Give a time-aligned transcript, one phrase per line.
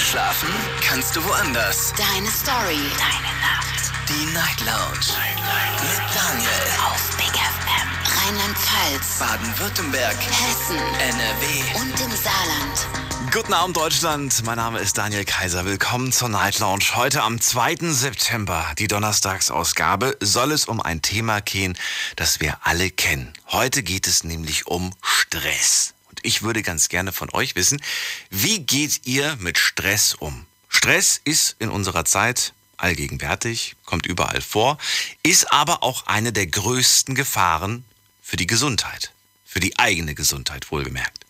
[0.00, 0.48] Schlafen
[0.80, 1.92] kannst du woanders.
[1.96, 2.80] Deine Story.
[2.98, 3.92] Deine Nacht.
[4.08, 5.06] Die Night Lounge.
[5.14, 6.50] Night, Mit Daniel.
[6.86, 8.26] Auf Big FM.
[8.26, 9.18] Rheinland-Pfalz.
[9.18, 10.16] Baden-Württemberg.
[10.16, 10.78] Hessen.
[10.78, 11.80] NRW.
[11.80, 13.30] Und im Saarland.
[13.30, 15.64] Guten Abend Deutschland, mein Name ist Daniel Kaiser.
[15.64, 16.96] Willkommen zur Night Lounge.
[16.96, 17.76] Heute am 2.
[17.92, 21.76] September, die Donnerstagsausgabe, soll es um ein Thema gehen,
[22.16, 23.32] das wir alle kennen.
[23.48, 25.94] Heute geht es nämlich um Stress.
[26.22, 27.82] Ich würde ganz gerne von euch wissen,
[28.30, 30.46] wie geht ihr mit Stress um?
[30.68, 34.78] Stress ist in unserer Zeit allgegenwärtig, kommt überall vor,
[35.22, 37.84] ist aber auch eine der größten Gefahren
[38.22, 39.12] für die Gesundheit.
[39.44, 41.24] Für die eigene Gesundheit wohlgemerkt.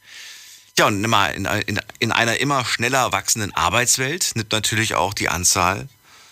[0.79, 5.29] Ja, und immer in, in, in einer immer schneller wachsenden Arbeitswelt nimmt natürlich auch die
[5.29, 5.89] Anzahl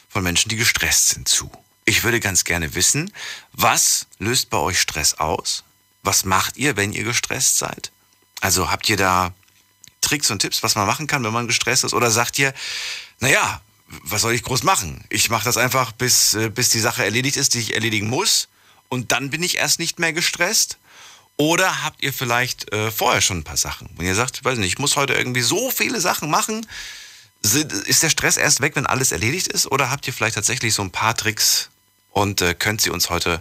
[0.08, 1.50] von Menschen, die gestresst sind, zu.
[1.84, 3.12] Ich würde ganz gerne wissen,
[3.52, 5.64] was löst bei euch Stress aus?
[6.02, 7.90] Was macht ihr, wenn ihr gestresst seid?
[8.40, 9.32] Also habt ihr da
[10.00, 11.94] Tricks und Tipps, was man machen kann, wenn man gestresst ist?
[11.94, 12.54] Oder sagt ihr,
[13.20, 15.04] naja, was soll ich groß machen?
[15.08, 18.48] Ich mache das einfach, bis, äh, bis die Sache erledigt ist, die ich erledigen muss.
[18.88, 20.78] Und dann bin ich erst nicht mehr gestresst.
[21.36, 23.88] Oder habt ihr vielleicht äh, vorher schon ein paar Sachen?
[23.96, 26.66] Wenn ihr sagt, weiß nicht, ich muss heute irgendwie so viele Sachen machen,
[27.42, 29.66] ist der Stress erst weg, wenn alles erledigt ist?
[29.66, 31.70] Oder habt ihr vielleicht tatsächlich so ein paar Tricks
[32.10, 33.40] und äh, könnt sie uns heute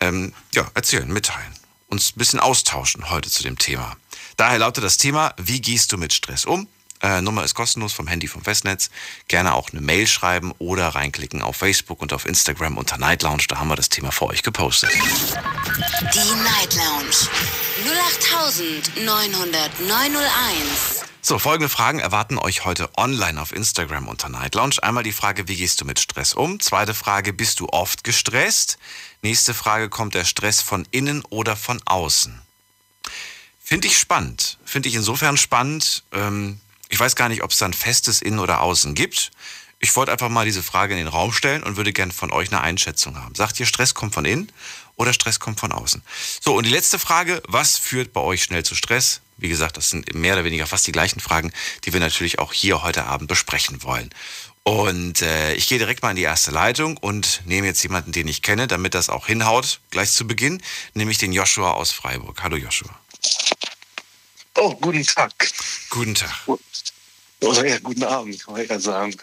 [0.00, 1.54] ähm, ja, erzählen, mitteilen?
[1.86, 3.96] Uns ein bisschen austauschen heute zu dem Thema.
[4.36, 6.68] Daher lautet das Thema, wie gehst du mit Stress um?
[7.02, 8.88] Äh, Nummer ist kostenlos vom Handy vom Festnetz.
[9.26, 13.44] Gerne auch eine Mail schreiben oder reinklicken auf Facebook und auf Instagram unter Night Lounge.
[13.48, 14.90] Da haben wir das Thema für euch gepostet.
[14.92, 17.28] Die Night Lounge.
[18.96, 21.04] 0890901.
[21.24, 24.76] So, folgende Fragen erwarten euch heute online auf Instagram unter Night Lounge.
[24.82, 26.60] Einmal die Frage, wie gehst du mit Stress um?
[26.60, 28.78] Zweite Frage, bist du oft gestresst?
[29.22, 32.41] Nächste Frage, kommt der Stress von innen oder von außen?
[33.72, 34.58] Finde ich spannend.
[34.66, 36.04] Finde ich insofern spannend.
[36.12, 39.30] Ähm, ich weiß gar nicht, ob es dann festes Innen oder Außen gibt.
[39.78, 42.52] Ich wollte einfach mal diese Frage in den Raum stellen und würde gerne von euch
[42.52, 43.34] eine Einschätzung haben.
[43.34, 44.52] Sagt ihr, Stress kommt von innen
[44.96, 46.02] oder Stress kommt von außen?
[46.42, 49.22] So, und die letzte Frage, was führt bei euch schnell zu Stress?
[49.38, 51.50] Wie gesagt, das sind mehr oder weniger fast die gleichen Fragen,
[51.84, 54.10] die wir natürlich auch hier heute Abend besprechen wollen.
[54.64, 58.28] Und äh, ich gehe direkt mal in die erste Leitung und nehme jetzt jemanden, den
[58.28, 60.60] ich kenne, damit das auch hinhaut, gleich zu Beginn,
[60.92, 62.42] nämlich den Joshua aus Freiburg.
[62.42, 62.94] Hallo Joshua.
[64.56, 65.32] Oh, guten Tag.
[65.90, 66.30] Guten Tag.
[67.40, 69.16] Oder ja, guten Abend, kann man ja sagen.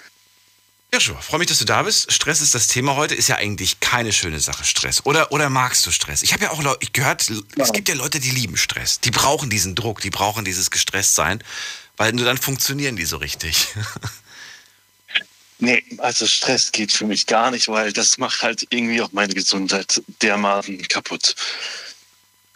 [0.92, 2.12] Joshua, freue mich, dass du da bist.
[2.12, 3.14] Stress ist das Thema heute.
[3.14, 5.06] Ist ja eigentlich keine schöne Sache, Stress.
[5.06, 6.24] Oder, oder magst du Stress?
[6.24, 9.00] Ich habe ja auch Leute, ich gehört, es gibt ja Leute, die lieben Stress.
[9.00, 11.44] Die brauchen diesen Druck, die brauchen dieses Gestresstsein,
[11.96, 13.68] weil nur dann funktionieren die so richtig.
[15.62, 19.34] Nee, also Stress geht für mich gar nicht, weil das macht halt irgendwie auch meine
[19.34, 21.36] Gesundheit dermaßen kaputt.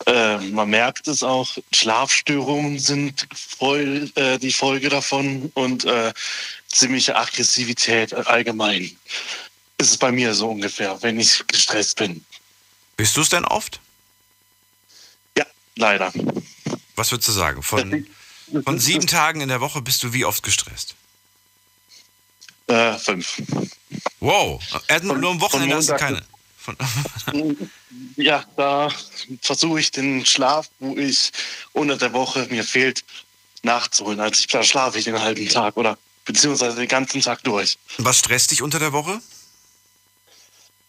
[0.06, 6.14] Äh, man merkt es auch, Schlafstörungen sind voll äh, die Folge davon und äh,
[6.68, 8.96] ziemliche Aggressivität allgemein.
[9.78, 12.24] Ist es bei mir so ungefähr, wenn ich gestresst bin.
[12.98, 13.80] Bist du es denn oft?
[15.38, 16.12] Ja, leider.
[16.96, 17.64] Was würdest du sagen?
[17.64, 18.06] Von,
[18.64, 20.96] von sieben Tagen in der Woche bist du wie oft gestresst?
[22.68, 23.42] Äh, fünf.
[24.20, 24.62] Wow,
[25.02, 26.24] nur am Wochenende hast du keine.
[26.58, 26.78] Von
[28.16, 28.90] ja, da
[29.42, 31.32] versuche ich den Schlaf, wo ich
[31.74, 33.04] unter der Woche mir fehlt,
[33.64, 34.20] nachzuholen.
[34.20, 37.78] Also ich, da schlafe ich den halben Tag oder beziehungsweise den ganzen Tag durch.
[37.98, 39.22] Was stresst dich unter der Woche?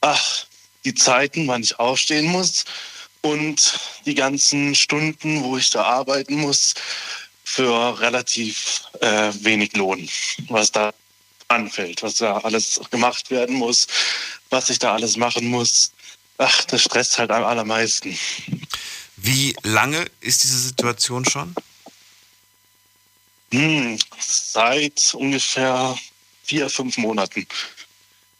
[0.00, 0.47] Ach,
[0.84, 2.65] die Zeiten, wann ich aufstehen muss
[3.22, 6.75] und die ganzen Stunden, wo ich da arbeiten muss,
[7.44, 10.09] für relativ äh, wenig Lohn,
[10.48, 10.92] was da
[11.48, 13.86] anfällt, was da alles gemacht werden muss,
[14.50, 15.92] was ich da alles machen muss.
[16.39, 18.19] Ach, das stresst halt am allermeisten.
[19.17, 21.55] Wie lange ist diese Situation schon?
[23.53, 25.97] Hm, seit ungefähr
[26.43, 27.47] vier, fünf Monaten.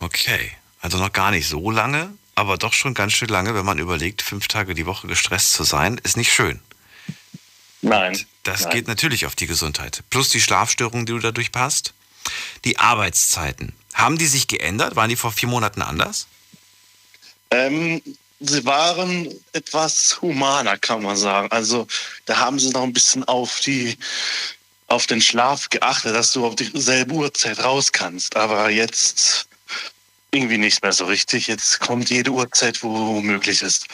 [0.00, 0.50] Okay,
[0.81, 4.22] also noch gar nicht so lange, aber doch schon ganz schön lange, wenn man überlegt,
[4.22, 6.61] fünf Tage die Woche gestresst zu sein, ist nicht schön.
[7.81, 8.12] Nein.
[8.12, 8.72] Und das nein.
[8.72, 10.03] geht natürlich auf die Gesundheit.
[10.11, 11.94] Plus die Schlafstörungen, die du dadurch hast.
[12.64, 13.73] Die Arbeitszeiten.
[13.93, 14.96] Haben die sich geändert?
[14.96, 16.26] Waren die vor vier Monaten anders?
[17.55, 18.03] Ähm,
[18.41, 21.49] sie waren etwas humaner, kann man sagen.
[21.51, 21.87] Also
[22.27, 23.97] da haben sie noch ein bisschen auf die
[24.87, 28.37] auf den Schlaf geachtet, dass du auf dieselbe Uhrzeit raus kannst.
[28.37, 29.47] Aber jetzt
[30.31, 31.47] irgendwie nicht mehr so richtig.
[31.47, 33.87] Jetzt kommt jede Uhrzeit, wo möglich ist.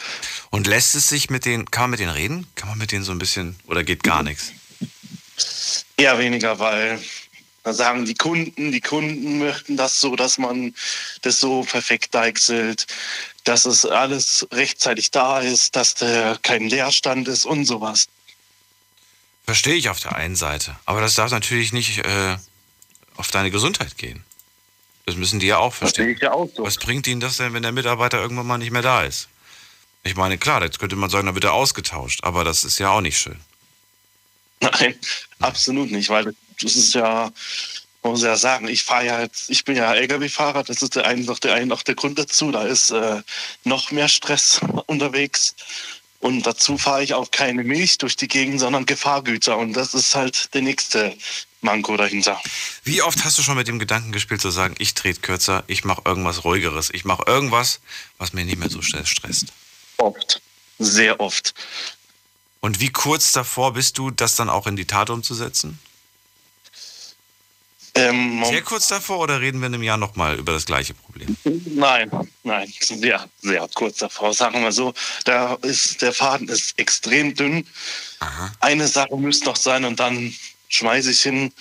[0.49, 2.47] Und lässt es sich mit denen, kann man mit denen reden?
[2.55, 4.51] Kann man mit denen so ein bisschen, oder geht gar nichts?
[5.97, 6.99] Eher weniger, weil
[7.63, 10.73] da sagen die Kunden, die Kunden möchten das so, dass man
[11.21, 12.87] das so perfekt deichselt,
[13.43, 18.07] dass es alles rechtzeitig da ist, dass da kein Leerstand ist und sowas.
[19.45, 20.75] Verstehe ich auf der einen Seite.
[20.85, 22.37] Aber das darf natürlich nicht äh,
[23.15, 24.23] auf deine Gesundheit gehen.
[25.05, 26.05] Das müssen die ja auch verstehen.
[26.05, 26.63] Das sehe ich ja auch so.
[26.63, 29.27] Was bringt ihnen das denn, wenn der Mitarbeiter irgendwann mal nicht mehr da ist?
[30.03, 32.89] Ich meine, klar, jetzt könnte man sagen, dann wird er ausgetauscht, aber das ist ja
[32.89, 33.39] auch nicht schön.
[34.61, 34.95] Nein,
[35.39, 37.31] absolut nicht, weil das ist ja,
[38.03, 41.05] man muss ja sagen, ich fahre ja jetzt, ich bin ja Lkw-Fahrer, das ist der
[41.05, 42.51] eine, noch der, eine, auch der Grund dazu.
[42.51, 43.21] Da ist äh,
[43.63, 45.55] noch mehr Stress unterwegs.
[46.19, 49.57] Und dazu fahre ich auch keine Milch durch die Gegend, sondern Gefahrgüter.
[49.57, 51.15] Und das ist halt der nächste
[51.61, 52.39] Manko dahinter.
[52.83, 55.83] Wie oft hast du schon mit dem Gedanken gespielt, zu sagen, ich trete kürzer, ich
[55.83, 57.79] mache irgendwas ruhigeres, ich mache irgendwas,
[58.17, 59.53] was mir nicht mehr so stresst?
[59.97, 60.41] Oft.
[60.77, 61.53] Sehr oft.
[62.59, 65.79] Und wie kurz davor bist du, das dann auch in die Tat umzusetzen?
[67.93, 71.35] Ähm, Sehr kurz davor oder reden wir in einem Jahr nochmal über das gleiche Problem?
[71.65, 72.09] Nein,
[72.43, 74.33] nein, sehr, sehr kurz davor.
[74.33, 74.93] Sagen wir so,
[75.25, 77.67] da ist der Faden ist extrem dünn.
[78.19, 78.51] Aha.
[78.61, 80.33] Eine Sache müsste noch sein und dann
[80.69, 81.51] schmeiße ich hin.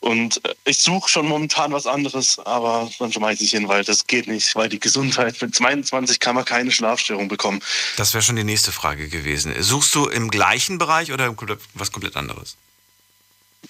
[0.00, 4.06] Und äh, ich suche schon momentan was anderes, aber dann schmeiße ich hin, weil das
[4.06, 7.60] geht nicht, weil die Gesundheit mit 22 kann man keine Schlafstörung bekommen.
[7.96, 9.54] Das wäre schon die nächste Frage gewesen.
[9.60, 11.34] Suchst du im gleichen Bereich oder
[11.72, 12.58] was komplett anderes?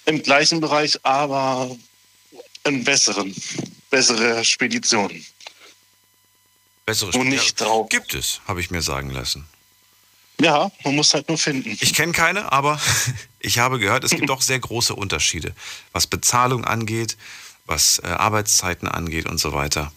[0.05, 1.75] Im gleichen Bereich, aber
[2.63, 3.33] einen besseren,
[3.89, 5.25] bessere Speditionen.
[6.85, 7.89] Bessere Und nicht drauf.
[7.89, 9.47] Gibt es, habe ich mir sagen lassen.
[10.39, 11.77] Ja, man muss halt nur finden.
[11.79, 12.79] Ich kenne keine, aber
[13.39, 15.55] ich habe gehört, es gibt auch sehr große Unterschiede,
[15.93, 17.17] was Bezahlung angeht,
[17.65, 19.91] was äh, Arbeitszeiten angeht und so weiter.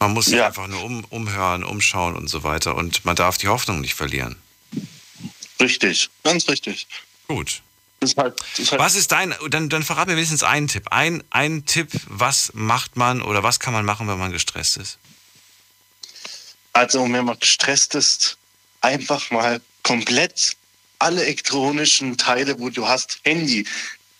[0.00, 0.46] Man muss sich Ja.
[0.48, 4.36] einfach nur um, umhören, umschauen und so weiter und man darf die Hoffnung nicht verlieren.
[5.60, 6.86] Richtig, ganz richtig.
[7.28, 7.62] Gut.
[8.00, 10.86] Ist halt, ist halt Was ist dein, dann, dann verrat mir wenigstens einen Tipp.
[10.90, 14.98] Ein, ein Tipp, was macht man oder was kann man machen, wenn man gestresst ist?
[16.72, 18.38] Also, wenn man gestresst ist,
[18.80, 20.56] einfach mal komplett
[21.00, 23.66] alle elektronischen Teile, wo du hast, Handy,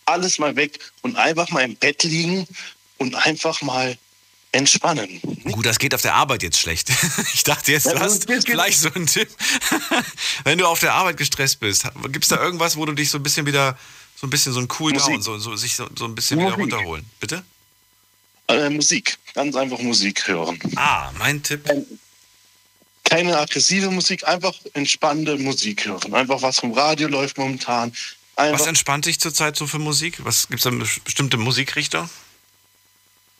[0.05, 2.47] alles mal weg und einfach mal im Bett liegen
[2.97, 3.97] und einfach mal
[4.51, 5.21] entspannen.
[5.43, 6.89] Gut, das geht auf der Arbeit jetzt schlecht.
[7.33, 9.29] Ich dachte jetzt, du hast vielleicht so einen Tipp.
[10.43, 13.17] Wenn du auf der Arbeit gestresst bist, gibt es da irgendwas, wo du dich so
[13.17, 13.77] ein bisschen wieder,
[14.15, 15.23] so ein bisschen so ein Cooldown, Musik.
[15.23, 16.73] so, so, sich so, so ein bisschen wieder Musik.
[16.73, 17.05] runterholen?
[17.19, 17.43] Bitte?
[18.47, 20.59] Äh, Musik, ganz einfach Musik hören.
[20.75, 21.69] Ah, mein Tipp.
[23.03, 26.13] Keine aggressive Musik, einfach entspannende Musik hören.
[26.13, 27.93] Einfach was vom Radio läuft momentan.
[28.35, 30.23] Einfach Was entspannt dich zurzeit so für Musik?
[30.23, 32.09] Was gibt es da eine bestimmte Musikrichtung?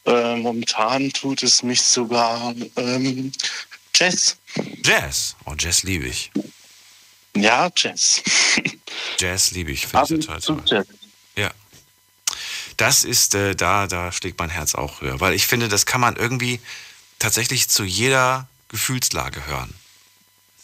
[0.10, 3.32] Äh, momentan tut es mich sogar ähm,
[3.96, 4.38] Jazz.
[4.84, 5.36] Jazz.
[5.46, 6.32] Oh, Jazz liebe ich.
[7.36, 8.22] Ja, Jazz.
[9.20, 9.88] Jazz liebe ich.
[9.88, 10.62] Finde ich total toll.
[10.66, 10.88] Jazz.
[11.36, 11.52] Ja.
[12.78, 15.20] Das ist, äh, da, da schlägt mein Herz auch höher.
[15.20, 16.60] Weil ich finde, das kann man irgendwie
[17.20, 19.74] tatsächlich zu jeder Gefühlslage hören.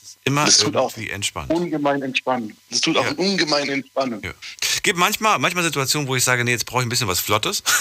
[0.02, 1.52] Es ist immer Das tut auch irgendwie entspannt.
[1.52, 2.56] ungemein entspannen.
[2.70, 3.12] Das tut auch Ja.
[3.12, 4.22] ungemein entspannen.
[4.24, 4.32] Ja.
[4.84, 7.64] Gibt manchmal, manchmal Situationen, wo ich sage, nee, jetzt brauche ich ein bisschen was Flottes.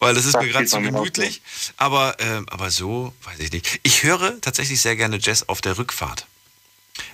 [0.00, 1.42] Weil das ist Das mir gerade zu gemütlich.
[1.76, 3.80] Aber, ähm, aber so, weiß ich nicht.
[3.82, 6.26] Ich höre tatsächlich sehr gerne Jazz auf der Rückfahrt.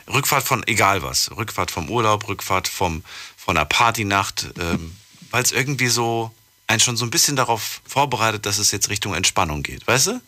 [0.08, 1.30] Rückfahrt von egal was.
[1.36, 3.04] Rückfahrt vom Urlaub, Rückfahrt vom,
[3.36, 4.46] von einer Partynacht.
[4.58, 4.96] Ähm,
[5.30, 6.32] Weil es irgendwie so
[6.68, 9.86] einen schon so ein bisschen darauf vorbereitet, dass es jetzt Richtung Entspannung geht.
[9.86, 10.20] Weißt du?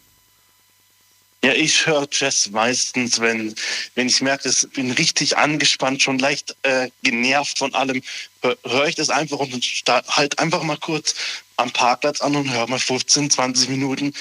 [1.45, 3.55] Ja, ich höre Jazz meistens, wenn,
[3.95, 8.03] wenn ich merke, ich bin richtig angespannt, schon leicht äh, genervt von allem,
[8.43, 9.65] höre hör ich das einfach und
[10.09, 11.15] halt einfach mal kurz
[11.57, 14.13] am Parkplatz an und höre mal 15, 20 Minuten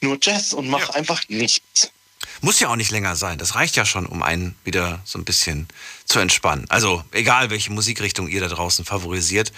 [0.00, 0.94] nur Jazz und mache Ja.
[0.94, 1.90] einfach nichts.
[2.42, 3.38] Muss ja auch nicht länger sein.
[3.38, 5.68] Das reicht ja schon, um einen wieder so ein bisschen
[6.04, 6.66] zu entspannen.
[6.68, 9.52] Also, egal welche Musikrichtung ihr da draußen favorisiert,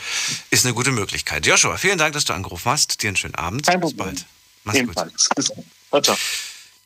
[0.51, 1.47] ist eine gute Möglichkeit.
[1.47, 3.03] Joshua, vielen Dank, dass du angerufen hast.
[3.03, 3.67] Dir einen schönen Abend.
[3.67, 4.15] Kein Bis Problem.
[4.15, 4.27] bald.
[4.65, 4.85] Mach's gut.
[4.85, 5.29] Ebenfalls.
[5.35, 5.65] Bis dann.
[5.91, 6.17] Ciao, ciao.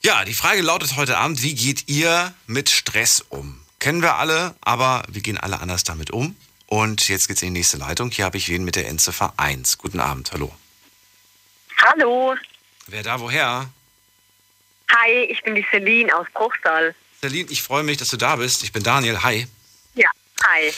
[0.05, 3.65] Ja, die Frage lautet heute Abend, wie geht ihr mit Stress um?
[3.79, 6.35] Kennen wir alle, aber wir gehen alle anders damit um.
[6.67, 8.11] Und jetzt geht's in die nächste Leitung.
[8.11, 9.79] Hier habe ich wen mit der Endziffer 1.
[9.79, 10.53] Guten Abend, hallo.
[11.81, 12.35] Hallo.
[12.89, 13.71] Wer da, woher?
[14.91, 16.97] Hi, ich bin die Celine aus Bruchsal.
[17.21, 18.65] Celine, ich freue mich, dass du da bist.
[18.65, 19.23] Ich bin Daniel.
[19.23, 19.47] Hi.
[19.95, 20.11] Ja.
[20.45, 20.73] Hi.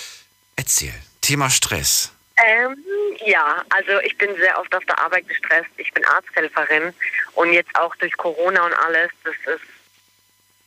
[0.57, 0.95] Erzähl.
[1.23, 2.13] Thema Stress.
[2.37, 2.77] Ähm,
[3.25, 5.71] ja, also ich bin sehr oft auf der Arbeit gestresst.
[5.77, 6.93] Ich bin Arzthelferin
[7.35, 9.65] und jetzt auch durch Corona und alles, das ist,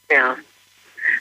[0.10, 0.38] ja,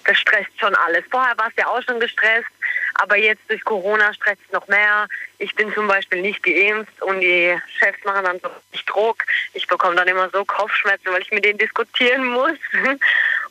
[0.05, 1.05] das stresst schon alles.
[1.11, 2.49] Vorher war es ja auch schon gestresst,
[2.95, 5.09] aber jetzt durch Corona stresst es noch mehr.
[5.38, 9.25] Ich bin zum Beispiel nicht geimpft und die Chefs machen dann so richtig Druck.
[9.55, 12.59] Ich bekomme dann immer so Kopfschmerzen, weil ich mit denen diskutieren muss.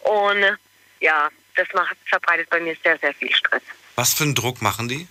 [0.02, 0.58] Und
[1.00, 3.62] ja, das macht, verbreitet bei mir sehr, sehr viel Stress.
[3.96, 5.08] Was für einen Druck machen die?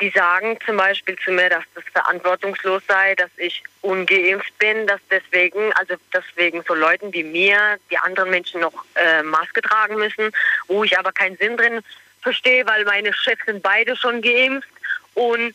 [0.00, 5.00] Die sagen zum Beispiel zu mir, dass das verantwortungslos sei, dass ich ungeimpft bin, dass
[5.10, 10.30] deswegen, also deswegen so Leuten wie mir, die anderen Menschen noch äh, Maske tragen müssen,
[10.66, 11.80] wo ich aber keinen Sinn drin
[12.22, 14.68] verstehe, weil meine Chefs sind beide schon geimpft
[15.14, 15.54] und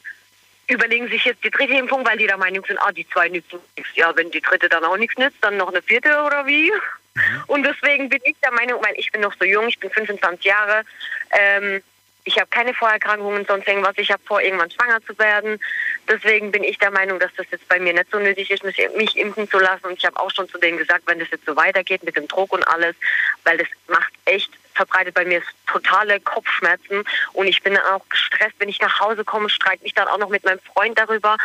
[0.68, 3.60] überlegen sich jetzt die dritte Impfung, weil die der Meinung sind, ah, die zwei nützen
[3.75, 3.92] nichts.
[3.96, 6.72] Ja, wenn die dritte dann auch nichts nützt, dann noch eine vierte oder wie?
[6.72, 7.44] Mhm.
[7.48, 10.46] Und deswegen bin ich der Meinung, weil ich bin noch so jung, ich bin 25
[10.46, 10.84] Jahre,
[11.32, 11.84] ähm,
[12.25, 13.98] ich habe keine Vorerkrankungen, sonst irgendwas.
[13.98, 15.60] Ich habe vor, irgendwann schwanger zu werden.
[16.08, 18.77] Deswegen bin ich der Meinung, dass das jetzt bei mir nicht so nötig ist, mich,
[18.96, 19.88] mich impfen zu lassen.
[19.88, 22.27] Und ich habe auch schon zu denen gesagt, wenn das jetzt so weitergeht mit dem
[22.27, 22.96] Druck und alles,
[23.44, 27.03] weil das macht echt, verbreitet bei mir totale Kopfschmerzen.
[27.34, 30.30] Und ich bin auch gestresst, wenn ich nach Hause komme, streite mich dann auch noch
[30.30, 31.38] mit meinem Freund darüber.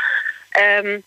[0.55, 1.03] Ähm,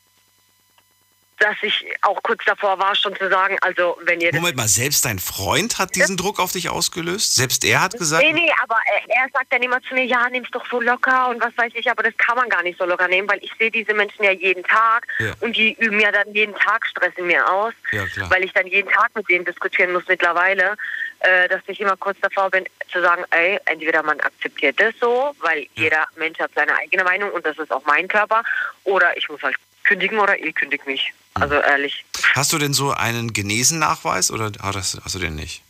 [1.42, 4.34] dass ich auch kurz davor war, schon zu sagen, also wenn ihr...
[4.34, 7.36] Moment mal, selbst dein Freund hat diesen Druck auf dich ausgelöst?
[7.36, 8.24] Selbst er hat gesagt...
[8.24, 11.30] Nee, nee, aber er, er sagt dann immer zu mir, ja, nimm's doch so locker
[11.30, 13.52] und was weiß ich, aber das kann man gar nicht so locker nehmen, weil ich
[13.58, 15.34] sehe diese Menschen ja jeden Tag ja.
[15.40, 18.68] und die üben ja dann jeden Tag Stress in mir aus, ja, weil ich dann
[18.68, 20.78] jeden Tag mit denen diskutieren muss mittlerweile,
[21.22, 25.36] äh, dass ich immer kurz davor bin, zu sagen, ey, entweder man akzeptiert das so,
[25.40, 25.68] weil ja.
[25.74, 28.44] jeder Mensch hat seine eigene Meinung und das ist auch mein Körper,
[28.84, 31.14] oder ich muss halt kündigen oder ihr kündigt mich.
[31.36, 32.04] Also ehrlich.
[32.34, 35.64] Hast du denn so einen Genesen-Nachweis oder hast, hast du den nicht?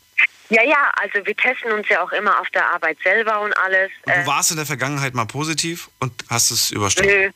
[0.50, 3.90] Ja, ja, also wir testen uns ja auch immer auf der Arbeit selber und alles.
[4.06, 7.12] Und du äh, warst in der Vergangenheit mal positiv und hast es überstanden?
[7.12, 7.32] Nö.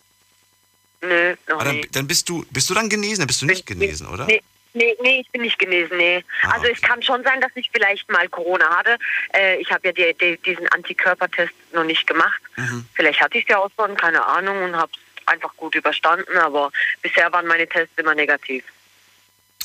[1.08, 1.96] Nö, noch dann, nicht.
[1.96, 3.20] Dann bist du, bist du dann genesen?
[3.20, 4.26] Dann bist du nicht genesen, oder?
[4.26, 4.42] Nee.
[4.78, 6.22] Nee, nee, ich bin nicht genesen, nee.
[6.42, 6.74] Ah, also okay.
[6.76, 8.98] es kann schon sein, dass ich vielleicht mal Corona hatte.
[9.34, 12.42] Äh, ich habe ja die, die, diesen Antikörpertest noch nicht gemacht.
[12.58, 12.86] Mhm.
[12.94, 14.92] Vielleicht hatte ich es ja auch schon, keine Ahnung, und habe
[15.26, 18.64] einfach gut überstanden, aber bisher waren meine Tests immer negativ.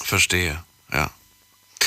[0.02, 0.62] Verstehe,
[0.92, 1.10] ja.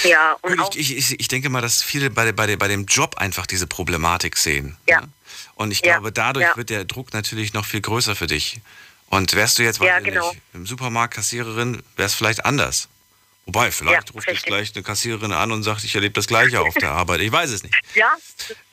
[0.03, 3.15] Ja, und Gut, ich, ich, ich denke mal, dass viele bei, bei, bei dem Job
[3.18, 4.77] einfach diese Problematik sehen.
[4.88, 5.01] Ja.
[5.01, 5.08] ja?
[5.56, 6.58] Und ich glaube, dadurch ja.
[6.58, 8.60] wird der Druck natürlich noch viel größer für dich.
[9.10, 10.32] Und wärst du jetzt ja, genau.
[10.32, 12.89] nicht, im Supermarkt Kassiererin, wäre es vielleicht anders.
[13.45, 16.62] Wobei, vielleicht ja, ruft dich gleich eine Kassiererin an und sagt, ich erlebe das Gleiche
[16.62, 17.19] auf der Arbeit.
[17.19, 17.75] Ich weiß es nicht.
[17.93, 18.12] Ja,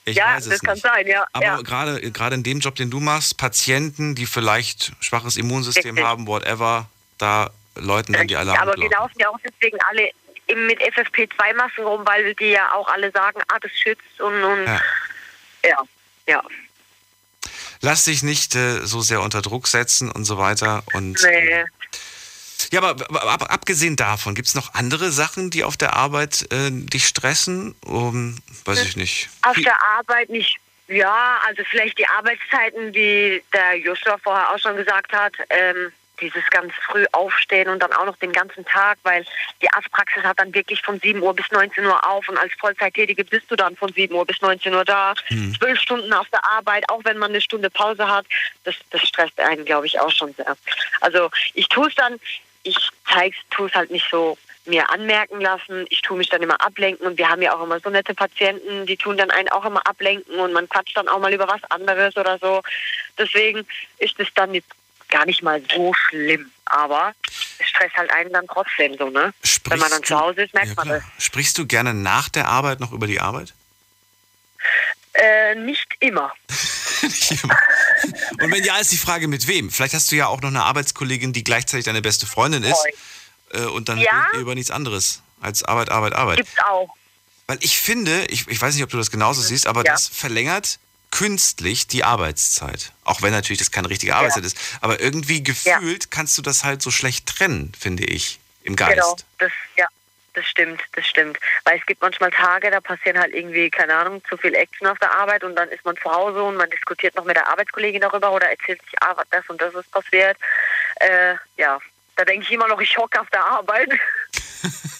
[0.04, 0.64] ich ja, weiß es das nicht.
[0.64, 1.24] kann sein, ja.
[1.32, 1.56] Aber ja.
[1.60, 6.04] gerade gerade in dem Job, den du machst, Patienten, die vielleicht schwaches Immunsystem Richtig.
[6.04, 8.82] haben, whatever, da läuten dann die Alarmglocken.
[8.82, 10.10] Aber wir laufen ja auch deswegen alle
[10.66, 14.80] mit FFP2-Masken rum, weil die ja auch alle sagen, ah, das schützt und, und ja.
[15.64, 15.82] ja,
[16.26, 16.42] ja.
[17.82, 20.82] Lass dich nicht äh, so sehr unter Druck setzen und so weiter.
[20.92, 21.64] Und, nee.
[22.70, 26.70] Ja, aber, aber abgesehen davon, gibt es noch andere Sachen, die auf der Arbeit äh,
[26.70, 27.74] dich stressen?
[27.84, 29.28] Um, weiß ich nicht.
[29.42, 30.56] Auf der Arbeit nicht.
[30.86, 35.34] Ja, also vielleicht die Arbeitszeiten, wie der Joshua vorher auch schon gesagt hat.
[35.48, 39.24] Ähm, dieses ganz früh aufstehen und dann auch noch den ganzen Tag, weil
[39.62, 43.24] die Arztpraxis hat dann wirklich von 7 Uhr bis 19 Uhr auf und als Vollzeittätige
[43.24, 45.54] bist du dann von 7 Uhr bis 19 Uhr da, hm.
[45.58, 45.82] zwölf mhm.
[45.82, 48.26] Stunden auf der Arbeit, auch wenn man eine Stunde Pause hat,
[48.64, 50.56] das, das stresst einen, glaube ich, auch schon sehr.
[51.00, 52.20] Also ich tue es dann,
[52.62, 52.76] ich
[53.12, 54.36] zeig's, tue es halt nicht so
[54.66, 55.86] mir anmerken lassen.
[55.88, 58.86] Ich tue mich dann immer ablenken und wir haben ja auch immer so nette Patienten,
[58.86, 61.62] die tun dann einen auch immer ablenken und man quatscht dann auch mal über was
[61.70, 62.62] anderes oder so.
[63.18, 63.66] Deswegen
[63.98, 64.70] ist es dann jetzt
[65.08, 67.12] gar nicht mal so schlimm, aber
[67.58, 69.32] es stresst halt einen dann trotzdem so, ne?
[69.42, 71.02] Sprichst Wenn man dann zu Hause ist, merkt ja, man das.
[71.18, 73.54] Sprichst du gerne nach der Arbeit noch über die Arbeit?
[75.14, 76.32] Äh, nicht immer.
[78.40, 79.70] Und wenn ja, ist die Frage mit wem?
[79.70, 82.84] Vielleicht hast du ja auch noch eine Arbeitskollegin, die gleichzeitig deine beste Freundin ist.
[83.52, 84.28] Äh, und dann ja?
[84.38, 86.36] über nichts anderes als Arbeit, Arbeit, Arbeit.
[86.38, 86.88] Gibt's auch.
[87.46, 89.92] Weil ich finde, ich, ich weiß nicht, ob du das genauso siehst, aber ja.
[89.92, 90.78] das verlängert
[91.10, 92.92] künstlich die Arbeitszeit.
[93.04, 94.48] Auch wenn natürlich das keine richtige Arbeitszeit ja.
[94.48, 94.56] ist.
[94.80, 98.94] Aber irgendwie gefühlt kannst du das halt so schlecht trennen, finde ich, im Geist.
[98.94, 99.86] Genau, das, ja.
[100.40, 101.38] Das stimmt, das stimmt.
[101.64, 104.98] Weil es gibt manchmal Tage, da passieren halt irgendwie, keine Ahnung, zu viel Action auf
[104.98, 108.00] der Arbeit und dann ist man zu Hause und man diskutiert noch mit der Arbeitskollegin
[108.00, 110.38] darüber oder erzählt sich, ah, das und das ist passiert.
[110.96, 111.78] Äh, ja,
[112.16, 113.90] da denke ich immer noch, ich hocke auf der Arbeit.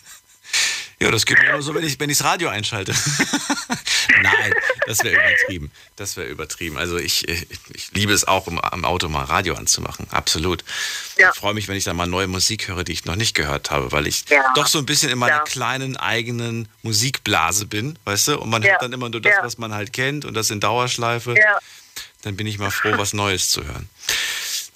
[1.03, 2.93] Ja, das geht mir immer so, wenn ich wenn das Radio einschalte.
[4.23, 4.55] Nein,
[4.87, 5.71] das wäre übertrieben.
[5.97, 6.77] Das wäre übertrieben.
[6.77, 10.07] Also ich, ich, ich, liebe es auch, um am Auto mal Radio anzumachen.
[10.11, 10.63] Absolut.
[11.17, 11.31] Ja.
[11.31, 13.71] Ich freue mich, wenn ich dann mal neue Musik höre, die ich noch nicht gehört
[13.71, 14.53] habe, weil ich ja.
[14.55, 15.45] doch so ein bisschen in meiner ja.
[15.45, 18.39] kleinen eigenen Musikblase bin, weißt du?
[18.39, 21.35] Und man hört dann immer nur das, was man halt kennt und das in Dauerschleife.
[22.23, 23.89] Dann bin ich mal froh, was Neues zu hören.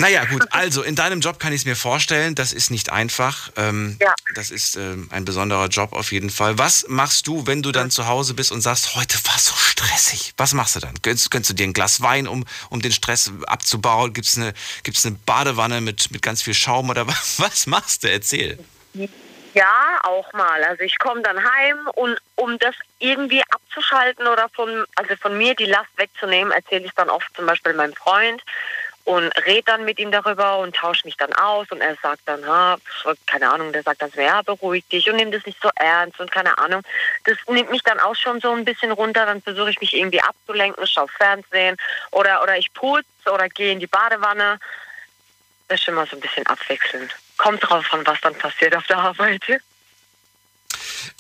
[0.04, 3.50] Naja, gut, also in deinem Job kann ich es mir vorstellen, das ist nicht einfach.
[3.56, 4.14] Ähm, ja.
[4.34, 6.58] Das ist ähm, ein besonderer Job auf jeden Fall.
[6.58, 10.34] Was machst du, wenn du dann zu Hause bist und sagst, heute war so stressig?
[10.36, 10.92] Was machst du dann?
[11.00, 14.12] Gönnst, gönnst du dir ein Glas Wein, um, um den Stress abzubauen?
[14.12, 18.04] Gibt es eine, gibt's eine Badewanne mit, mit ganz viel Schaum oder was, was machst
[18.04, 18.10] du?
[18.10, 18.58] Erzähl.
[19.54, 20.64] Ja, auch mal.
[20.64, 25.54] Also ich komme dann heim und um das irgendwie abzuschalten oder von, also von mir
[25.54, 28.42] die Last wegzunehmen, erzähle ich dann oft zum Beispiel meinem Freund
[29.04, 32.46] und red dann mit ihm darüber und tausche mich dann aus und er sagt dann,
[32.46, 32.76] ha,
[33.26, 36.30] keine Ahnung, der sagt dann ja, beruhig dich und nimm das nicht so ernst und
[36.30, 36.82] keine Ahnung.
[37.24, 40.22] Das nimmt mich dann auch schon so ein bisschen runter, dann versuche ich mich irgendwie
[40.22, 41.76] abzulenken, schaue Fernsehen
[42.12, 44.58] oder, oder ich putze oder gehe in die Badewanne.
[45.68, 47.14] das ist immer so ein bisschen abwechselnd.
[47.36, 49.42] Kommt drauf an, was dann passiert auf der Arbeit.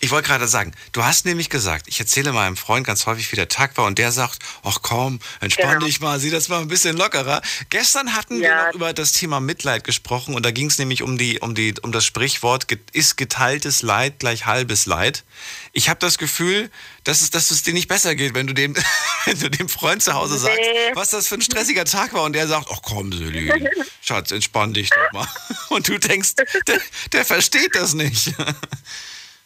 [0.00, 3.36] Ich wollte gerade sagen, du hast nämlich gesagt, ich erzähle meinem Freund ganz häufig, wie
[3.36, 5.86] der Tag war und der sagt, ach komm, entspann Genau.
[5.86, 7.42] dich mal, sieh das mal ein bisschen lockerer.
[7.70, 8.66] Gestern hatten wir Ja.
[8.68, 11.74] noch über das Thema Mitleid gesprochen und da ging es nämlich um die, um die,
[11.82, 15.24] um das Sprichwort, ist geteiltes Leid gleich halbes Leid.
[15.72, 16.70] Ich habe das Gefühl,
[17.04, 18.74] dass es, dass es dir nicht besser geht, wenn du dem,
[19.24, 20.94] wenn du dem Freund zu Hause sagst, Nee.
[20.94, 23.52] was das für ein stressiger Tag war und der sagt, ach komm, Silly,
[24.02, 25.28] Schatz, entspann dich doch mal.
[25.70, 26.34] Und du denkst,
[26.66, 26.80] der,
[27.12, 28.32] der versteht das nicht.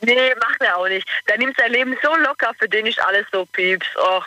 [0.00, 1.07] Nee, macht er auch nicht.
[1.28, 3.87] Der nimmt sein Leben so locker, für den ist alles so pieps.
[3.97, 4.25] Och,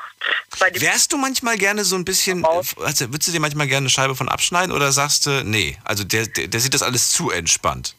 [0.74, 2.76] Wärst du manchmal gerne so ein bisschen, Raus.
[2.78, 6.04] also würdest du dir manchmal gerne eine Scheibe von abschneiden oder sagst du, nee, also
[6.04, 7.96] der, der, der sieht das alles zu entspannt?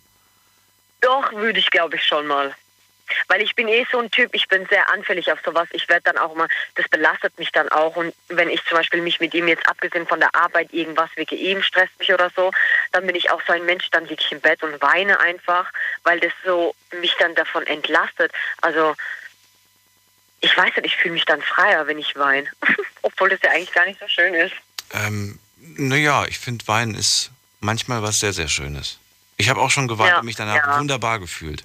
[1.00, 2.54] Doch, würde ich, glaube ich, schon mal.
[3.28, 5.68] Weil ich bin eh so ein Typ, ich bin sehr anfällig auf sowas.
[5.72, 7.96] Ich werde dann auch mal, das belastet mich dann auch.
[7.96, 11.36] Und wenn ich zum Beispiel mich mit ihm jetzt abgesehen von der Arbeit irgendwas wegen
[11.36, 12.50] ihm stresst mich oder so,
[12.92, 15.70] dann bin ich auch so ein Mensch, dann liege ich im Bett und weine einfach,
[16.04, 18.32] weil das so mich dann davon entlastet.
[18.60, 18.94] Also
[20.40, 22.48] ich weiß nicht, ich fühle mich dann freier, wenn ich weine.
[23.02, 24.54] Obwohl das ja eigentlich gar nicht so schön ist.
[24.92, 28.98] Ähm, naja, ich finde Weinen ist manchmal was sehr, sehr Schönes.
[29.36, 30.78] Ich habe auch schon geweint Ja, und mich danach ja.
[30.78, 31.64] wunderbar gefühlt,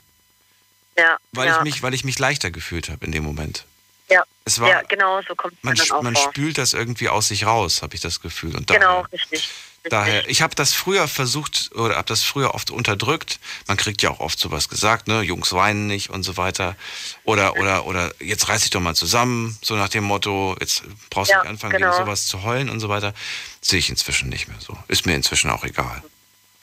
[0.97, 3.65] Ja, weil, ja, ich mich, weil ich mich leichter gefühlt habe in dem Moment.
[4.09, 6.29] ja, Es war, ja, genau, so kommt man, dann auch man vor.
[6.29, 8.55] spült das irgendwie aus sich raus, habe ich das Gefühl.
[8.55, 9.31] Und Genau, daher, richtig.
[9.31, 9.51] richtig.
[9.89, 13.39] Daher, ich habe das früher versucht oder habe das früher oft unterdrückt.
[13.67, 16.75] Man kriegt ja auch oft sowas gesagt, ne, Jungs weinen nicht und so weiter.
[17.23, 21.29] Oder oder oder jetzt reiß dich doch mal zusammen, so nach dem Motto, jetzt brauchst
[21.31, 21.91] du Ja, nicht anfangen genau.
[21.95, 23.13] gegen sowas zu heulen und so weiter.
[23.61, 24.77] Sehe ich inzwischen nicht mehr so.
[24.87, 26.03] Ist mir inzwischen auch egal.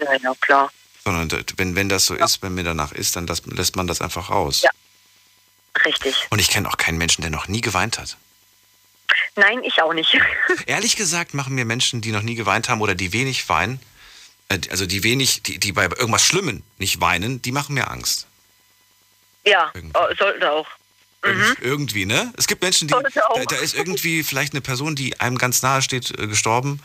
[0.01, 0.71] Ja, ja, klar.
[1.05, 4.01] Sondern wenn wenn das so ist, wenn mir danach ist, dann das, lässt man das
[4.01, 4.63] einfach raus.
[4.63, 4.71] Ja.
[5.85, 6.15] Richtig.
[6.31, 8.17] Und ich kenne auch keinen Menschen, der noch nie geweint hat.
[9.37, 10.17] Nein, ich auch nicht.
[10.67, 13.81] Ehrlich gesagt machen mir Menschen, die noch nie geweint haben oder die wenig weinen,
[14.49, 18.27] äh, also die wenig, die, die bei irgendwas Schlimmem nicht weinen, die machen mir Angst.
[19.45, 19.99] ja, Irgendwie.
[19.99, 20.67] oh, sollten auch.
[21.23, 22.33] Irgend- Irgendwie, ne?
[22.37, 25.83] Es gibt Menschen, die, da, da ist irgendwie vielleicht eine Person, die einem ganz nahe
[25.83, 26.81] steht, äh, gestorben.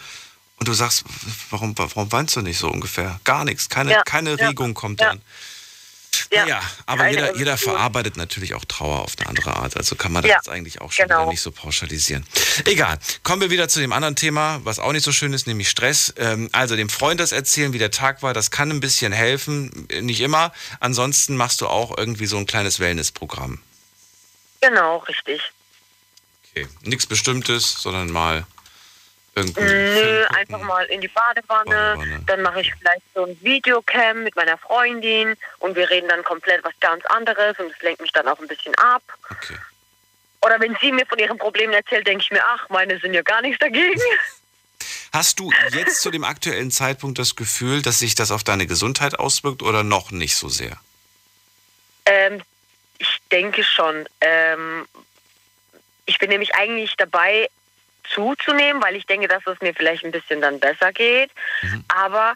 [0.60, 1.06] Und du sagst,
[1.50, 3.19] warum, warum weinst du nicht so ungefähr?
[3.24, 5.10] Gar nichts, keine, Ja, keine ja, Regung kommt ja.
[5.10, 5.22] dann.
[6.32, 9.78] Ja, Ja, aber keine jeder, jeder verarbeitet natürlich auch Trauer auf eine andere Art.
[9.78, 11.22] Also kann man das jetzt eigentlich auch schon genau.
[11.22, 12.26] wieder nicht so pauschalisieren.
[12.65, 13.00] Egal.
[13.24, 16.13] Kommen wir wieder zu dem anderen Thema, was auch nicht so schön ist, nämlich Stress.
[16.17, 19.88] Ähm, also dem Freund das erzählen, wie der Tag war, das kann ein bisschen helfen.
[20.02, 20.52] Nicht immer.
[20.80, 23.60] Ansonsten machst du auch irgendwie so ein kleines Wellnessprogramm.
[24.62, 25.41] Genau, richtig.
[26.52, 26.67] Okay.
[26.82, 28.45] Nichts Bestimmtes, sondern mal
[29.36, 29.62] irgendwie.
[29.62, 31.96] Nö, einfach mal in die Badewanne.
[31.98, 32.24] Badewanne.
[32.26, 36.63] Dann mache ich vielleicht so ein Videocam mit meiner Freundin und wir reden dann komplett
[36.63, 39.04] was ganz anderes und es lenkt mich dann auch ein bisschen ab.
[39.30, 39.56] Okay.
[40.42, 43.22] Oder wenn sie mir von ihren Problemen erzählt, denke ich mir, ach, meine sind ja
[43.22, 44.02] gar nichts dagegen.
[45.12, 49.18] Hast du jetzt zu dem aktuellen Zeitpunkt das Gefühl, dass sich das auf deine Gesundheit
[49.18, 50.80] auswirkt oder noch nicht so sehr?
[52.06, 52.42] Ähm,
[53.00, 54.08] ich denke schon.
[54.22, 54.88] Ähm,
[56.06, 57.50] ich bin nämlich eigentlich dabei
[58.13, 61.32] zuzunehmen, weil ich denke, dass es mir vielleicht ein bisschen dann besser geht.
[61.88, 62.36] Aber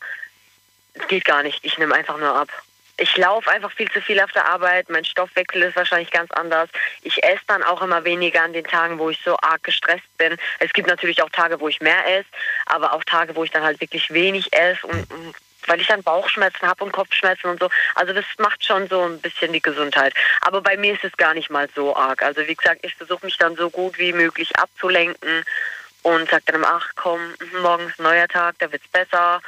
[0.93, 1.59] es geht gar nicht.
[1.63, 2.49] Ich nehme einfach nur ab.
[2.97, 4.89] Ich laufe einfach viel zu viel auf der Arbeit.
[4.89, 6.69] Mein Stoffwechsel ist wahrscheinlich ganz anders.
[7.01, 10.37] Ich esse dann auch immer weniger an den Tagen, wo ich so arg gestresst bin.
[10.59, 12.29] Es gibt natürlich auch Tage, wo ich mehr esse,
[12.67, 15.35] aber auch Tage, wo ich dann halt wirklich wenig esse und, und
[15.67, 17.69] weil ich dann Bauchschmerzen habe und Kopfschmerzen und so.
[17.95, 20.13] Also das macht schon so ein bisschen die Gesundheit.
[20.41, 22.21] Aber bei mir ist es gar nicht mal so arg.
[22.23, 25.43] Also wie gesagt, ich versuche mich dann so gut wie möglich abzulenken
[26.03, 27.19] und sage dann, ach komm,
[27.61, 29.41] morgen ist ein neuer Tag, da wird's besser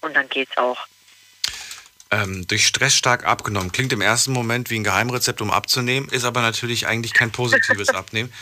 [0.00, 0.86] und dann geht's auch.
[2.10, 3.70] ähm, durch Stress stark abgenommen.
[3.72, 7.88] Klingt im ersten Moment wie ein Geheimrezept, um abzunehmen, ist aber natürlich eigentlich kein positives
[7.94, 8.32] Abnehmen.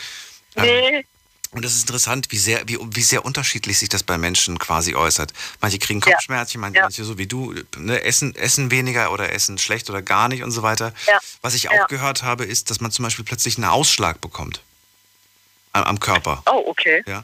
[0.55, 1.05] Ähm, Nee,
[1.51, 4.95] Und es ist interessant, wie sehr, wie, wie sehr unterschiedlich sich das bei Menschen quasi
[4.95, 5.33] äußert.
[5.61, 6.83] Manche kriegen Kopfschmerzen, manche, Ja.
[6.83, 10.51] manche so wie du, ne, essen, essen weniger oder essen schlecht oder gar nicht und
[10.51, 10.93] so weiter.
[11.07, 11.19] Ja.
[11.41, 11.85] Was ich auch Ja.
[11.85, 14.61] gehört habe, ist, dass man zum Beispiel plötzlich einen Ausschlag bekommt.
[15.73, 16.43] Am, am Körper.
[16.47, 17.03] oh okay.
[17.07, 17.23] Ja.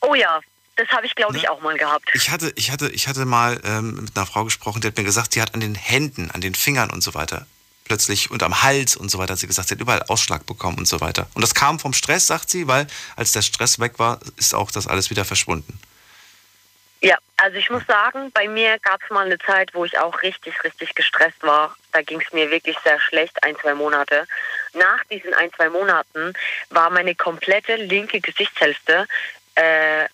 [0.00, 0.40] Oh ja,
[0.76, 1.50] das habe ich glaube ich Ne?
[1.50, 2.08] auch mal gehabt.
[2.14, 5.04] Ich hatte, ich hatte, ich hatte mal ähm, mit einer Frau gesprochen, die hat mir
[5.04, 7.46] gesagt, sie hat an den Händen, an den Fingern und so weiter
[7.84, 10.78] plötzlich und am Hals und so weiter, hat sie gesagt, sie hat überall Ausschlag bekommen
[10.78, 11.26] und so weiter.
[11.34, 14.70] Und das kam vom Stress, sagt sie, weil als der Stress weg war, ist auch
[14.70, 15.78] das alles wieder verschwunden.
[17.00, 20.22] Ja, also ich muss sagen, bei mir gab es mal eine Zeit, wo ich auch
[20.22, 21.76] richtig, richtig gestresst war.
[21.92, 24.26] Da ging es mir wirklich sehr schlecht, ein, zwei Monate.
[24.72, 26.32] Nach diesen ein, zwei Monaten
[26.70, 29.06] war meine komplette linke Gesichtshälfte,
[29.54, 30.06] äh,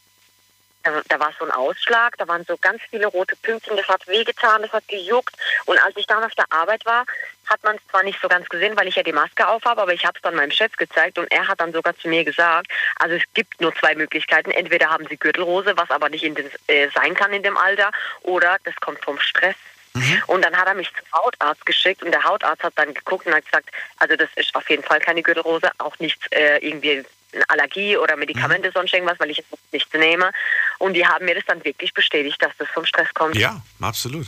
[0.83, 4.07] da, da war so ein Ausschlag, da waren so ganz viele rote Pünktchen, das hat
[4.07, 5.35] wehgetan, das hat gejuckt.
[5.67, 7.05] Und als ich dann auf der Arbeit war,
[7.51, 9.93] hat man es zwar nicht so ganz gesehen, weil ich ja die Maske aufhabe, aber
[9.93, 12.69] ich habe es dann meinem Chef gezeigt und er hat dann sogar zu mir gesagt,
[12.97, 14.51] also es gibt nur zwei Möglichkeiten.
[14.53, 17.91] Entweder haben sie Gürtelrose, was aber nicht in den, äh, sein kann in dem Alter,
[18.23, 19.57] oder das kommt vom Stress.
[19.95, 20.23] Mhm.
[20.29, 23.35] Und dann hat er mich zum Hautarzt geschickt und der Hautarzt hat dann geguckt und
[23.35, 27.49] hat gesagt, also das ist auf jeden Fall keine Gürtelrose, auch nichts äh, irgendwie eine
[27.49, 28.73] Allergie oder Medikamente, mhm.
[28.73, 30.31] sonst irgendwas, weil ich es nichts nehme.
[30.79, 33.37] Und die haben mir das dann wirklich bestätigt, dass das vom Stress kommt.
[33.37, 34.27] Ja, absolut.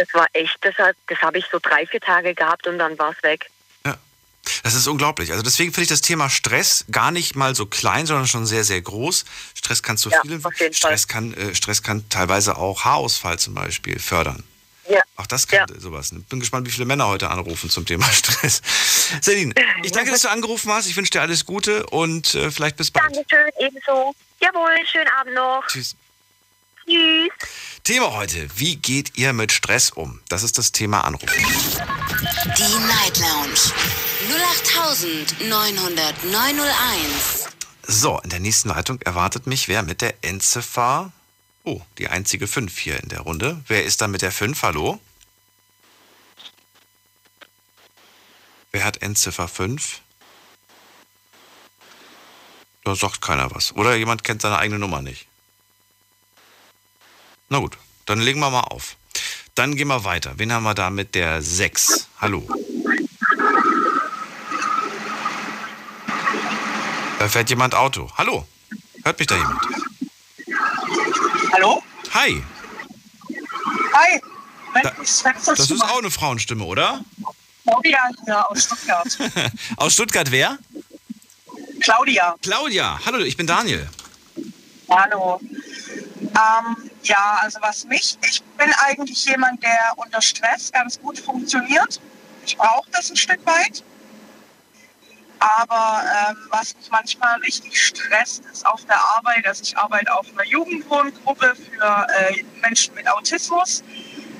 [0.00, 3.12] Das war echt, das, das habe ich so drei, vier Tage gehabt und dann war
[3.12, 3.50] es weg.
[3.84, 3.98] Ja,
[4.62, 5.30] das ist unglaublich.
[5.30, 8.64] Also deswegen finde ich das Thema Stress gar nicht mal so klein, sondern schon sehr,
[8.64, 9.26] sehr groß.
[9.54, 13.98] Stress kann zu ja, vielen, Stress kann, äh, Stress kann teilweise auch Haarausfall zum Beispiel
[13.98, 14.42] fördern.
[14.88, 15.02] Ja.
[15.16, 15.78] Auch das kann ja.
[15.78, 16.14] sowas.
[16.30, 18.62] Bin gespannt, wie viele Männer heute anrufen zum Thema Stress.
[19.20, 20.86] Celine, ich danke, dass du angerufen hast.
[20.86, 23.04] Ich wünsche dir alles Gute und äh, vielleicht bis bald.
[23.14, 24.14] Dankeschön, ebenso.
[24.40, 25.66] Jawohl, schönen Abend noch.
[25.66, 25.94] Tschüss.
[26.90, 27.30] Tschüss.
[27.84, 30.20] Thema heute, wie geht ihr mit Stress um?
[30.28, 31.30] Das ist das Thema Anruf.
[31.30, 33.54] Die Night Lounge
[35.48, 37.48] 0890901.
[37.86, 41.12] So, in der nächsten Leitung erwartet mich wer mit der Endziffer
[41.62, 43.62] Oh, die einzige 5 hier in der Runde.
[43.66, 44.62] Wer ist da mit der 5?
[44.62, 44.98] Hallo?
[48.72, 50.00] Wer hat Endziffer 5?
[52.84, 53.76] Da sagt keiner was.
[53.76, 55.26] Oder jemand kennt seine eigene Nummer nicht.
[57.52, 58.96] Na gut, dann legen wir mal auf.
[59.56, 60.34] Dann gehen wir weiter.
[60.36, 62.06] Wen haben wir da mit der 6?
[62.20, 62.48] Hallo.
[67.18, 68.08] Da fährt jemand Auto.
[68.16, 68.46] Hallo.
[69.02, 69.60] Hört mich da jemand?
[71.52, 71.82] Hallo?
[72.14, 72.40] Hi.
[73.94, 74.20] Hi.
[74.82, 77.04] Da, das ist auch eine Frauenstimme, oder?
[77.64, 79.18] Claudia ja, aus Stuttgart.
[79.76, 80.56] aus Stuttgart wer?
[81.80, 82.36] Claudia.
[82.42, 83.00] Claudia.
[83.04, 83.88] Hallo, ich bin Daniel.
[84.88, 85.40] Hallo.
[86.30, 92.00] Ähm, ja, also was mich, ich bin eigentlich jemand, der unter Stress ganz gut funktioniert.
[92.46, 93.82] Ich brauche das ein Stück weit.
[95.40, 100.26] Aber ähm, was mich manchmal richtig stresst, ist auf der Arbeit, dass ich arbeite auf
[100.32, 103.82] einer Jugendwohngruppe für äh, Menschen mit Autismus.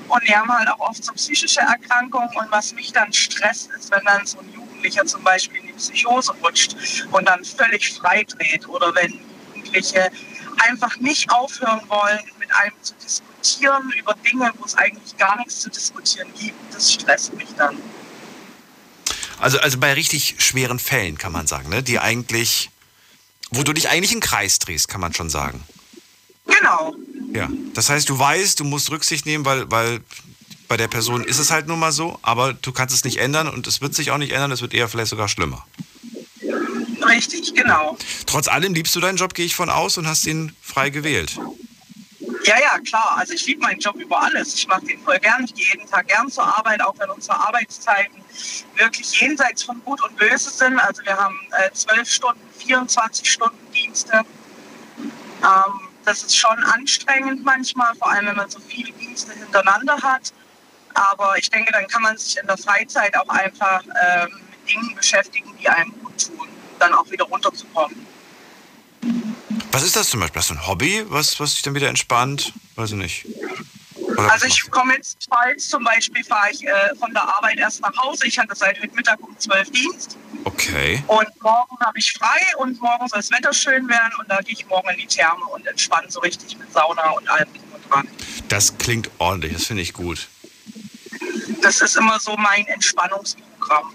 [0.07, 2.29] Und die haben halt auch oft so psychische Erkrankungen.
[2.35, 5.73] Und was mich dann stresst, ist, wenn dann so ein Jugendlicher zum Beispiel in die
[5.73, 6.75] Psychose rutscht
[7.11, 8.67] und dann völlig freidreht.
[8.69, 9.19] Oder wenn
[9.55, 10.11] Jugendliche
[10.59, 15.59] einfach nicht aufhören wollen, mit einem zu diskutieren über Dinge, wo es eigentlich gar nichts
[15.59, 16.73] zu diskutieren gibt.
[16.73, 17.77] Das stresst mich dann.
[19.39, 21.81] Also, also bei richtig schweren Fällen kann man sagen, ne?
[21.81, 22.69] die eigentlich,
[23.49, 25.63] wo du dich eigentlich im Kreis drehst, kann man schon sagen.
[26.45, 26.95] Genau.
[27.33, 30.01] Ja, das heißt, du weißt, du musst Rücksicht nehmen, weil, weil
[30.67, 33.47] bei der Person ist es halt nun mal so, aber du kannst es nicht ändern
[33.47, 35.65] und es wird sich auch nicht ändern, es wird eher vielleicht sogar schlimmer.
[37.07, 37.97] Richtig, genau.
[38.25, 41.39] Trotz allem liebst du deinen Job, gehe ich von aus, und hast ihn frei gewählt.
[42.43, 43.17] Ja, ja, klar.
[43.17, 44.55] Also ich liebe meinen Job über alles.
[44.55, 45.43] Ich mache den voll gern.
[45.43, 48.17] Ich gehe jeden Tag gern zur Arbeit, auch wenn unsere Arbeitszeiten
[48.75, 50.79] wirklich jenseits von Gut und Böse sind.
[50.79, 54.21] Also wir haben äh, zwölf äh, Stunden, 24 Stunden Dienste.
[55.43, 60.33] Ähm, das ist schon anstrengend manchmal, vor allem wenn man so viele Dienste hintereinander hat.
[60.93, 64.95] Aber ich denke, dann kann man sich in der Freizeit auch einfach äh, mit Dingen
[64.95, 66.47] beschäftigen, die einem gut tun,
[66.81, 68.05] dann auch wieder runterzukommen.
[69.71, 70.39] Was ist das zum Beispiel?
[70.39, 72.53] Hast du ein Hobby, was, was dich dann wieder entspannt?
[72.75, 73.25] Weiß ich nicht.
[73.95, 77.81] Oder also ich komme jetzt bald zum Beispiel, fahre ich äh, von der Arbeit erst
[77.81, 78.27] nach Hause.
[78.27, 80.17] Ich hatte seit heute Mittag um 12 Dienst.
[80.43, 81.03] Okay.
[81.07, 84.53] Und morgen habe ich frei und morgen soll das Wetter schön werden und da gehe
[84.53, 88.07] ich morgen in die Therme und entspanne so richtig mit Sauna und allem und dran.
[88.49, 90.27] Das klingt ordentlich, das finde ich gut.
[91.61, 93.93] Das ist immer so mein Entspannungsprogramm.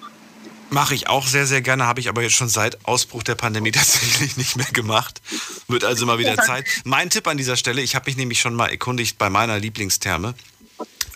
[0.71, 3.71] Mache ich auch sehr, sehr gerne, habe ich aber jetzt schon seit Ausbruch der Pandemie
[3.73, 5.21] tatsächlich nicht mehr gemacht.
[5.69, 6.67] Wird also mal wieder Zeit.
[6.85, 10.35] Mein Tipp an dieser Stelle, ich habe mich nämlich schon mal erkundigt bei meiner Lieblingstherme.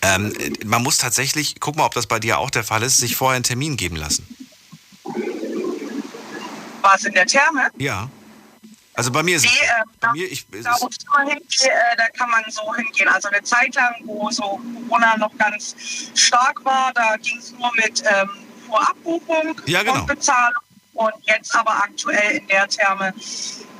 [0.02, 0.32] Ähm,
[0.64, 3.36] man muss tatsächlich, guck mal, ob das bei dir auch der Fall ist, sich vorher
[3.36, 4.26] einen Termin geben lassen.
[6.80, 7.70] War es in der Therme?
[7.76, 8.08] Ja.
[8.94, 9.68] Also bei mir ist nee, es.
[9.68, 10.96] Äh, bei mir, ich, da, wo ich
[11.28, 13.08] hingehe, äh, da kann man so hingehen.
[13.08, 15.74] Also eine Zeit lang, wo so Corona noch ganz
[16.14, 18.28] stark war, da ging es nur mit ähm,
[18.70, 20.00] Vorabbuchung ja, genau.
[20.00, 20.62] und Bezahlung.
[20.94, 23.14] Und jetzt aber aktuell in der Therme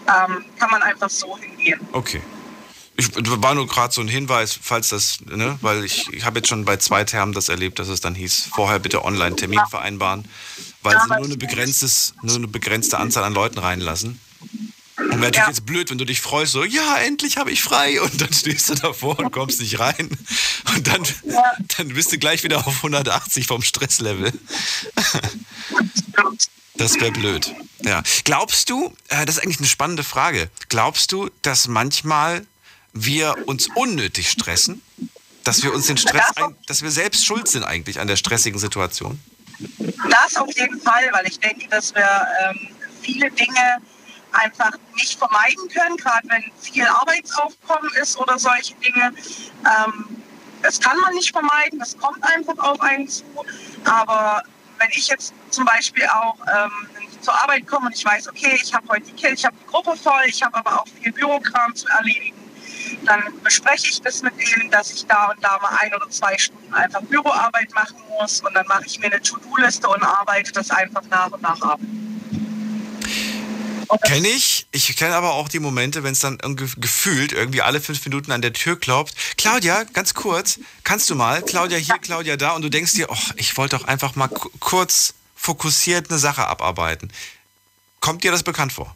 [0.07, 1.81] ähm, kann man einfach so hingehen.
[1.93, 2.21] Okay.
[2.97, 6.49] Ich war nur gerade so ein Hinweis, falls das, ne, weil ich, ich habe jetzt
[6.49, 10.29] schon bei zwei Thermen das erlebt, dass es dann hieß, vorher bitte online Termin vereinbaren,
[10.83, 14.21] weil sie nur eine, begrenztes, nur eine begrenzte Anzahl an Leuten reinlassen.
[15.01, 15.49] Und wäre natürlich ja.
[15.49, 18.01] jetzt blöd, wenn du dich freust, so, ja, endlich habe ich frei.
[18.01, 20.11] Und dann stehst du davor und kommst nicht rein.
[20.75, 21.43] Und dann, ja.
[21.77, 24.33] dann bist du gleich wieder auf 180 vom Stresslevel.
[26.77, 27.55] Das wäre blöd.
[27.83, 28.03] Ja.
[28.25, 32.47] Glaubst du, äh, das ist eigentlich eine spannende Frage, glaubst du, dass manchmal
[32.93, 34.81] wir uns unnötig stressen?
[35.45, 38.59] Dass wir uns den Stress, ein, dass wir selbst schuld sind eigentlich an der stressigen
[38.59, 39.21] Situation?
[39.59, 42.69] Das auf jeden Fall, weil ich denke, dass wir ähm,
[43.03, 43.79] viele Dinge
[44.33, 49.13] einfach nicht vermeiden können, gerade wenn viel Arbeitsaufkommen ist oder solche Dinge.
[49.65, 50.23] Ähm,
[50.63, 53.25] das kann man nicht vermeiden, das kommt einfach auf einen zu.
[53.85, 54.43] Aber
[54.79, 56.89] wenn ich jetzt zum Beispiel auch ähm,
[57.21, 59.67] zur Arbeit komme und ich weiß, okay, ich habe heute die Kill, ich habe die
[59.67, 62.37] Gruppe voll, ich habe aber auch viel Bürokram zu erledigen,
[63.05, 66.37] dann bespreche ich das mit ihnen, dass ich da und da mal ein oder zwei
[66.39, 70.71] Stunden einfach Büroarbeit machen muss und dann mache ich mir eine To-Do-Liste und arbeite das
[70.71, 71.81] einfach nach und nach ab.
[73.99, 74.67] Kenne ich.
[74.73, 78.43] Ich kenne aber auch die Momente, wenn es dann gefühlt irgendwie alle fünf Minuten an
[78.43, 79.17] der Tür klopft.
[79.37, 81.43] Claudia, ganz kurz, kannst du mal?
[81.43, 82.53] Claudia hier, Claudia da.
[82.53, 87.11] Und du denkst dir, oh, ich wollte doch einfach mal kurz fokussiert eine Sache abarbeiten.
[88.01, 88.95] Kommt dir das bekannt vor?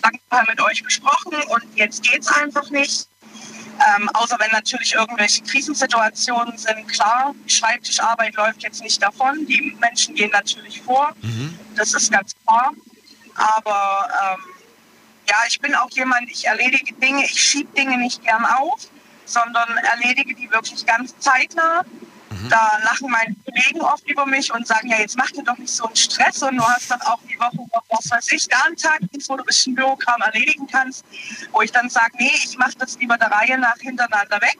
[0.00, 3.08] Dankbar mit euch besprochen und jetzt geht es einfach nicht.
[3.96, 9.46] Ähm, außer wenn natürlich irgendwelche Krisensituationen sind, klar, die Schreibtischarbeit läuft jetzt nicht davon.
[9.46, 11.14] Die Menschen gehen natürlich vor.
[11.22, 11.58] Mhm.
[11.76, 12.72] Das ist ganz klar.
[13.38, 14.40] Aber ähm,
[15.28, 18.88] ja, ich bin auch jemand, ich erledige Dinge, ich schiebe Dinge nicht gern auf,
[19.24, 21.84] sondern erledige die wirklich ganz zeitnah.
[22.30, 22.48] Mhm.
[22.48, 25.72] Da lachen meine Kollegen oft über mich und sagen, ja, jetzt mach dir doch nicht
[25.72, 28.62] so einen Stress und du hast dann auch die Woche noch, was weiß ich, da
[28.66, 31.04] einen Tag, wo du ein bisschen Bürokram erledigen kannst,
[31.52, 34.58] wo ich dann sage, nee, ich mache das lieber der Reihe nach hintereinander weg,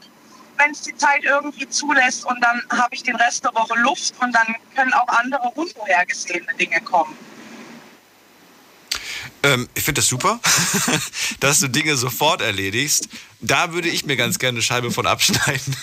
[0.57, 4.15] wenn es die Zeit irgendwie zulässt und dann habe ich den Rest der Woche Luft
[4.21, 7.17] und dann können auch andere unvorhergesehene Dinge kommen.
[9.49, 10.41] Ähm, ich finde das super,
[11.41, 13.09] dass du Dinge sofort erledigst.
[13.41, 15.77] Da würde ich mir ganz gerne eine Scheibe von abschneiden.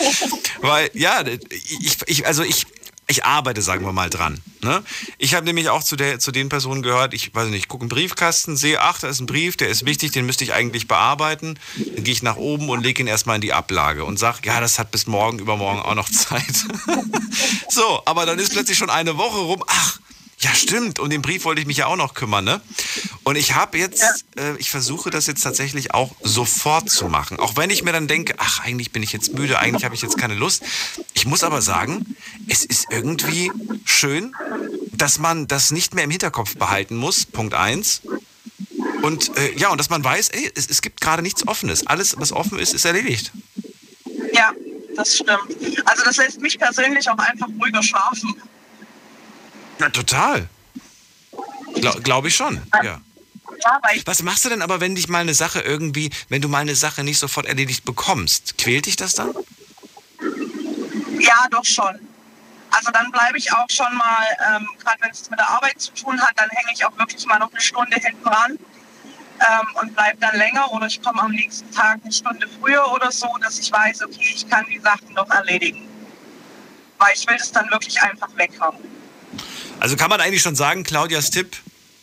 [0.60, 2.66] Weil, ja, ich, ich, also ich,
[3.06, 4.40] ich arbeite, sagen wir mal, dran.
[4.62, 4.82] Ne?
[5.18, 7.82] Ich habe nämlich auch zu, der, zu den Personen gehört, ich weiß nicht, ich gucke
[7.82, 10.88] einen Briefkasten, sehe, ach, da ist ein Brief, der ist wichtig, den müsste ich eigentlich
[10.88, 11.58] bearbeiten.
[11.76, 14.60] Dann gehe ich nach oben und lege ihn erstmal in die Ablage und sage, ja,
[14.60, 16.64] das hat bis morgen, übermorgen auch noch Zeit.
[17.68, 20.00] so, aber dann ist plötzlich schon eine Woche rum, ach,
[20.40, 20.98] ja, stimmt.
[20.98, 22.60] Um den Brief wollte ich mich ja auch noch kümmern, ne?
[23.24, 27.38] Und ich habe jetzt, äh, ich versuche das jetzt tatsächlich auch sofort zu machen.
[27.38, 30.00] Auch wenn ich mir dann denke, ach, eigentlich bin ich jetzt müde, eigentlich habe ich
[30.00, 30.62] jetzt keine Lust.
[31.12, 32.16] Ich muss aber sagen,
[32.48, 33.52] es ist irgendwie
[33.84, 34.34] schön,
[34.92, 37.26] dass man das nicht mehr im Hinterkopf behalten muss.
[37.26, 38.00] Punkt eins.
[39.02, 41.86] Und äh, ja, und dass man weiß, ey, es, es gibt gerade nichts Offenes.
[41.86, 43.30] Alles, was offen ist, ist erledigt.
[44.32, 44.52] Ja,
[44.96, 45.84] das stimmt.
[45.84, 48.34] Also das lässt mich persönlich auch einfach ruhiger schlafen.
[49.80, 50.46] Na, total.
[51.74, 53.00] Glaube glaub ich schon, ja.
[54.04, 56.74] Was machst du denn aber, wenn dich mal eine Sache irgendwie, wenn du mal eine
[56.74, 58.58] Sache nicht sofort erledigt bekommst?
[58.58, 59.34] Quält dich das dann?
[61.18, 61.98] Ja, doch schon.
[62.70, 65.92] Also dann bleibe ich auch schon mal, ähm, gerade wenn es mit der Arbeit zu
[65.92, 68.58] tun hat, dann hänge ich auch wirklich mal noch eine Stunde hinten dran
[69.40, 73.10] ähm, und bleibe dann länger oder ich komme am nächsten Tag eine Stunde früher oder
[73.10, 75.88] so, dass ich weiß, okay, ich kann die Sachen noch erledigen.
[76.98, 78.78] Weil ich will es dann wirklich einfach weg haben.
[79.80, 81.56] Also kann man eigentlich schon sagen, Claudias Tipp,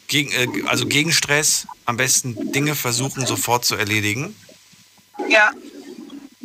[0.07, 4.35] gegen, äh, also gegen Stress, am besten Dinge versuchen sofort zu erledigen.
[5.29, 5.51] Ja.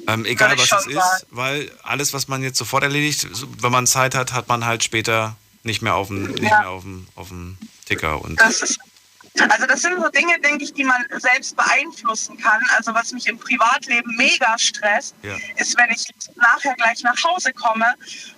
[0.08, 3.28] Ähm, egal was es ist, weil alles, was man jetzt sofort erledigt,
[3.60, 6.82] wenn man Zeit hat, hat man halt später nicht mehr auf dem, nicht mehr auf
[6.82, 8.20] dem, auf dem Ticker.
[8.20, 8.78] Und das ist
[9.48, 12.60] also das sind so Dinge, denke ich, die man selbst beeinflussen kann.
[12.76, 15.36] Also was mich im Privatleben mega stresst, ja.
[15.56, 17.94] ist, wenn ich nachher gleich nach Hause komme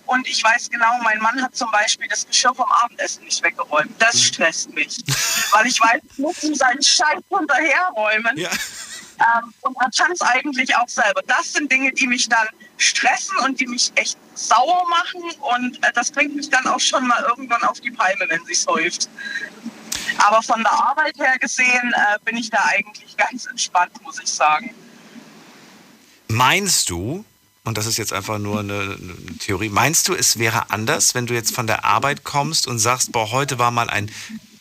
[0.07, 3.91] und ich weiß genau, mein Mann hat zum Beispiel das Geschirr vom Abendessen nicht weggeräumt.
[3.99, 4.19] Das mhm.
[4.19, 4.99] stresst mich,
[5.53, 8.37] weil ich weiß, ich muss ihm seinen Scheiß hinterherräumen.
[8.37, 8.51] Ja.
[9.19, 11.23] Ähm, und er kann es eigentlich auch selber.
[11.27, 15.23] Das sind Dinge, die mich dann stressen und die mich echt sauer machen.
[15.41, 18.67] Und äh, das bringt mich dann auch schon mal irgendwann auf die Palme, wenn es
[18.67, 19.09] häuft.
[20.19, 24.29] Aber von der Arbeit her gesehen äh, bin ich da eigentlich ganz entspannt, muss ich
[24.29, 24.75] sagen.
[26.29, 27.25] Meinst du,
[27.65, 31.27] und das ist jetzt einfach nur eine, eine, Theorie, meinst du, es wäre anders, wenn
[31.27, 34.11] du jetzt von der Arbeit kommst und sagst, boah, heute war mal ein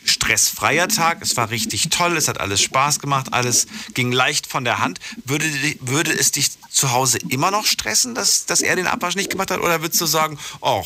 [0.05, 4.63] stressfreier Tag, es war richtig toll, es hat alles Spaß gemacht, alles ging leicht von
[4.63, 4.99] der Hand.
[5.25, 5.45] Würde,
[5.81, 9.51] würde es dich zu Hause immer noch stressen, dass, dass er den Abwasch nicht gemacht
[9.51, 9.59] hat?
[9.59, 10.85] Oder würdest du sagen, ach,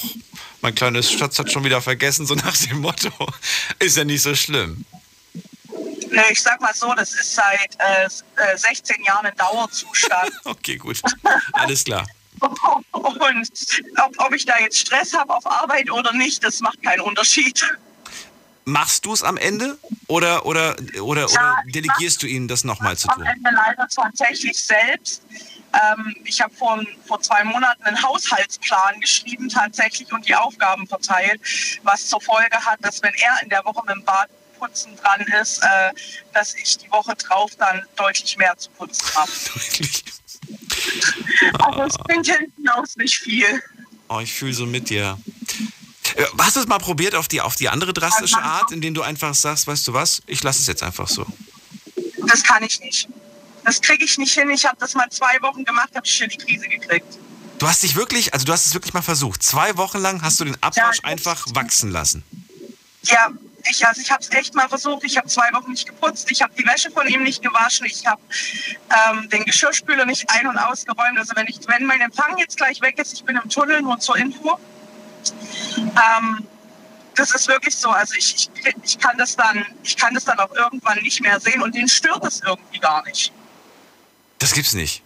[0.61, 3.11] mein kleines Schatz hat schon wieder vergessen, so nach dem Motto,
[3.79, 4.85] ist ja nicht so schlimm?
[6.31, 10.31] Ich sag mal so, das ist seit äh, 16 äh, Jahren ein Dauerzustand.
[10.45, 11.01] okay, gut.
[11.53, 12.07] Alles klar.
[12.91, 13.51] Und
[13.97, 17.65] ob, ob ich da jetzt Stress habe auf Arbeit oder nicht, das macht keinen Unterschied.
[18.67, 19.77] Machst du es am Ende
[20.07, 23.25] oder, oder, oder, ja, oder delegierst du ihnen das nochmal zu tun?
[23.25, 25.23] Am Ende leider tatsächlich selbst.
[25.71, 31.39] Ähm, ich habe vor, vor zwei Monaten einen Haushaltsplan geschrieben tatsächlich und die Aufgaben verteilt,
[31.83, 35.63] was zur Folge hat, dass wenn er in der Woche mit dem Badputzen dran ist,
[35.63, 35.93] äh,
[36.33, 39.31] dass ich die Woche drauf dann deutlich mehr zu putzen habe.
[39.53, 40.03] Deutlich.
[41.59, 43.63] Also es bringt hinten aus nicht viel.
[44.09, 45.17] Oh, ich fühle so mit dir.
[46.37, 49.33] Hast du es mal probiert auf die, auf die andere drastische Art, indem du einfach
[49.35, 51.25] sagst, weißt du was, ich lasse es jetzt einfach so.
[52.27, 53.07] Das kann ich nicht.
[53.63, 54.49] Das kriege ich nicht hin.
[54.49, 57.17] Ich habe das mal zwei Wochen gemacht, habe schon die Krise gekriegt.
[57.59, 59.41] Du hast dich wirklich, also du hast es wirklich mal versucht.
[59.41, 62.23] Zwei Wochen lang hast du den Abwasch Ja, einfach wachsen lassen.
[63.03, 63.29] Ja,
[63.69, 65.03] ich, also ich habe es echt mal versucht.
[65.03, 66.29] Ich habe zwei Wochen nicht geputzt.
[66.31, 67.85] Ich habe die Wäsche von ihm nicht gewaschen.
[67.85, 68.21] Ich habe
[69.11, 71.17] ähm, den Geschirrspüler nicht ein- und ausgeräumt.
[71.17, 73.99] Also wenn, ich, wenn mein Empfang jetzt gleich weg ist, ich bin im Tunnel, nur
[73.99, 74.57] zur Info.
[75.77, 76.47] Ähm,
[77.15, 77.89] das ist wirklich so.
[77.89, 81.39] Also ich, ich, ich, kann das dann, ich kann das dann auch irgendwann nicht mehr
[81.39, 83.31] sehen und den stört es irgendwie gar nicht.
[84.39, 85.03] Das gibt's nicht.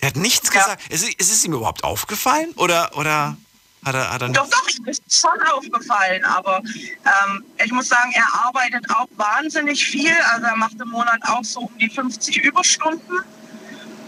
[0.00, 0.60] Er hat nichts Ja.
[0.60, 0.88] gesagt.
[0.90, 2.52] Ist, ist es ihm überhaupt aufgefallen?
[2.56, 3.36] Oder, oder
[3.84, 8.12] hat er, hat er Doch, doch, ihm ist schon aufgefallen, aber ähm, ich muss sagen,
[8.14, 10.14] er arbeitet auch wahnsinnig viel.
[10.32, 13.20] Also er macht im Monat auch so um die 50 Überstunden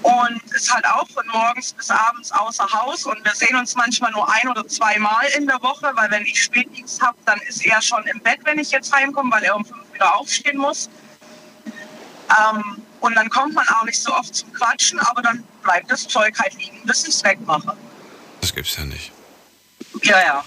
[0.02, 3.04] und ist halt auch von morgens bis abends außer Haus.
[3.04, 6.42] Und wir sehen uns manchmal nur ein oder zweimal in der Woche, weil wenn ich
[6.42, 9.64] Spätdienst habe, dann ist er schon im Bett, wenn ich jetzt heimkomme, weil er um
[9.64, 10.88] fünf wieder aufstehen muss.
[12.38, 16.06] Ähm, und dann kommt man auch nicht so oft zum Quatschen, aber dann bleibt das
[16.06, 17.76] Zeug halt liegen, bis ich es wegmache.
[18.40, 19.12] Das gibt's ja nicht.
[20.02, 20.44] Ja, ja.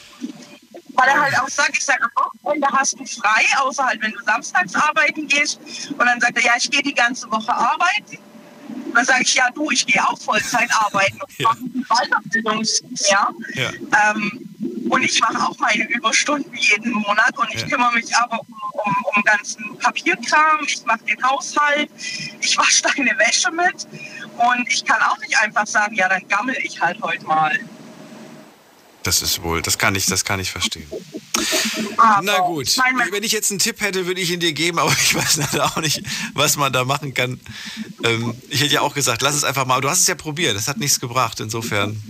[0.96, 4.12] Weil er halt auch sagt, ich sage, am Wochenende hast du frei, außer halt, wenn
[4.12, 5.60] du samstags arbeiten gehst.
[5.90, 8.20] Und dann sagt er, ja, ich gehe die ganze Woche arbeiten.
[8.94, 11.50] Und dann sage ich, ja, du, ich gehe auch Vollzeit arbeiten und Ja.
[11.50, 13.34] mache die Weiterbildungsjahr.
[13.56, 13.72] Ja.
[14.12, 14.48] Ähm,
[14.88, 17.68] und ich mache auch meine Überstunden jeden Monat und ich Ja.
[17.70, 21.90] kümmere mich aber um, um, um ganzen Papierkram, ich mache den Haushalt,
[22.40, 23.88] ich wasche deine Wäsche mit
[24.38, 27.60] und ich kann auch nicht einfach sagen, ja, dann gammel ich halt heute mal.
[29.02, 30.88] Das ist wohl, das kann ich, das kann ich verstehen.
[32.22, 32.78] Na gut, Ich
[33.12, 35.66] wenn ich jetzt einen Tipp hätte, würde ich ihn dir geben, aber ich weiß leider
[35.66, 36.02] auch nicht,
[36.34, 37.40] was man da machen kann.
[38.04, 39.82] Ähm, ich hätte ja auch gesagt, lass es einfach mal.
[39.82, 41.40] Du hast es ja probiert, das hat nichts gebracht.
[41.40, 42.02] Insofern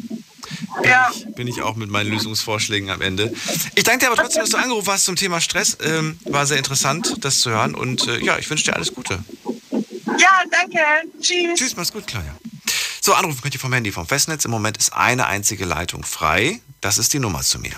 [0.83, 3.33] ja, bin ich auch mit meinen Lösungsvorschlägen am Ende.
[3.75, 5.77] Ich danke dir aber trotzdem, dass du angerufen hast zum Thema Stress.
[5.81, 7.75] Ähm, war sehr interessant, das zu hören.
[7.75, 9.23] Und äh, ja, ich wünsche dir alles Gute.
[9.43, 10.79] ja, danke.
[11.21, 11.59] Tschüss.
[11.59, 12.35] Tschüss, mach's gut, Claudia.
[13.01, 14.45] So, anrufen könnt ihr vom Handy, vom Festnetz.
[14.45, 16.61] Im Moment ist eine einzige Leitung frei.
[16.81, 17.73] Das ist die Nummer zu mir.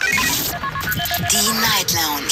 [1.36, 2.32] Die Night Lounge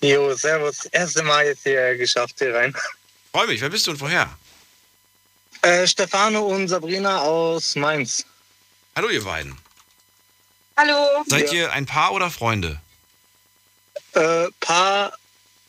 [0.00, 0.86] Jo, servus.
[0.86, 2.74] Erste Mal jetzt hier geschafft hier rein.
[3.30, 4.34] Freue mich, wer bist du und woher?
[5.60, 8.24] Äh, Stefano und Sabrina aus Mainz.
[8.94, 9.54] Hallo, ihr beiden.
[10.78, 11.24] Hallo.
[11.26, 11.52] Seid Ja.
[11.52, 12.80] ihr ein Paar oder Freunde?
[14.14, 15.12] Äh, Paar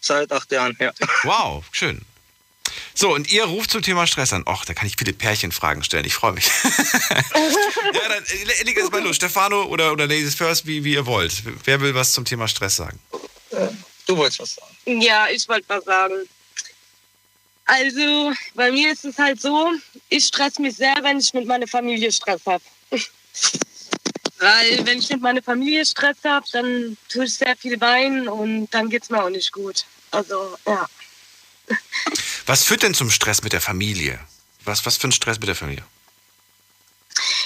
[0.07, 0.91] seit acht Jahren, ja.
[1.23, 2.01] Wow, schön.
[2.93, 4.43] So, und ihr ruft zum Thema Stress an.
[4.47, 6.05] Och, da kann ich viele Pärchenfragen stellen.
[6.05, 6.47] Ich freue mich.
[6.63, 9.15] ja, dann äh, leg erst mal los.
[9.15, 11.43] Stefano oder, oder Ladies First, wie, wie ihr wollt.
[11.65, 12.99] Wer will was zum Thema Stress sagen?
[14.07, 15.01] Du wolltest was sagen.
[15.01, 16.15] Ja, ich wollte was sagen.
[17.65, 19.71] Also, bei mir ist es halt so,
[20.09, 22.63] ich stress mich sehr, wenn ich mit meiner Familie Stress habe.
[24.39, 28.69] Weil wenn ich mit meiner Familie Stress habe, dann tue ich sehr viel weinen und
[28.69, 29.85] dann geht es mir auch nicht gut.
[30.11, 30.87] Also, ja.
[32.45, 34.19] Was führt denn zum Stress mit der Familie?
[34.63, 35.83] Was, was für ein Stress mit der Familie?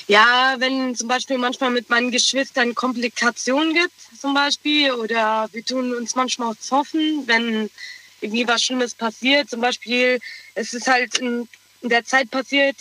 [0.07, 5.95] Ja, wenn zum Beispiel manchmal mit meinen Geschwistern Komplikationen gibt, zum Beispiel, oder wir tun
[5.95, 7.69] uns manchmal auch hoffen, wenn
[8.19, 9.49] irgendwie was Schlimmes passiert.
[9.49, 10.19] Zum Beispiel,
[10.55, 11.47] es ist halt in,
[11.81, 12.75] in der Zeit passiert,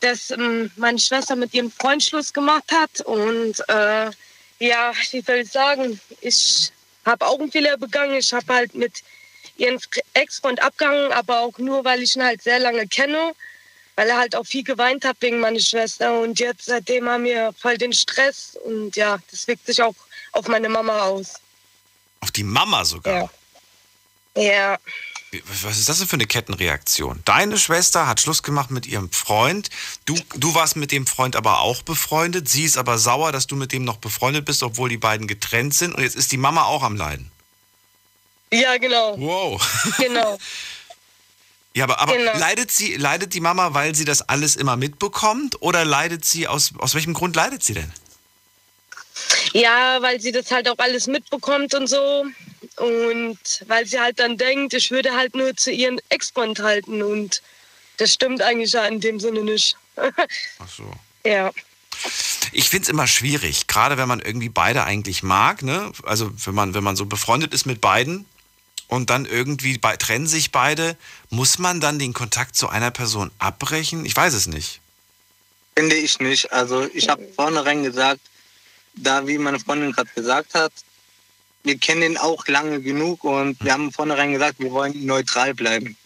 [0.00, 3.00] dass ähm, meine Schwester mit ihrem Freund Schluss gemacht hat.
[3.02, 4.10] Und äh,
[4.58, 6.70] ja, wie soll ich sagen, ich
[7.06, 8.16] habe auch einen Fehler begangen.
[8.16, 9.02] Ich habe halt mit
[9.56, 9.80] ihren
[10.12, 13.32] Ex-Freund abgegangen, aber auch nur, weil ich ihn halt sehr lange kenne
[13.96, 16.20] weil er halt auch viel geweint hat wegen meiner Schwester.
[16.20, 19.94] Und jetzt seitdem haben wir voll den Stress und ja, das wirkt sich auch
[20.32, 21.40] auf meine Mama aus.
[22.20, 23.30] Auf die Mama sogar.
[24.34, 24.42] Ja.
[24.42, 24.78] Ja,
[25.62, 27.20] Was ist das denn für eine Kettenreaktion?
[27.24, 29.68] Deine Schwester hat Schluss gemacht mit ihrem Freund.
[30.04, 32.48] Du, du warst mit dem Freund aber auch befreundet.
[32.48, 35.74] Sie ist aber sauer, dass du mit dem noch befreundet bist, obwohl die beiden getrennt
[35.74, 35.94] sind.
[35.94, 37.30] Und jetzt ist die Mama auch am Leiden.
[38.52, 39.94] ja genau, Wow.
[39.98, 40.38] genau.
[41.74, 42.38] Ja, aber, aber Genau.
[42.38, 45.60] leidet sie, leidet die Mama, weil sie das alles immer mitbekommt?
[45.60, 47.92] Oder leidet sie aus, aus welchem Grund leidet sie denn?
[49.52, 52.24] Ja, weil sie das halt auch alles mitbekommt und so.
[52.76, 57.02] Und weil sie halt dann denkt, ich würde halt nur zu ihren Ex-Freund halten.
[57.02, 57.42] Und
[57.96, 59.76] das stimmt eigentlich ja in dem Sinne nicht.
[59.96, 60.90] Ach so.
[61.24, 61.50] ja.
[62.52, 65.90] Ich finde es immer schwierig, gerade wenn man irgendwie beide eigentlich mag, ne?
[66.04, 68.26] Also wenn man, wenn man so befreundet ist mit beiden
[68.88, 70.96] und dann irgendwie bei, trennen sich beide,
[71.30, 74.04] muss man dann den Kontakt zu einer Person abbrechen?
[74.04, 74.80] Ich weiß es nicht.
[75.74, 76.52] Finde ich nicht.
[76.52, 78.20] Also ich habe vornherein gesagt,
[78.94, 80.72] da, wie meine Freundin gerade gesagt hat,
[81.66, 85.96] wir kennen ihn auch lange genug und wir haben vornherein gesagt, wir wollen neutral bleiben.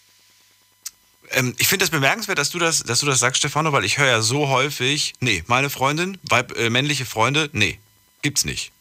[1.32, 3.98] Ähm, ich finde das bemerkenswert, dass du das, dass du das sagst, Stefano, weil ich
[3.98, 7.78] höre ja so häufig, nee, meine Freundin, Weib, äh, männliche Freunde, nee,
[8.22, 8.72] gibt's nicht.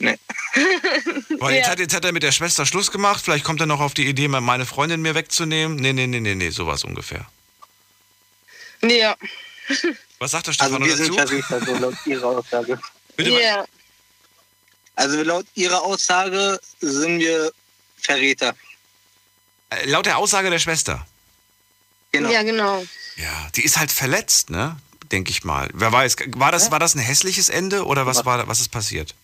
[0.00, 0.18] Nee.
[1.38, 1.72] Weil jetzt, Ja.
[1.72, 4.06] hat, jetzt hat er mit der Schwester Schluss gemacht, vielleicht kommt er noch auf die
[4.06, 5.76] Idee, meine Freundin mir wegzunehmen.
[5.76, 7.26] Nee, nee, nee, nee, nee, sowas ungefähr.
[8.82, 9.16] Ja.
[10.18, 11.40] Was sagt der Also Stefano wir sind dazu?
[11.40, 12.78] Verräter, so laut ihrer Aussage.
[13.16, 13.30] Bitte?
[13.40, 13.64] Ja.
[14.96, 17.52] Also laut ihrer Aussage sind wir
[17.96, 18.54] Verräter.
[19.70, 21.06] Äh, Laut der Aussage der Schwester.
[22.12, 22.30] Genau.
[22.30, 22.84] Ja, genau.
[23.16, 24.76] Ja, die ist halt verletzt, ne?
[25.10, 25.68] Denke ich mal.
[25.72, 29.14] Wer weiß, war das, war das ein hässliches Ende oder was war, was ist passiert?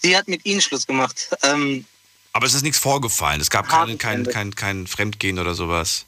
[0.00, 1.28] Sie hat mit ihnen Schluss gemacht.
[1.42, 1.84] Ähm,
[2.32, 3.40] Aber es ist nichts vorgefallen.
[3.40, 4.30] Es gab kein, Ende.
[4.30, 6.04] kein, kein Fremdgehen oder sowas.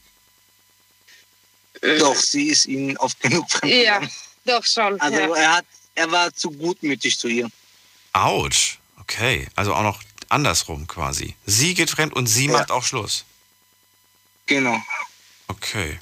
[1.99, 4.01] doch, sie ist ihnen oft genug fremd Ja,
[4.45, 5.01] doch schon.
[5.01, 5.35] Also ja.
[5.35, 5.65] er hat,
[5.95, 7.51] er war zu gutmütig zu ihr.
[8.13, 8.79] Autsch.
[9.01, 9.49] Okay.
[9.57, 11.35] Also auch noch andersrum quasi.
[11.47, 12.53] Sie geht fremd und sie Ja.
[12.53, 13.25] macht auch Schluss.
[14.47, 14.81] Genau.
[15.49, 15.99] Okay.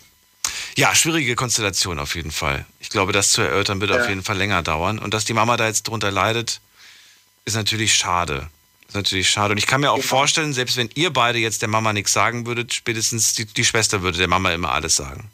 [0.76, 2.64] Ja, schwierige Konstellation auf jeden Fall.
[2.80, 4.00] Ich glaube, das zu erörtern wird Ja.
[4.00, 4.98] auf jeden Fall länger dauern.
[4.98, 6.60] Und dass die Mama da jetzt drunter leidet,
[7.44, 8.48] ist natürlich schade.
[8.86, 9.52] Ist natürlich schade.
[9.52, 10.06] Und ich kann mir auch Genau.
[10.08, 14.02] vorstellen, selbst wenn ihr beide jetzt der Mama nichts sagen würdet, spätestens die, die Schwester
[14.02, 15.30] würde der Mama immer alles sagen.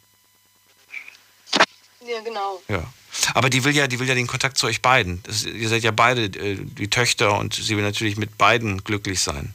[2.06, 2.62] ja, genau.
[2.68, 2.82] Ja.
[3.34, 5.22] Aber die will ja, die will ja den Kontakt zu euch beiden.
[5.22, 9.20] Das, ihr seid ja beide äh, die Töchter und sie will natürlich mit beiden glücklich
[9.20, 9.54] sein.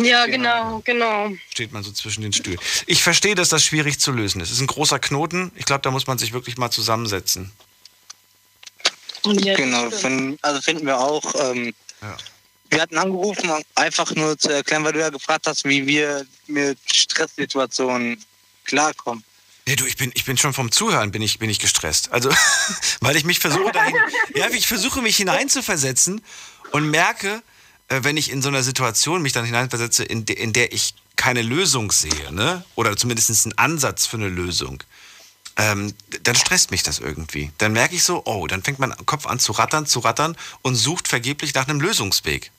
[0.00, 1.30] Ja, genau, genau.
[1.50, 2.58] Steht man so zwischen den Stühlen.
[2.86, 4.48] Ich verstehe, dass das schwierig zu lösen ist.
[4.48, 5.52] Es ist ein großer Knoten.
[5.56, 7.52] Ich glaube, da muss man sich wirklich mal zusammensetzen.
[9.22, 11.34] Und jetzt, Genau, find, also finden wir auch.
[11.38, 12.16] Ähm, Ja.
[12.70, 16.78] Wir hatten angerufen, einfach nur zu erklären, weil du ja gefragt hast, wie wir mit
[16.86, 18.24] Stresssituationen
[18.64, 19.24] klarkommen.
[19.70, 22.10] Nee, du, ich bin, ich bin schon vom Zuhören bin ich, bin ich gestresst.
[22.10, 22.28] Also,
[23.00, 23.94] weil ich mich versuche dahin,
[24.34, 26.22] ja, ich versuche mich hineinzuversetzen
[26.72, 27.40] und merke,
[27.86, 30.94] äh, wenn ich in so einer Situation mich dann hineinversetze, in, de, in der ich
[31.14, 32.64] keine Lösung sehe, ne?
[32.74, 34.82] Oder zumindest einen Ansatz für eine Lösung,
[35.56, 35.94] ähm,
[36.24, 37.52] dann stresst mich das irgendwie.
[37.58, 40.74] Dann merke ich so, oh, dann fängt mein Kopf an zu rattern, zu rattern und
[40.74, 42.50] sucht vergeblich nach einem Lösungsweg.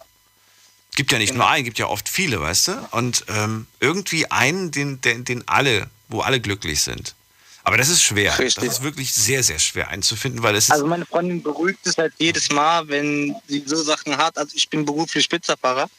[0.95, 2.87] Gibt ja nicht nur einen, gibt ja oft viele, weißt du?
[2.91, 7.15] Und ähm, irgendwie einen, den, den, den alle, wo alle glücklich sind.
[7.63, 8.37] Aber das ist schwer.
[8.39, 8.63] Richtig.
[8.63, 10.71] Das ist wirklich sehr, sehr schwer einzufinden, weil es.
[10.71, 14.37] Also meine Freundin beruhigt es halt jedes Mal, wenn sie so Sachen hat.
[14.37, 15.89] Also ich bin beruflich Spitzerfahrer.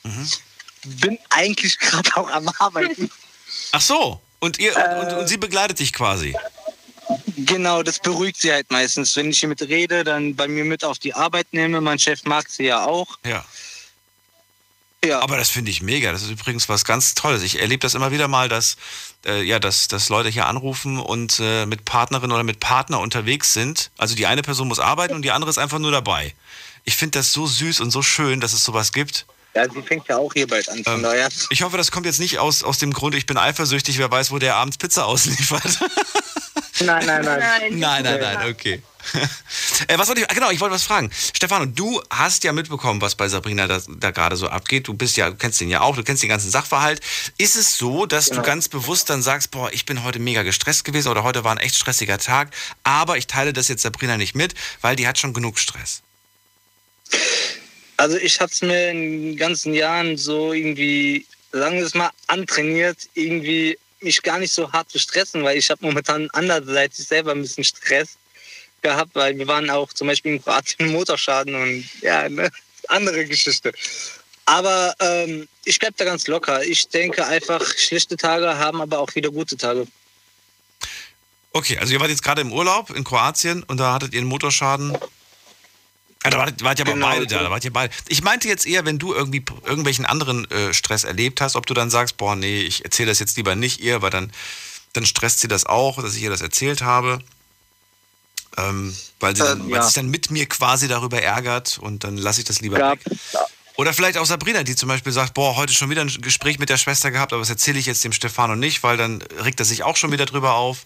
[0.84, 3.10] Bin eigentlich gerade auch am Arbeiten.
[3.72, 4.20] ach so.
[4.40, 6.34] Und, ihr, und, und, und sie begleitet dich quasi.
[7.36, 9.14] Genau, das beruhigt sie halt meistens.
[9.14, 11.80] Wenn ich hier mit rede, dann bei mir mit auf die Arbeit nehme.
[11.80, 13.18] Mein Chef mag sie ja auch.
[13.24, 13.44] Ja.
[15.04, 16.12] Ja, Aber das finde ich mega.
[16.12, 17.42] Das ist übrigens was ganz Tolles.
[17.42, 18.76] Ich erlebe das immer wieder mal, dass,
[19.26, 23.52] äh, ja, dass, dass Leute hier anrufen und äh, mit Partnerin oder mit Partner unterwegs
[23.52, 23.90] sind.
[23.98, 26.34] Also die eine Person muss arbeiten und die andere ist einfach nur dabei.
[26.84, 29.26] Ich finde das so süß und so schön, dass es sowas gibt.
[29.56, 30.84] ja, sie fängt ja auch hier bald an.
[30.84, 31.28] Von Ähm, daher.
[31.50, 34.30] Ich hoffe, das kommt jetzt nicht aus, aus dem Grund, ich bin eifersüchtig, wer weiß,
[34.30, 35.80] wo der abends Pizza ausliefert.
[36.80, 37.38] Nein, nein, nein.
[37.40, 37.78] Nein.
[37.78, 38.82] nein, nein, nein, okay.
[39.88, 41.10] äh, was wollte ich, ah, genau, ich wollte was fragen.
[41.34, 44.88] Stefano, du hast ja mitbekommen, was bei Sabrina da, da gerade so abgeht.
[44.88, 47.00] Du bist ja, du kennst den ja auch, du kennst den ganzen Sachverhalt.
[47.38, 50.84] Ist es so, dass du ganz bewusst dann sagst, boah, ich bin heute mega gestresst
[50.84, 54.34] gewesen oder heute war ein echt stressiger Tag, aber ich teile das jetzt Sabrina nicht
[54.34, 56.02] mit, weil die hat schon genug Stress.
[57.96, 62.10] Also ich habe es mir in den ganzen Jahren so irgendwie, sagen wir es mal,
[62.26, 67.32] antrainiert, irgendwie mich gar nicht so hart zu stressen, weil ich habe momentan andererseits selber
[67.32, 68.16] ein bisschen Stress
[68.82, 72.50] gehabt, weil wir waren auch zum Beispiel in Kroatien Motorschaden und ja, ne,
[72.88, 73.72] andere Geschichte.
[74.44, 76.62] Aber ähm, ich bleib da ganz locker.
[76.64, 79.86] Ich denke einfach, schlechte Tage haben aber auch wieder gute Tage.
[81.52, 84.28] Okay, also ihr wart jetzt gerade im Urlaub in Kroatien und da hattet ihr einen
[84.28, 84.96] Motorschaden.
[86.24, 87.92] Ja, da wart, wart ihr aber Genau, beide da, da wart ihr beide.
[88.08, 91.74] Ich meinte jetzt eher, wenn du irgendwie irgendwelchen anderen äh, Stress erlebt hast, ob du
[91.74, 94.32] dann sagst, boah, nee, ich erzähle das jetzt lieber nicht ihr, weil dann,
[94.92, 97.18] dann stresst sie das auch, dass ich ihr das erzählt habe.
[98.56, 99.82] Ähm, weil sie, dann, Ähm, weil ja.
[99.82, 103.04] sie sich dann mit mir quasi darüber ärgert und dann lasse ich das lieber Gab,
[103.04, 103.18] weg.
[103.76, 106.68] Oder vielleicht auch Sabrina, die zum Beispiel sagt, boah, heute schon wieder ein Gespräch mit
[106.68, 109.64] der Schwester gehabt, aber das erzähle ich jetzt dem Stefano nicht, weil dann regt er
[109.64, 110.84] sich auch schon wieder drüber auf.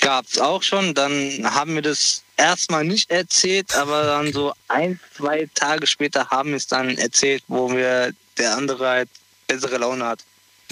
[0.00, 0.94] gab es auch schon.
[0.94, 6.50] Dann haben wir das erstmal nicht erzählt, aber dann so ein, zwei Tage später haben
[6.50, 9.08] wir es dann erzählt, wo wir der andere halt
[9.46, 10.20] bessere Laune hat.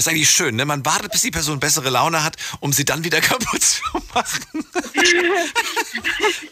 [0.01, 0.65] Das ist eigentlich schön, ne?
[0.65, 3.83] Man wartet, bis die Person bessere Laune hat, um sie dann wieder kaputt zu
[4.15, 4.65] machen.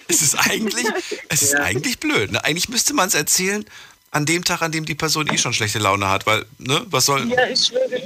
[0.08, 0.86] es ist eigentlich,
[1.30, 2.30] es ist eigentlich blöd.
[2.30, 2.44] Ne?
[2.44, 3.64] Eigentlich müsste man es erzählen
[4.10, 7.06] an dem Tag, an dem die Person eh schon schlechte Laune hat, weil, ne, was
[7.06, 7.26] soll.
[7.26, 8.02] Ja, ich schwöre.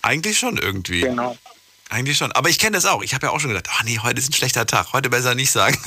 [0.00, 1.02] Eigentlich schon irgendwie.
[1.02, 1.36] Genau.
[1.90, 2.32] Eigentlich schon.
[2.32, 3.02] Aber ich kenne das auch.
[3.02, 4.94] Ich habe ja auch schon gedacht, ach nee, heute ist ein schlechter Tag.
[4.94, 5.78] Heute besser nicht sagen.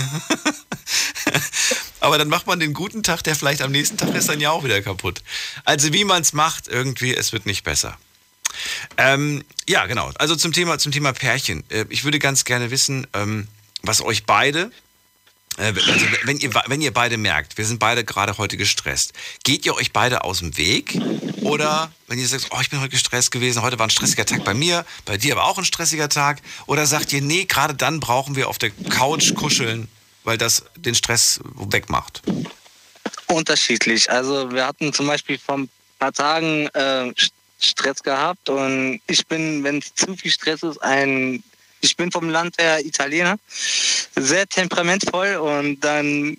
[2.02, 4.52] Aber dann macht man den guten Tag, der vielleicht am nächsten Tag ist, dann ja
[4.52, 5.24] auch wieder kaputt.
[5.66, 7.98] Also wie man es macht, irgendwie, es wird nicht besser.
[8.98, 10.12] Ähm, ja, genau.
[10.16, 11.64] Also zum Thema, zum Thema Pärchen.
[11.70, 13.48] Äh, ich würde ganz gerne wissen, ähm,
[13.84, 14.72] was euch beide,
[15.58, 19.66] äh, also wenn ihr, wenn ihr beide merkt, wir sind beide gerade heute gestresst, geht
[19.66, 21.00] ihr euch beide aus dem Weg?
[21.42, 24.44] Oder wenn ihr sagt, oh, ich bin heute gestresst gewesen, heute war ein stressiger Tag
[24.44, 26.42] bei mir, bei dir aber auch ein stressiger Tag?
[26.68, 29.88] Oder sagt ihr, nee, gerade dann brauchen wir auf der Couch kuscheln,
[30.24, 32.22] weil das den Stress wegmacht?
[33.28, 34.10] Unterschiedlich.
[34.10, 37.12] Also wir hatten zum Beispiel vor ein paar Tagen äh,
[37.62, 41.44] Stress gehabt und ich bin, wenn es zu viel Stress ist, ein
[41.82, 43.38] ich bin vom Land her Italiener,
[44.16, 46.38] sehr temperamentvoll und dann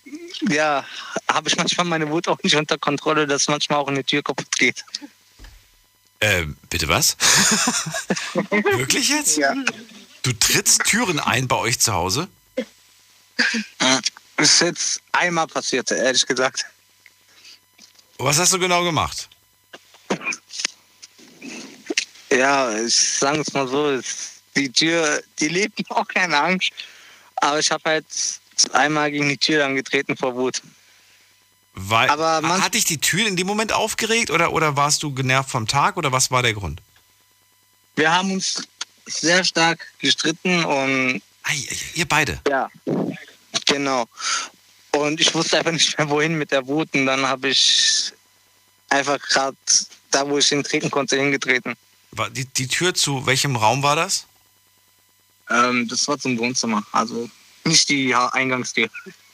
[0.49, 0.85] ja,
[1.29, 4.57] habe ich manchmal meine Wut auch nicht unter Kontrolle, dass manchmal auch eine Tür kaputt
[4.57, 4.85] geht.
[6.21, 7.17] Ähm, bitte was?
[8.51, 9.37] Wirklich jetzt?
[9.37, 9.55] Ja.
[10.23, 12.29] Du trittst Türen ein bei euch zu Hause?
[13.79, 14.01] Das
[14.39, 16.65] ist jetzt einmal passiert, ehrlich gesagt.
[18.19, 19.29] Was hast du genau gemacht?
[22.33, 24.01] Ja, ich sage es mal so,
[24.57, 26.71] die Tür, die lebt auch keine Angst.
[27.37, 28.07] Aber ich habe halt
[28.73, 30.63] einmal gegen die Tür angetreten vor Wut.
[31.75, 35.13] Weil, Aber man- hat dich die Tür in dem Moment aufgeregt oder, oder warst du
[35.15, 36.81] genervt vom Tag oder was war der Grund?
[37.97, 38.63] Wir haben uns
[39.07, 42.41] sehr stark gestritten und ei, ihr beide.
[42.49, 42.71] ja,
[43.67, 44.07] genau.
[44.95, 46.89] Und ich wusste einfach nicht mehr, wohin mit der Wut.
[46.95, 48.13] Und dann habe ich
[48.91, 49.57] einfach gerade
[50.11, 51.75] da, wo ich hintreten konnte, hingetreten.
[52.13, 54.27] War die, die Tür zu welchem Raum war das?
[55.51, 57.29] Ähm, das war zum Wohnzimmer, also
[57.65, 58.89] nicht die Eingangstür.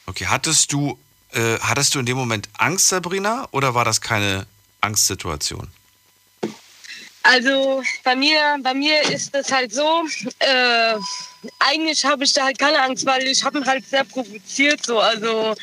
[0.07, 0.99] Okay, hattest du,
[1.33, 4.47] äh, hattest du in dem Moment Angst, Sabrina, oder war das keine
[4.81, 5.69] Angstsituation?
[7.25, 10.05] Also bei mir, bei mir ist das halt so,
[10.39, 10.95] äh,
[11.59, 14.99] eigentlich habe ich da halt keine Angst, weil ich habe ihn halt sehr provoziert so.
[14.99, 15.55] Also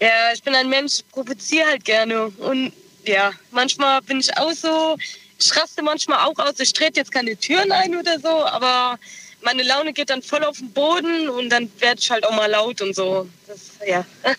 [0.00, 2.28] ja, ich bin ein Mensch, provoziere halt gerne.
[2.28, 2.72] Und
[3.04, 4.96] ja, manchmal bin ich auch so,
[5.38, 8.98] ich raste manchmal auch aus, ich trete jetzt keine Türen ein oder so, aber
[9.42, 12.50] meine Laune geht dann voll auf den Boden und dann werde ich halt auch mal
[12.50, 13.28] laut und so.
[13.46, 14.04] Das, ja.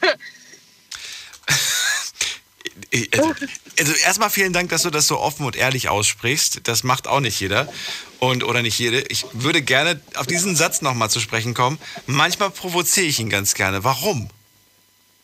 [3.11, 3.33] Also,
[3.79, 6.61] also erstmal vielen Dank, dass du das so offen und ehrlich aussprichst.
[6.63, 7.71] Das macht auch nicht jeder
[8.19, 9.01] und oder nicht jede.
[9.01, 11.77] Ich würde gerne auf diesen Satz nochmal zu sprechen kommen.
[12.05, 13.83] Manchmal provoziere ich ihn ganz gerne.
[13.83, 14.29] Warum?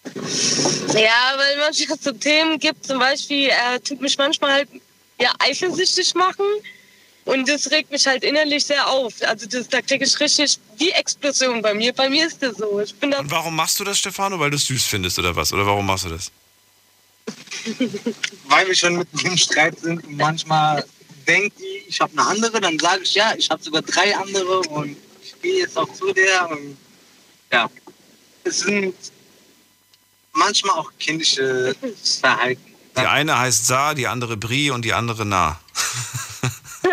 [0.03, 4.69] Ja, weil manchmal so Themen gibt, zum Beispiel, er tut mich manchmal halt
[5.22, 6.45] ja, eifersüchtig machen.
[7.26, 9.13] Und das regt mich halt innerlich sehr auf.
[9.22, 11.93] Also das, da kriege ich richtig wie Explosion bei mir.
[11.93, 12.80] Bei mir ist das so.
[12.80, 14.39] Ich bin da, Und warum machst du das, Stefano?
[14.39, 15.53] Weil du es süß findest oder was?
[15.53, 16.32] Oder warum machst du das?
[18.47, 20.84] Weil wir schon mit dem Streit sind und manchmal
[21.28, 24.61] denkt die, ich habe eine andere, dann sage ich ja, ich habe sogar drei andere
[24.61, 26.76] und ich gehe jetzt auch zu der und
[27.51, 27.69] ja.
[28.43, 28.95] Es sind
[30.34, 31.76] manchmal auch kindische
[32.19, 32.70] Verhalten.
[32.98, 35.48] Die eine heißt Sa, die andere Bri und die andere Na.
[35.48, 35.60] Ja.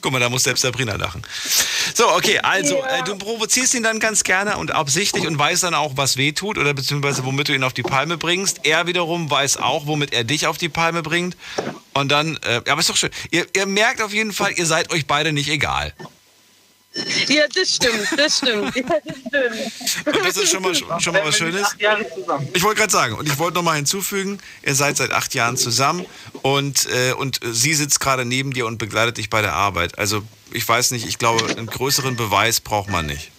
[0.00, 1.22] Guck mal, da muss selbst Sabrina lachen.
[1.94, 5.74] So, okay, also äh, du provozierst ihn dann ganz gerne und absichtlich und weißt dann
[5.74, 8.60] auch, was weh tut oder beziehungsweise womit du ihn auf die Palme bringst.
[8.64, 11.36] Er wiederum weiß auch, womit er dich auf die Palme bringt.
[11.94, 13.10] Und dann, äh, ja, aber ist doch schön.
[13.30, 15.94] Ihr, ihr merkt auf jeden Fall, ihr seid euch beide nicht egal.
[17.28, 18.74] Ja, das stimmt, das stimmt.
[18.76, 20.06] Ja, das stimmt.
[20.16, 21.76] Und das ist schon mal, schon mal was Schönes.
[22.54, 25.56] Ich wollte gerade sagen, und ich wollte noch mal hinzufügen, ihr seid seit acht Jahren
[25.56, 26.04] zusammen
[26.42, 29.98] und, äh, und sie sitzt gerade neben dir und begleitet dich bei der Arbeit.
[29.98, 30.22] Also
[30.52, 33.30] ich weiß nicht, ich glaube, einen größeren Beweis braucht man nicht.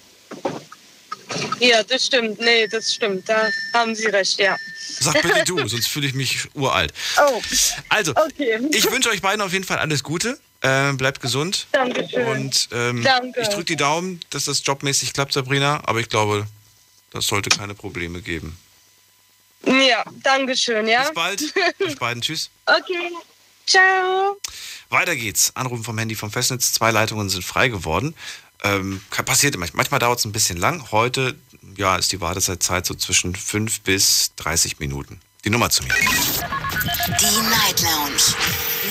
[1.60, 2.40] Ja, das stimmt.
[2.40, 3.28] Nee, das stimmt.
[3.28, 4.58] Da haben Sie recht, ja.
[5.00, 6.94] Sag bitte du, sonst fühle ich mich uralt.
[7.18, 7.42] Oh,
[7.90, 8.60] Also, okay.
[8.72, 10.40] ich wünsche euch beiden auf jeden Fall alles Gute.
[10.66, 11.68] Ähm, bleibt gesund.
[11.74, 12.26] Dankeschön.
[12.26, 13.42] Und ähm, Danke.
[13.42, 15.82] ich drücke die Daumen, dass das jobmäßig klappt, Sabrina.
[15.86, 16.48] Aber ich glaube,
[17.12, 18.58] das sollte keine Probleme geben.
[19.66, 21.02] Ja, Dankeschön, ja.
[21.02, 21.54] Bis bald.
[21.86, 22.22] Euch beiden.
[22.22, 22.50] Tschüss.
[22.66, 23.12] Okay.
[23.66, 24.38] Ciao.
[24.90, 25.52] Weiter geht's.
[25.56, 26.74] Anrufen vom Handy vom Festnetz.
[26.74, 28.16] Zwei Leitungen sind frei geworden.
[28.64, 29.66] Ähm, passiert immer.
[29.74, 30.92] Manchmal dauert es ein bisschen lang.
[30.92, 31.36] Heute
[31.76, 35.20] ja, ist die Wartezeit so zwischen 5 bis 30 Minuten.
[35.44, 35.94] Die Nummer zu mir.
[36.00, 38.36] Die Night Lounge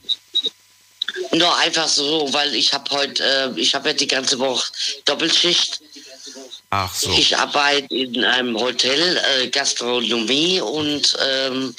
[1.34, 4.72] Nur einfach so, weil ich habe heute, äh, ich habe ja die ganze Woche
[5.04, 5.80] Doppelschicht.
[6.70, 7.12] Ach so.
[7.12, 11.76] Ich arbeite in einem Hotel, äh, Gastronomie und ähm,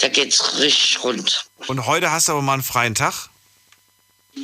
[0.00, 1.46] da geht's richtig rund.
[1.66, 3.28] Und heute hast du aber mal einen freien Tag?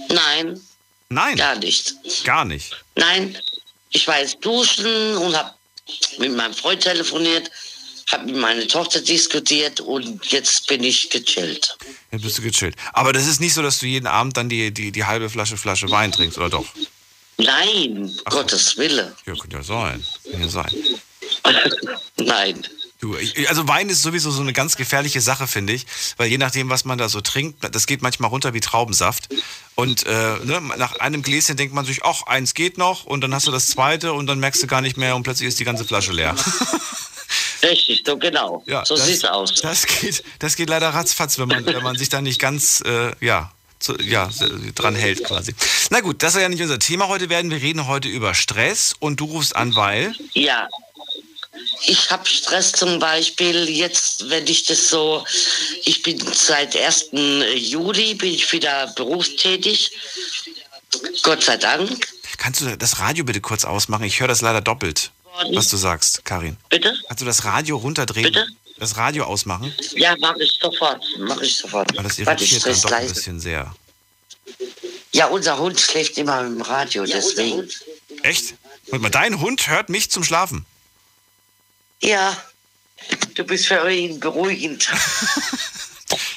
[0.09, 0.61] Nein,
[1.09, 1.95] Nein, gar nicht.
[2.25, 2.77] gar nicht.
[2.97, 3.39] Nein,
[3.91, 5.53] ich war jetzt duschen und habe
[6.19, 7.51] mit meinem Freund telefoniert,
[8.11, 11.77] habe mit meiner Tochter diskutiert und jetzt bin ich gechillt.
[12.11, 12.75] Jetzt bist du gechillt.
[12.93, 15.57] Aber das ist nicht so, dass du jeden Abend dann die, die, die halbe Flasche
[15.57, 16.67] Flasche Wein trinkst, oder doch?
[17.39, 19.15] Nein, Gottes Wille.
[19.27, 20.05] Ja, könnte ja sein.
[20.31, 20.73] Kann ja sein.
[22.17, 22.67] Nein.
[23.07, 23.17] Du,
[23.49, 25.87] also Wein ist sowieso so eine ganz gefährliche Sache, finde ich,
[26.17, 29.29] weil je nachdem, was man da so trinkt, das geht manchmal runter wie Traubensaft.
[29.77, 33.33] Und äh, ne, nach einem Gläschen denkt man sich, ach, eins geht noch, und dann
[33.35, 35.65] hast du das zweite und dann merkst du gar nicht mehr und plötzlich ist die
[35.65, 36.35] ganze Flasche leer.
[37.63, 38.63] Richtig, so genau.
[38.67, 39.55] Ja, so das, sieht's aus.
[39.61, 43.13] Das geht, das geht leider ratzfatz, wenn man, wenn man sich da nicht ganz, äh,
[43.21, 44.31] ja, zu, ja,
[44.75, 45.55] dran hält quasi.
[45.91, 47.51] Na gut, das soll ja nicht unser Thema heute werden.
[47.51, 50.15] Wir reden heute über Stress und du rufst an, weil.
[50.33, 50.69] Ja.
[51.87, 55.25] Ich habe Stress zum Beispiel jetzt, wenn ich das so,
[55.85, 57.11] ich bin seit 1.
[57.55, 59.93] Juli, bin ich wieder berufstätig.
[61.23, 62.09] Gott sei Dank.
[62.39, 64.05] Kannst du das Radio bitte kurz ausmachen?
[64.05, 65.11] Ich höre das leider doppelt,
[65.53, 66.57] was du sagst, Karin.
[66.69, 66.95] Bitte?
[67.09, 68.33] Kannst du das Radio runterdrehen?
[68.33, 68.47] Bitte?
[68.79, 69.75] Das Radio ausmachen?
[69.95, 71.03] Ja, mache ich sofort.
[71.19, 71.97] Mache ich sofort.
[71.97, 73.75] Weil das Warte, ich irritiert dann doch ein bisschen sehr.
[75.13, 77.69] Ja, unser Hund schläft immer im Radio, deswegen.
[78.23, 78.55] Echt?
[78.89, 80.67] Warte mal, dein Hund hört mich zum Schlafen.
[82.03, 82.37] Ja,
[83.35, 84.89] du bist für ihn beruhigend.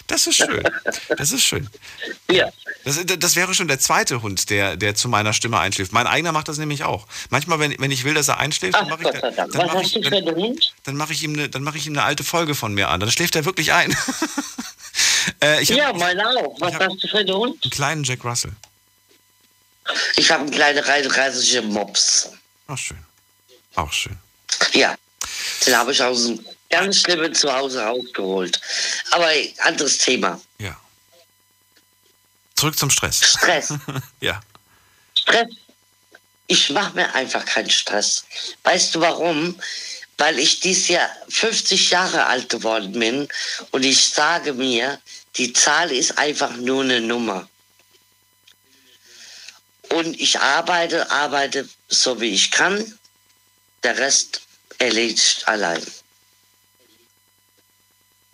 [0.07, 0.63] Das ist schön.
[1.15, 1.69] Das ist schön.
[2.31, 2.49] Ja.
[2.83, 5.91] Das, das wäre schon der zweite Hund, der, der zu meiner Stimme einschläft.
[5.93, 7.05] Mein eigener macht das nämlich auch.
[7.29, 9.95] Manchmal, wenn, wenn ich will, dass er einschläft, dann Ach mache ich, dann mache hast
[9.95, 10.55] ich, dann,
[10.85, 12.99] dann mache ich, ihm eine- dann mache ich ihm eine alte Folge von mir an.
[12.99, 13.95] Dann schläft er wirklich ein.
[15.43, 16.59] äh, Ja, meiner auch.
[16.59, 17.63] Was hast du für einen Hund?
[17.63, 18.53] einen kleinen Jack Russell.
[20.15, 22.29] Ich habe einen kleinen reisige Mops.
[22.67, 22.97] Ach, schön.
[23.75, 24.17] Auch schön.
[24.73, 24.95] Ja,
[25.65, 28.59] den habe ich aus einem ganz schlimmen Zuhause rausgeholt.
[29.11, 29.29] Aber
[29.59, 30.39] anderes Thema.
[30.59, 30.79] Ja.
[32.55, 33.23] Zurück zum Stress.
[33.23, 33.73] Stress.
[34.21, 34.41] Ja.
[35.17, 35.47] Stress.
[36.47, 38.25] Ich mache mir einfach keinen Stress.
[38.63, 39.59] Weißt du warum?
[40.17, 43.27] Weil ich dieses Jahr 50 Jahre alt geworden bin
[43.71, 44.99] und ich sage mir,
[45.37, 47.47] die Zahl ist einfach nur eine Nummer.
[49.89, 52.99] Und ich arbeite, arbeite so wie ich kann.
[53.83, 54.41] Der Rest
[54.79, 55.85] erledigt allein.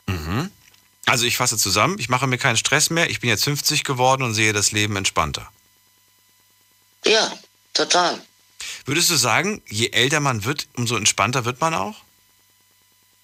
[0.08, 0.52] Mhm.
[1.06, 4.24] Also ich fasse zusammen, ich mache mir keinen Stress mehr, ich bin jetzt 50 geworden
[4.24, 5.52] und sehe das Leben entspannter.
[7.06, 7.32] Ja,
[7.74, 8.20] total.
[8.86, 11.96] Würdest du sagen, je älter man wird, umso entspannter wird man auch?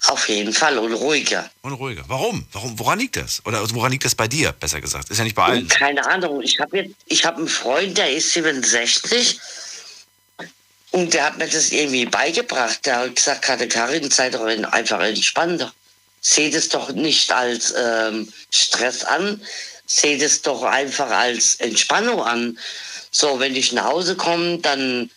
[0.08, 1.50] Auf jeden Fall und ruhiger.
[1.62, 2.04] Und ruhiger.
[2.08, 2.48] Warum?
[2.52, 2.80] Warum?
[2.80, 3.46] Woran liegt das?
[3.46, 5.12] Oder also woran liegt das bei dir, besser gesagt?
[5.12, 5.68] Ist ja nicht bei allen.
[5.68, 6.42] Keine Ahnung.
[6.42, 6.90] Ich habe
[7.24, 9.40] habe einen Freund, der ist 67
[10.92, 12.86] und der hat mir das irgendwie beigebracht.
[12.86, 15.74] Der hat gesagt, Karin, sei doch einfach entspannter.
[16.20, 19.42] Seht es doch nicht als ähm, Stress an,
[19.88, 22.60] seht es doch einfach als Entspannung an.
[23.10, 25.10] So, wenn ich nach Hause komme, dann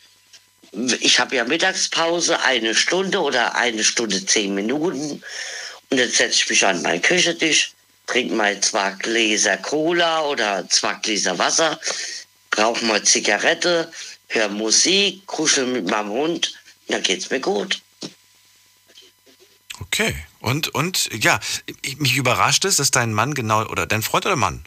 [1.01, 5.23] ich habe ja Mittagspause, eine Stunde oder eine Stunde zehn Minuten.
[5.91, 7.73] Und dann setze ich mich an meinen Küchentisch,
[8.07, 11.79] trinke mal zwei Gläser Cola oder zwei Gläser Wasser,
[12.59, 13.93] rauche mal Zigarette,
[14.35, 16.55] höre Musik, kuschel mit meinem Hund.
[16.89, 17.81] Dann geht's mir gut.
[19.81, 20.15] Okay.
[20.41, 21.41] Und, und ja,
[21.83, 24.65] ich- mich überrascht es, dass dein Mann genau, oder dein Freund oder Mann?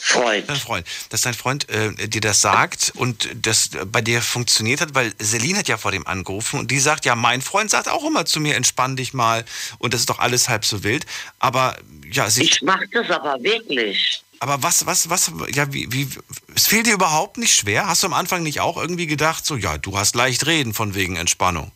[0.00, 0.48] Freund.
[0.48, 0.86] Dein Freund.
[1.10, 5.58] Dass dein Freund äh, dir das sagt und das bei dir funktioniert hat, weil Celine
[5.58, 8.40] hat ja vor dem angerufen und die sagt, ja, mein Freund sagt auch immer zu
[8.40, 9.44] mir, entspann dich mal
[9.78, 11.04] und das ist doch alles halb so wild.
[11.38, 11.76] Aber
[12.10, 14.22] ja, sie, Ich mache das aber wirklich.
[14.40, 16.08] Aber was, was, was, ja, wie, wie,
[16.56, 17.86] es fehlt dir überhaupt nicht schwer?
[17.86, 20.94] Hast du am Anfang nicht auch irgendwie gedacht, so, ja, du hast leicht reden von
[20.94, 21.70] wegen Entspannung?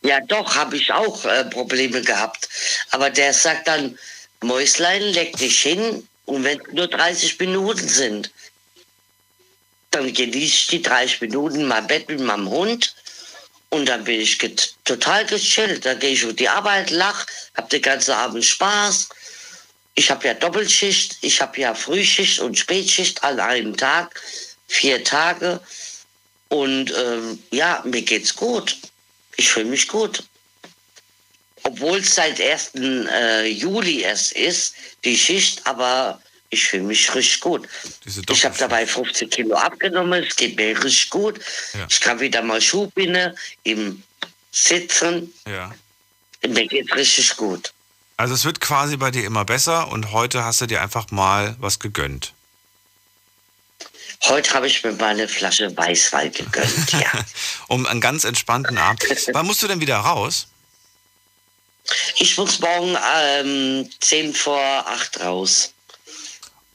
[0.00, 2.48] Ja, doch, habe ich auch äh, Probleme gehabt.
[2.90, 3.98] Aber der sagt dann,
[4.42, 6.08] Mäuslein, leg dich hin.
[6.24, 8.30] Und wenn nur 30 Minuten sind,
[9.90, 12.94] dann genieße ich die 30 Minuten in mein Bett mit meinem Hund.
[13.68, 15.84] Und dann bin ich get total gechillt.
[15.84, 19.10] Dann gehe ich auf die Arbeit, lach, hab den ganzen Abend Spaß.
[19.94, 24.20] Ich habe ja Doppelschicht, ich habe ja Frühschicht und Spätschicht an einem Tag,
[24.66, 25.60] vier Tage.
[26.48, 28.76] Und ähm, ja, mir geht's gut.
[29.36, 30.22] Ich fühle mich gut.
[31.64, 32.72] Obwohl es seit 1.
[32.74, 34.74] Äh, Juli erst ist,
[35.04, 36.20] die Schicht, aber
[36.50, 37.68] ich fühle mich richtig gut.
[38.28, 41.40] Ich habe dabei 15 Kilo abgenommen, es geht mir richtig gut.
[41.72, 41.86] Ja.
[41.88, 44.02] Ich kann wieder mal Schuhbinde im
[44.50, 45.32] Sitzen.
[45.46, 45.74] Ja.
[46.46, 47.72] Mir geht's richtig gut.
[48.22, 51.56] Also es wird quasi bei dir immer besser und heute hast du dir einfach mal
[51.58, 52.34] was gegönnt.
[54.22, 57.10] Heute habe ich mir mal eine Flasche Weißwein gegönnt, ja.
[57.66, 59.02] um einen ganz entspannten Abend.
[59.32, 60.46] Wann musst du denn wieder raus?
[62.14, 65.72] Ich muss morgen ähm, 10 vor 8 raus.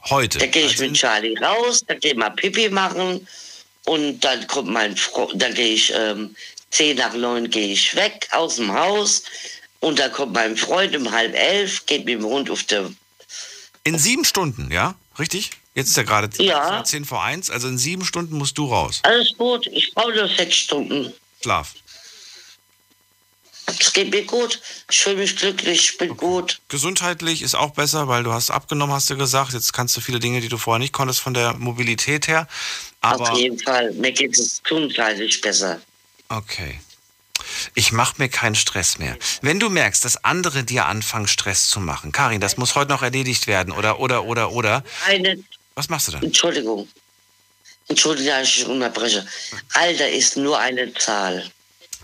[0.09, 0.39] Heute?
[0.39, 3.25] Da gehe ich Also mit Charlie raus, da gehe ich mal Pipi machen
[3.85, 6.35] und dann kommt mein Freund, dann gehe ich ähm,
[6.71, 9.23] 10 nach 9 gehe ich weg aus dem Haus
[9.80, 12.89] und dann kommt mein Freund um halb elf, geht mit dem Hund auf der
[13.84, 14.95] In sieben Stunden, ja?
[15.19, 15.51] Richtig?
[15.73, 16.84] Jetzt ist ja gerade Ja.
[16.84, 18.99] 10 vor 1, also in sieben Stunden musst du raus.
[19.03, 21.13] Alles gut, ich brauche nur sechs Stunden.
[21.41, 21.73] Schlaf.
[23.80, 26.59] Es geht mir gut, ich fühle mich glücklich, ich bin gut.
[26.69, 29.51] Gesundheitlich ist auch besser, weil du hast abgenommen, hast du gesagt.
[29.53, 32.47] Jetzt kannst du viele Dinge, die du vorher nicht konntest, von der Mobilität her.
[33.01, 35.82] Aber Auf jeden Fall, mir geht es gesundheitlich besser.
[36.30, 36.80] okay.
[37.75, 39.17] Ich mache mir keinen Stress mehr.
[39.41, 43.03] Wenn du merkst, dass andere dir anfangen, Stress zu machen, Karin, das muss heute noch
[43.03, 44.83] erledigt werden, oder, oder, oder, oder.
[45.05, 45.38] Eine,
[45.75, 46.23] Was machst du dann?
[46.23, 46.88] Entschuldigung.
[47.88, 49.25] Entschuldigung, dass ich unterbreche.
[49.73, 51.49] Alter ist nur eine Zahl.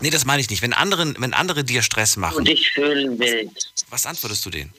[0.00, 0.62] Nee, das meine ich nicht.
[0.62, 3.50] Wenn, anderen, wenn andere dir Stress machen, Und ich fühlen will.
[3.90, 4.72] was antwortest du denen?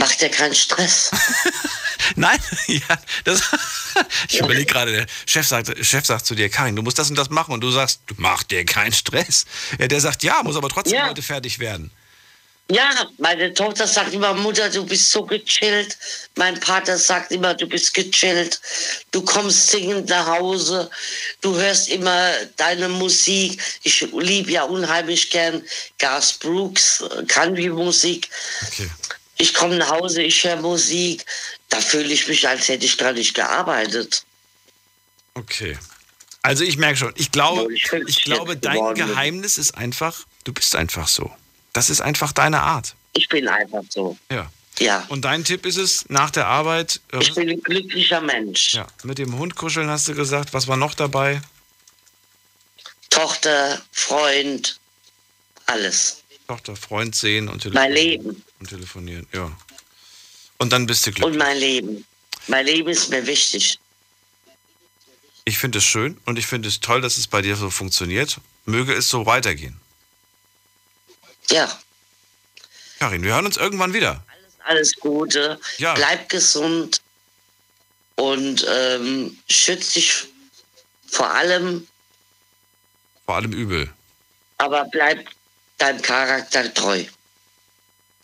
[0.00, 1.10] Macht dir keinen Stress.
[2.16, 3.42] Nein, ja, das.
[4.30, 7.16] ich überlege gerade, der Chef sagt, Chef sagt zu dir, Karin, du musst das und
[7.16, 9.44] das machen und du sagst, du mach dir keinen Stress.
[9.78, 11.08] Ja, der sagt, ja, muss aber trotzdem Ja.
[11.10, 11.90] heute fertig werden.
[12.70, 12.88] Ja,
[13.18, 15.98] meine Tochter sagt immer, Mutter, du bist so gechillt.
[16.36, 18.58] Mein Vater sagt immer, du bist gechillt.
[19.10, 20.88] Du kommst singend nach Hause.
[21.42, 23.60] Du hörst immer deine Musik.
[23.82, 25.62] Ich liebe ja unheimlich gern
[25.98, 28.30] Gas Brooks, Country-Musik.
[28.68, 28.88] Okay.
[29.40, 31.24] Ich komme nach Hause, ich höre Musik.
[31.70, 34.24] Da fühle ich mich, als hätte ich gar nicht gearbeitet.
[35.34, 35.78] Okay.
[36.42, 38.96] Also ich merke schon, ich glaube, ich ich glaube, dein geworden.
[38.96, 41.30] Geheimnis ist einfach, du bist einfach so.
[41.72, 42.94] Das ist einfach deine Art.
[43.14, 44.18] Ich bin einfach so.
[44.30, 44.50] Ja.
[44.78, 48.72] Ja, Und dein Tipp ist es, nach der Arbeit, äh, ich bin ein glücklicher Mensch.
[48.74, 50.54] ja, mit dem Hund kuscheln hast du gesagt.
[50.54, 51.42] Was war noch dabei?
[53.10, 54.78] Tochter, Freund,
[55.66, 56.19] alles.
[56.50, 57.94] Tochter, Freund sehen und Mein telefonieren.
[57.94, 59.52] Leben Und telefonieren, ja.
[60.58, 61.38] Und dann bist du und glücklich.
[61.38, 62.04] mein Leben.
[62.48, 63.78] Mein Leben ist mir wichtig.
[65.44, 68.38] Ich finde es schön und ich finde es toll, dass es bei dir so funktioniert.
[68.64, 69.80] Möge es so weitergehen.
[71.50, 71.70] Ja,
[72.98, 74.24] Karin, wir hören uns irgendwann wieder.
[74.64, 75.58] alles Gute.
[75.78, 75.94] Ja.
[75.94, 77.00] Bleib gesund
[78.16, 80.24] und ähm, schütz dich
[81.08, 81.86] vor allem,
[83.24, 83.88] Vor allem übel.
[84.58, 85.28] aber bleib
[85.80, 87.04] deinem Charakter treu.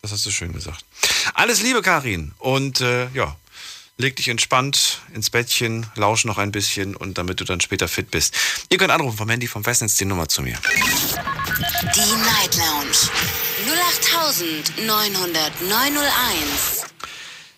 [0.01, 0.85] Das hast du schön gesagt.
[1.33, 2.33] Alles Liebe, Karin.
[2.37, 3.35] Und äh, ja,
[3.97, 8.11] leg dich entspannt ins Bettchen, lausch noch ein bisschen und damit du dann später fit
[8.11, 8.33] bist.
[8.69, 10.57] Ihr könnt anrufen vom Handy vom Festnetz die Nummer zu mir.
[11.95, 13.09] Die Night Lounge
[14.77, 16.85] 0890901.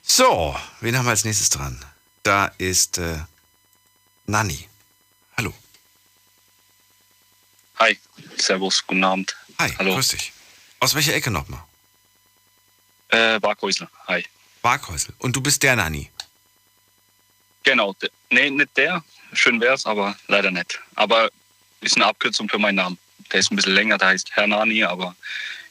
[0.02, 1.84] So, wen haben wir als nächstes dran?
[2.24, 3.20] Da ist äh,
[4.26, 4.68] Nanni.
[5.38, 5.54] Hallo.
[7.78, 7.98] Hi,
[8.38, 9.36] Servus, guten Abend.
[9.60, 9.94] Hi, Hallo.
[9.96, 10.32] grüß dich.
[10.80, 11.62] Aus welcher Ecke nochmal?
[13.10, 14.24] Äh, Barkhäusl, hi.
[14.62, 15.14] Barkhäusl.
[15.20, 16.10] Und du bist der Nanni.
[17.64, 19.04] Genau, de, nee, nicht der.
[19.34, 20.80] Schön wär's, aber leider nicht.
[20.96, 21.30] Aber
[21.82, 22.98] ist eine Abkürzung für meinen Namen.
[23.32, 25.16] Der ist ein bisschen länger, der heißt Herr Nani, aber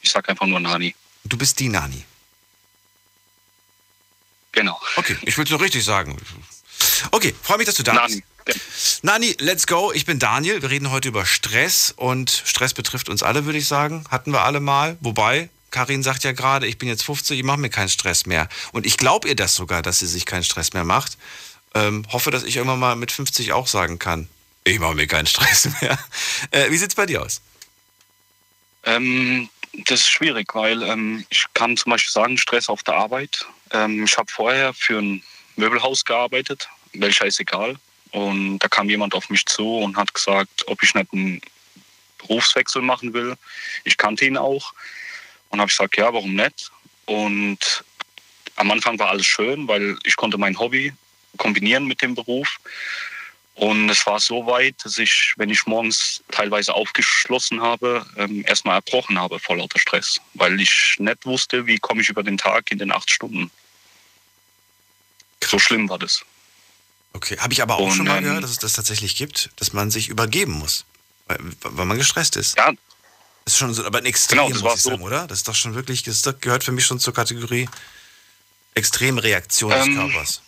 [0.02, 0.94] ich sag einfach nur Nani.
[1.24, 2.04] Du bist die Nani.
[4.52, 4.80] Genau.
[4.96, 6.16] Okay, ich will es nur richtig sagen.
[7.10, 8.22] Okay, freue mich, dass du da bist.
[9.02, 9.36] Nani.
[9.38, 9.92] Let's go.
[9.92, 10.62] Ich bin Daniel.
[10.62, 14.04] Wir reden heute über Stress und Stress betrifft uns alle, würde ich sagen.
[14.10, 14.96] Hatten wir alle mal.
[15.00, 18.48] Wobei, Karin sagt ja gerade, ich bin jetzt 50, ich mache mir keinen Stress mehr.
[18.72, 21.18] Und ich glaube ihr das sogar, dass sie sich keinen Stress mehr macht.
[21.74, 24.28] Ähm, hoffe, dass ich irgendwann mal mit 50 auch sagen kann,
[24.64, 25.98] ich mache mir keinen Stress mehr.
[26.50, 27.42] Äh, wie sieht's bei dir aus?
[28.84, 29.48] Ähm,
[29.86, 33.44] das ist schwierig, weil ähm, ich kann zum Beispiel sagen, Stress auf der Arbeit.
[33.70, 35.22] Ähm, ich habe vorher für ein
[35.56, 37.76] Möbelhaus gearbeitet, welcher ist egal.
[38.12, 41.40] Und da kam jemand auf mich zu und hat gesagt, ob ich nicht einen
[42.18, 43.36] Berufswechsel machen will.
[43.84, 44.72] Ich kannte ihn auch.
[45.50, 46.70] Und habe gesagt, ja, warum nicht?
[47.06, 47.84] Und
[48.56, 50.92] am Anfang war alles schön, weil ich konnte mein Hobby
[51.36, 52.58] kombinieren mit dem Beruf.
[53.54, 58.76] Und es war so weit, dass ich, wenn ich morgens teilweise aufgeschlossen habe, ähm, erstmal
[58.76, 62.70] erbrochen habe vor lauter Stress, weil ich nicht wusste, wie komme ich über den Tag
[62.70, 63.50] in den acht Stunden.
[65.42, 66.24] So schlimm war das.
[67.12, 69.72] Okay, habe ich aber auch Und, schon mal gehört, dass es das tatsächlich gibt, dass
[69.72, 70.84] man sich übergeben muss,
[71.26, 72.56] weil, weil man gestresst ist.
[72.56, 72.72] Ja,
[73.44, 74.90] Das ist schon so, aber ein Extrem, Genau, das muss ich so.
[74.90, 75.26] sagen, oder?
[75.26, 77.68] Das ist doch schon wirklich, das gehört für mich schon zur Kategorie
[78.74, 80.42] Extremreaktion des Ähm, Körpers.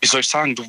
[0.00, 0.64] wie soll ich sagen, du,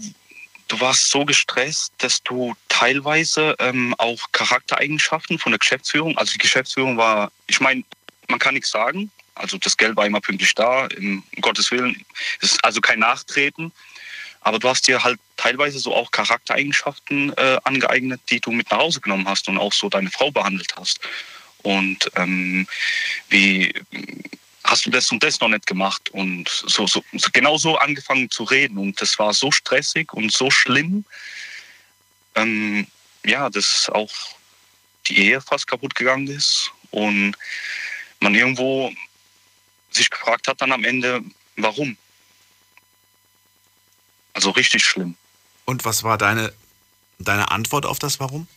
[0.67, 6.17] du warst so gestresst, dass du teilweise ähm, auch Charaktereigenschaften von der Geschäftsführung.
[6.17, 7.83] Also die Geschäftsführung war, ich meine,
[8.27, 9.11] man kann nichts sagen.
[9.37, 12.05] Also das Geld war immer pünktlich da, im Gottes Willen.
[12.41, 13.71] Es ist also kein Nachtreten.
[14.41, 18.79] Aber du hast dir halt teilweise so auch Charaktereigenschaften äh, angeeignet, die du mit nach
[18.79, 20.99] Hause genommen hast und auch so deine Frau behandelt hast.
[21.63, 22.67] Und ähm,
[23.29, 23.73] wie
[24.63, 26.09] hast du das und das noch nicht gemacht?
[26.11, 28.77] Und so, so, so genau so angefangen zu reden.
[28.77, 31.03] Und das war so stressig und so schlimm,
[32.35, 32.87] ähm,
[33.25, 34.13] ja, dass auch
[35.07, 36.71] die Ehe fast kaputt gegangen ist.
[36.91, 37.35] Und
[38.19, 38.93] man irgendwo
[39.97, 41.23] sich gefragt hat dann am Ende,
[41.55, 41.97] warum?
[44.33, 45.15] Also richtig schlimm.
[45.65, 46.53] Und was war deine,
[47.19, 48.47] deine Antwort auf das Warum?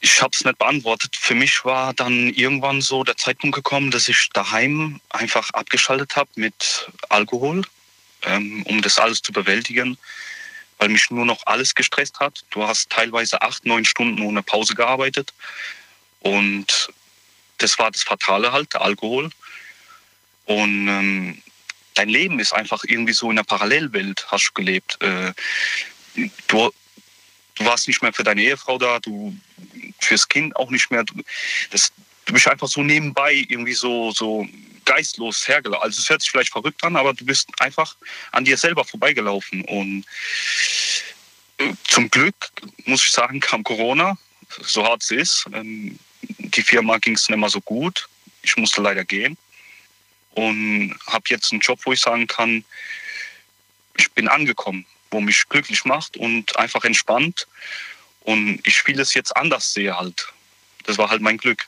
[0.00, 1.16] Ich habe es nicht beantwortet.
[1.16, 6.28] Für mich war dann irgendwann so der Zeitpunkt gekommen, dass ich daheim einfach abgeschaltet habe
[6.34, 7.62] mit Alkohol,
[8.22, 9.96] ähm, um das alles zu bewältigen,
[10.78, 12.44] weil mich nur noch alles gestresst hat.
[12.50, 15.32] Du hast teilweise acht, neun Stunden ohne Pause gearbeitet
[16.18, 16.92] und
[17.62, 19.30] das war das Fatale halt, der Alkohol.
[20.46, 21.42] Und ähm,
[21.94, 25.00] dein Leben ist einfach irgendwie so in einer Parallelwelt, hast du gelebt.
[25.00, 25.32] Äh,
[26.48, 26.72] du,
[27.54, 29.36] du warst nicht mehr für deine Ehefrau da, du
[30.00, 31.04] fürs Kind auch nicht mehr.
[31.04, 31.14] Du,
[31.70, 31.92] das,
[32.24, 34.46] du bist einfach so nebenbei irgendwie so, so
[34.84, 35.84] geistlos hergelaufen.
[35.84, 37.96] Also es hört sich vielleicht verrückt an, aber du bist einfach
[38.32, 39.62] an dir selber vorbeigelaufen.
[39.62, 40.04] Und
[41.58, 42.50] äh, zum Glück,
[42.86, 44.18] muss ich sagen, kam Corona,
[44.60, 45.46] so hart es ist.
[45.52, 48.08] Ähm, die Firma ging es nicht mehr so gut.
[48.42, 49.36] Ich musste leider gehen
[50.34, 52.64] und habe jetzt einen Job, wo ich sagen kann,
[53.96, 57.46] ich bin angekommen, wo mich glücklich macht und einfach entspannt.
[58.20, 60.32] Und ich vieles jetzt anders sehe halt.
[60.84, 61.66] Das war halt mein Glück.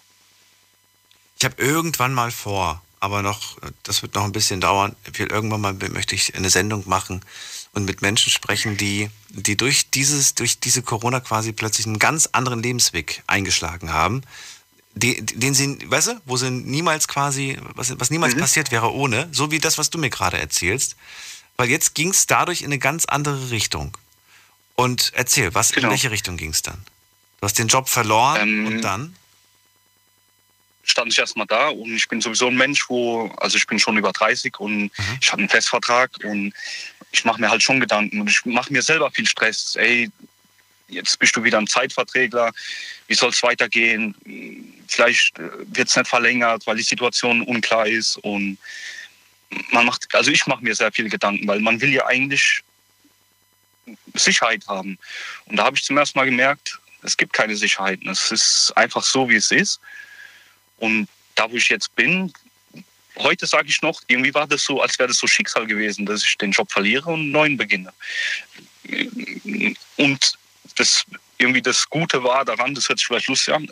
[1.38, 4.96] Ich habe irgendwann mal vor, aber noch, das wird noch ein bisschen dauern.
[5.18, 7.24] Irgendwann mal möchte ich eine Sendung machen
[7.74, 12.28] und mit Menschen sprechen, die, die durch dieses, durch diese Corona quasi plötzlich einen ganz
[12.32, 14.22] anderen Lebensweg eingeschlagen haben
[14.94, 18.40] den, den sie, weißt du, wo sie niemals quasi, was, was niemals mhm.
[18.40, 20.96] passiert wäre ohne, so wie das, was du mir gerade erzählst.
[21.56, 23.96] Weil jetzt ging es dadurch in eine ganz andere Richtung.
[24.76, 25.86] Und erzähl, was, genau.
[25.86, 26.78] in welche Richtung ging es dann?
[27.40, 29.14] Du hast den Job verloren ähm, und dann?
[30.84, 33.96] Stand ich erstmal da und ich bin sowieso ein Mensch, wo, also ich bin schon
[33.96, 34.90] über 30 und mhm.
[35.20, 36.52] ich habe einen Festvertrag und
[37.12, 39.76] ich mache mir halt schon Gedanken und ich mache mir selber viel Stress.
[39.76, 40.10] Ey,
[40.88, 42.52] jetzt bist du wieder ein Zeitverträgler,
[43.06, 44.14] wie soll es weitergehen?
[44.88, 48.58] Vielleicht äh, wird es nicht verlängert, weil die Situation unklar ist und
[49.70, 52.62] man macht, also ich mache mir sehr viele Gedanken, weil man will ja eigentlich
[54.14, 54.98] Sicherheit haben.
[55.46, 58.08] Und da habe ich zum ersten Mal gemerkt, es gibt keine Sicherheiten.
[58.08, 59.80] Es ist einfach so, wie es ist.
[60.84, 62.30] Und da, wo ich jetzt bin,
[63.16, 66.22] heute sage ich noch, irgendwie war das so, als wäre das so Schicksal gewesen, dass
[66.22, 67.90] ich den Job verliere und einen neuen beginne.
[69.96, 70.38] Und
[70.76, 71.06] das
[71.38, 73.70] irgendwie das Gute war daran, das hört sich vielleicht lustig an,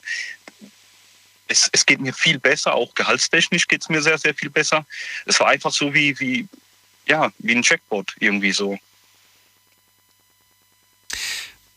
[1.49, 4.87] es, es geht mir viel besser, auch gehaltstechnisch geht es mir sehr, sehr viel besser.
[5.27, 6.49] Es war einfach so wie, wie,
[7.07, 8.79] ja, wie ein Checkbot irgendwie so.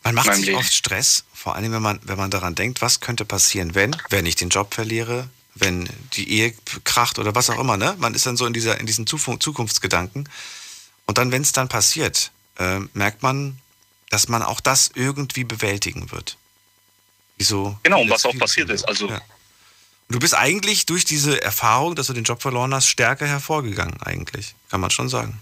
[0.06, 0.58] Man macht sich Leben.
[0.58, 4.24] oft Stress, vor allem wenn man, wenn man daran denkt, was könnte passieren, wenn, wenn
[4.24, 6.54] ich den Job verliere, wenn die Ehe
[6.84, 7.96] kracht oder was auch immer, ne?
[7.98, 10.28] Man ist dann so in dieser, in diesen Zukunftsgedanken.
[11.06, 13.58] Und dann, wenn es dann passiert, äh, merkt man,
[14.10, 16.36] dass man auch das irgendwie bewältigen wird.
[17.36, 17.76] Wieso?
[17.82, 18.84] Genau, und was auch passiert ist.
[18.84, 19.20] Also ja.
[20.08, 24.54] Du bist eigentlich durch diese Erfahrung, dass du den Job verloren hast, stärker hervorgegangen, eigentlich.
[24.70, 25.40] Kann man schon sagen.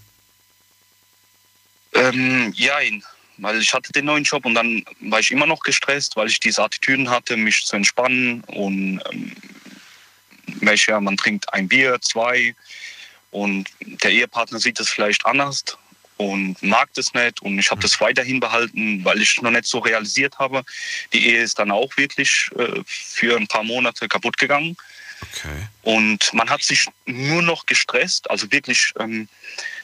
[1.93, 3.03] Ähm, jein.
[3.37, 6.39] Weil ich hatte den neuen Job und dann war ich immer noch gestresst, weil ich
[6.39, 8.41] diese Attitüden hatte, mich zu entspannen.
[8.45, 9.35] Und ähm,
[10.61, 12.55] welche, man trinkt ein Bier, zwei.
[13.31, 15.63] Und der Ehepartner sieht das vielleicht anders
[16.17, 19.79] und mag das nicht und ich habe das weiterhin behalten, weil ich noch nicht so
[19.79, 20.63] realisiert habe.
[21.11, 24.77] Die Ehe ist dann auch wirklich äh, für ein paar Monate kaputt gegangen.
[25.21, 25.67] Okay.
[25.83, 28.29] Und man hat sich nur noch gestresst.
[28.29, 29.27] Also wirklich, ähm,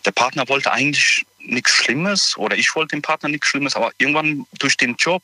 [0.06, 4.46] der Partner wollte eigentlich nichts Schlimmes oder ich wollte dem Partner nichts Schlimmes, aber irgendwann
[4.60, 5.24] durch den Job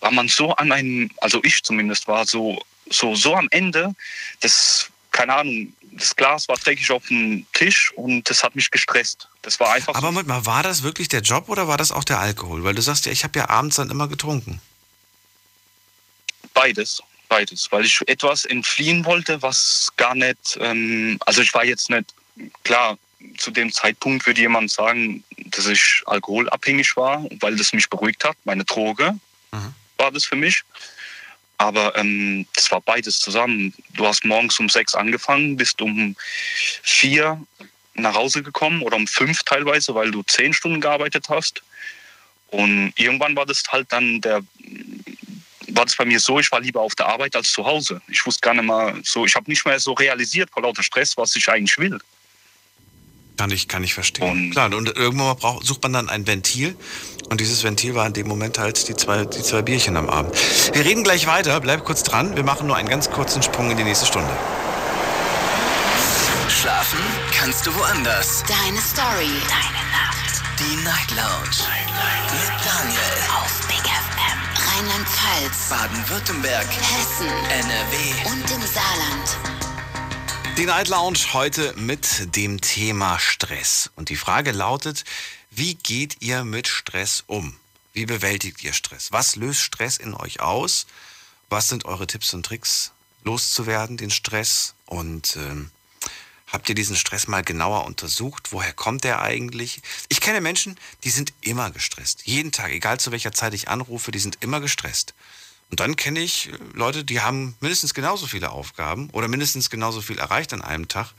[0.00, 3.94] war man so an einem, also ich zumindest war so, so, so am Ende,
[4.40, 9.28] das keine Ahnung, das Glas war dreckig auf dem Tisch und das hat mich gestresst.
[9.42, 9.94] Das war einfach.
[9.94, 10.22] Aber so.
[10.22, 12.64] mal, war das wirklich der Job oder war das auch der Alkohol?
[12.64, 14.60] Weil du sagst ja, ich habe ja abends dann immer getrunken.
[16.54, 20.58] Beides, beides, weil ich etwas entfliehen wollte, was gar nicht.
[20.60, 22.14] Ähm, also ich war jetzt nicht
[22.64, 22.98] klar.
[23.36, 28.36] Zu dem Zeitpunkt würde jemand sagen, dass ich alkoholabhängig war, weil das mich beruhigt hat.
[28.44, 29.18] Meine Droge
[29.52, 29.74] mhm.
[29.98, 30.62] war das für mich.
[31.58, 33.74] Aber ähm, das war beides zusammen.
[33.94, 36.16] Du hast morgens um sechs angefangen, bist um
[36.82, 37.38] vier
[37.94, 41.62] nach Hause gekommen oder um fünf teilweise, weil du zehn Stunden gearbeitet hast.
[42.48, 44.40] Und irgendwann war das halt dann der,
[45.68, 48.00] war das bei mir so, ich war lieber auf der Arbeit als zu Hause.
[48.08, 51.16] Ich wusste gar nicht mal so, ich habe nicht mehr so realisiert vor lauter Stress,
[51.16, 51.98] was ich eigentlich will.
[53.40, 54.30] Kann ich, kann ich verstehen.
[54.30, 56.76] Und Klar, und irgendwann braucht, sucht man dann ein Ventil.
[57.30, 60.34] Und dieses Ventil war in dem Moment halt die zwei, die zwei Bierchen am Abend.
[60.74, 62.36] Wir reden gleich weiter, bleib kurz dran.
[62.36, 64.28] Wir machen nur einen ganz kurzen Sprung in die nächste Stunde.
[66.50, 66.98] Schlafen
[67.32, 68.44] kannst du woanders.
[68.46, 69.32] Deine Story.
[69.48, 70.42] Deine Nacht.
[70.58, 71.64] Die Night Lounge.
[71.64, 73.16] Night, Mit Daniel.
[73.42, 74.38] Auf Big FM.
[74.68, 75.70] Rheinland-Pfalz.
[75.70, 76.66] Baden-Württemberg.
[76.66, 77.30] Hessen.
[77.48, 78.30] NRW.
[78.32, 79.59] Und im Saarland.
[80.60, 83.90] Die Night Lounge heute mit dem Thema Stress.
[83.96, 85.04] Und die Frage lautet,
[85.50, 87.56] wie geht ihr mit Stress um?
[87.94, 89.10] Wie bewältigt ihr Stress?
[89.10, 90.86] Was löst Stress in euch aus?
[91.48, 92.92] Was sind eure Tipps und Tricks,
[93.24, 94.74] loszuwerden, den Stress?
[94.84, 95.70] Und ähm,
[96.48, 98.52] habt ihr diesen Stress mal genauer untersucht?
[98.52, 99.80] Woher kommt der eigentlich?
[100.10, 102.26] Ich kenne Menschen, die sind immer gestresst.
[102.26, 105.14] Jeden Tag, egal zu welcher Zeit ich anrufe, die sind immer gestresst.
[105.70, 110.00] Und dann kenne ich äh, Leute, die haben mindestens genauso viele Aufgaben oder mindestens genauso
[110.00, 111.12] viel erreicht an einem Tag.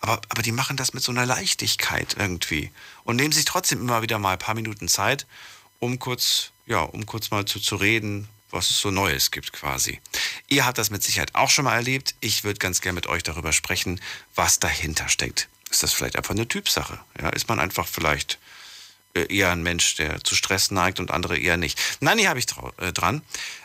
[0.00, 2.72] Aber, aber die machen das mit so einer Leichtigkeit irgendwie
[3.04, 5.26] und nehmen sich trotzdem immer wieder mal ein paar Minuten Zeit,
[5.78, 10.00] um kurz, ja, um kurz mal zu, zu reden, was es so Neues gibt quasi.
[10.48, 12.14] Ihr habt das mit Sicherheit auch schon mal erlebt.
[12.20, 14.00] Ich würde ganz gerne mit euch darüber sprechen,
[14.34, 15.48] was dahinter steckt.
[15.70, 17.00] Ist das vielleicht einfach eine Typsache?
[17.20, 18.38] Ja, ist man einfach vielleicht
[19.14, 21.78] äh, eher ein Mensch, der zu Stress neigt und andere eher nicht.
[22.00, 22.46] Nani habe ich
[22.78, 23.22] äh, dran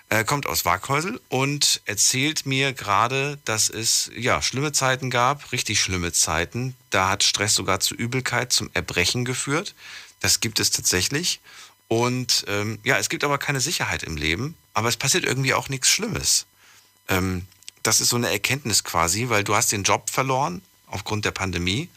[0.10, 5.80] äh, kommt aus Waghäusel und erzählt mir gerade, dass es ja schlimme Zeiten gab, richtig
[5.80, 6.76] schlimme Zeiten.
[6.90, 9.76] Da hat Stress sogar zu Übelkeit, zum Erbrechen geführt.
[10.20, 11.42] Das gibt es tatsächlich.
[11.88, 15.70] Und ähm, ja, es gibt aber keine Sicherheit im Leben, aber es passiert irgendwie auch
[15.70, 16.46] nichts Schlimmes.
[17.08, 17.46] Ähm,
[17.84, 21.90] das ist so eine Erkenntnis quasi, weil du hast den Job verloren aufgrund der Pandemie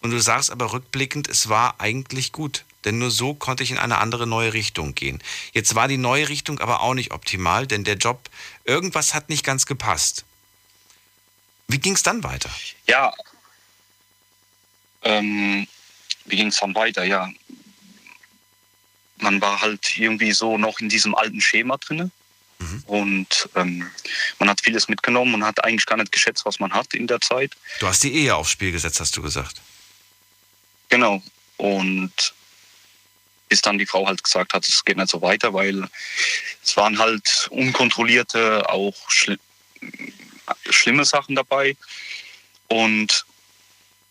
[0.00, 2.64] und du sagst aber rückblickend, es war eigentlich gut.
[2.84, 5.22] Denn nur so konnte ich in eine andere neue Richtung gehen.
[5.52, 8.28] Jetzt war die neue Richtung aber auch nicht optimal, denn der Job,
[8.64, 10.24] irgendwas hat nicht ganz gepasst.
[11.68, 12.50] Wie ging es dann weiter?
[12.86, 13.14] Ja,
[15.04, 15.66] ähm,
[16.24, 17.04] wie ging es dann weiter?
[17.04, 17.30] Ja,
[19.18, 22.10] man war halt irgendwie so noch in diesem alten Schema drin.
[22.58, 22.82] Mhm.
[22.86, 23.90] Und ähm,
[24.38, 27.20] man hat vieles mitgenommen und hat eigentlich gar nicht geschätzt, was man hat in der
[27.20, 27.52] Zeit.
[27.80, 29.60] Du hast die Ehe aufs Spiel gesetzt, hast du gesagt.
[30.88, 31.22] Genau.
[31.56, 32.34] Und
[33.48, 35.88] bis dann die Frau halt gesagt hat, es geht nicht so weiter, weil
[36.62, 39.38] es waren halt unkontrollierte, auch schli
[40.68, 41.76] schlimme Sachen dabei.
[42.68, 43.24] Und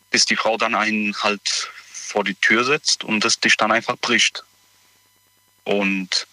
[0.09, 1.71] bis die Frau dann einen halt
[2.13, 4.43] vor die Tür setzt und es dich dann einfach bricht.
[5.63, 6.27] Und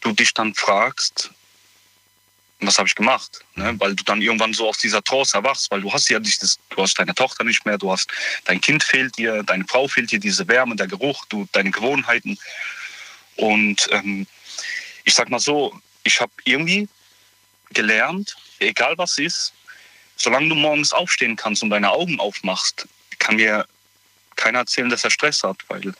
[0.00, 1.30] du dich dann fragst,
[2.66, 3.40] was habe ich gemacht?
[3.54, 3.74] Ne?
[3.78, 6.82] Weil du dann irgendwann so aus dieser Trance erwachst, weil du hast ja dieses, du
[6.82, 8.10] hast deine Tochter nicht mehr, du hast,
[8.44, 12.38] dein Kind fehlt dir, deine Frau fehlt dir, diese Wärme, der Geruch, du, deine Gewohnheiten.
[13.36, 14.26] Und ähm,
[15.04, 16.88] ich sag mal so, ich habe irgendwie
[17.70, 19.52] gelernt, egal was ist,
[20.16, 22.86] solange du morgens aufstehen kannst und deine Augen aufmachst,
[23.18, 23.66] kann mir
[24.36, 25.94] keiner erzählen, dass er Stress hat, weil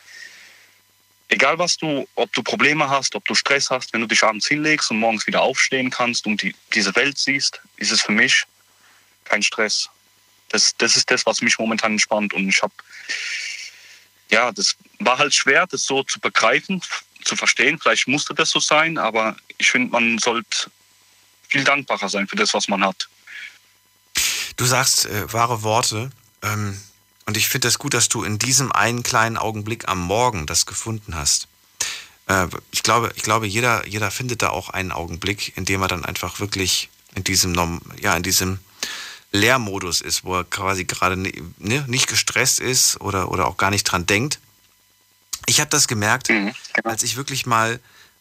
[1.28, 4.46] egal was du, ob du Probleme hast, ob du Stress hast, wenn du dich abends
[4.46, 8.44] hinlegst und morgens wieder aufstehen kannst und die, diese Welt siehst, ist es für mich
[9.24, 9.88] kein Stress.
[10.50, 12.32] Das, das ist das, was mich momentan entspannt.
[12.34, 12.74] Und ich habe,
[14.30, 16.82] ja, das war halt schwer, das so zu begreifen,
[17.24, 17.78] zu verstehen.
[17.78, 20.70] Vielleicht musste das so sein, aber ich finde, man sollte
[21.48, 23.08] viel dankbarer sein für das, was man hat.
[24.56, 26.10] Du sagst äh, wahre Worte.
[26.42, 26.80] Ähm
[27.26, 30.46] und ich finde es das gut, dass du in diesem einen kleinen Augenblick am Morgen
[30.46, 31.48] das gefunden hast.
[32.26, 35.88] Äh, ich glaube, ich glaube jeder, jeder findet da auch einen Augenblick, in dem er
[35.88, 38.58] dann einfach wirklich in diesem, ja, in diesem
[39.32, 43.84] Lehrmodus ist, wo er quasi gerade ne, nicht gestresst ist oder, oder auch gar nicht
[43.84, 44.38] dran denkt.
[45.46, 46.90] Ich habe das gemerkt, mhm, genau.
[46.90, 47.80] als ich wirklich mal,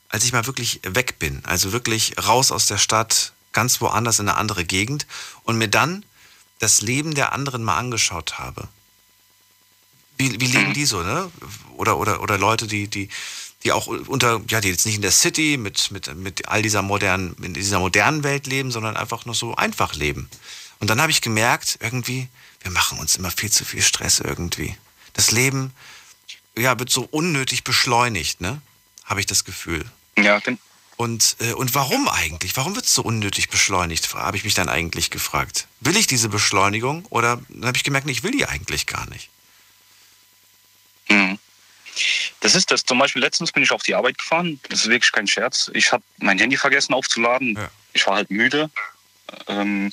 [0.10, 4.28] als ich mal wirklich weg bin, also wirklich raus aus der Stadt, ganz woanders in
[4.28, 5.06] eine andere Gegend
[5.44, 6.04] und mir dann
[6.60, 8.68] das Leben der anderen mal angeschaut habe.
[10.24, 10.74] Wie, wie leben mhm.
[10.74, 11.30] die so, ne?
[11.78, 13.10] Oder, oder, oder Leute, die, die,
[13.64, 16.82] die auch unter, ja, die jetzt nicht in der City mit, mit, mit all dieser
[16.82, 20.30] modernen, in dieser modernen Welt leben, sondern einfach nur so einfach leben.
[20.80, 22.28] Und dann habe ich gemerkt, irgendwie,
[22.62, 24.76] wir machen uns immer viel zu viel Stress irgendwie.
[25.14, 25.74] Das Leben,
[26.58, 28.62] ja, wird so unnötig beschleunigt, ne?
[29.06, 29.86] Habe ich das Gefühl.
[30.18, 30.58] Ja, denn
[30.96, 32.56] und, äh, und warum eigentlich?
[32.56, 34.14] Warum wird es so unnötig beschleunigt?
[34.14, 35.68] Habe ich mich dann eigentlich gefragt.
[35.80, 37.06] Will ich diese Beschleunigung?
[37.10, 39.30] Oder dann habe ich gemerkt, ich will die eigentlich gar nicht.
[41.10, 41.40] Mhm.
[42.40, 42.84] Das ist das.
[42.84, 44.60] Zum Beispiel letztens bin ich auf die Arbeit gefahren.
[44.70, 45.70] Das ist wirklich kein Scherz.
[45.74, 47.56] Ich habe mein Handy vergessen aufzuladen.
[47.56, 47.70] Ja.
[47.94, 48.70] Ich war halt müde.
[49.48, 49.92] Ähm,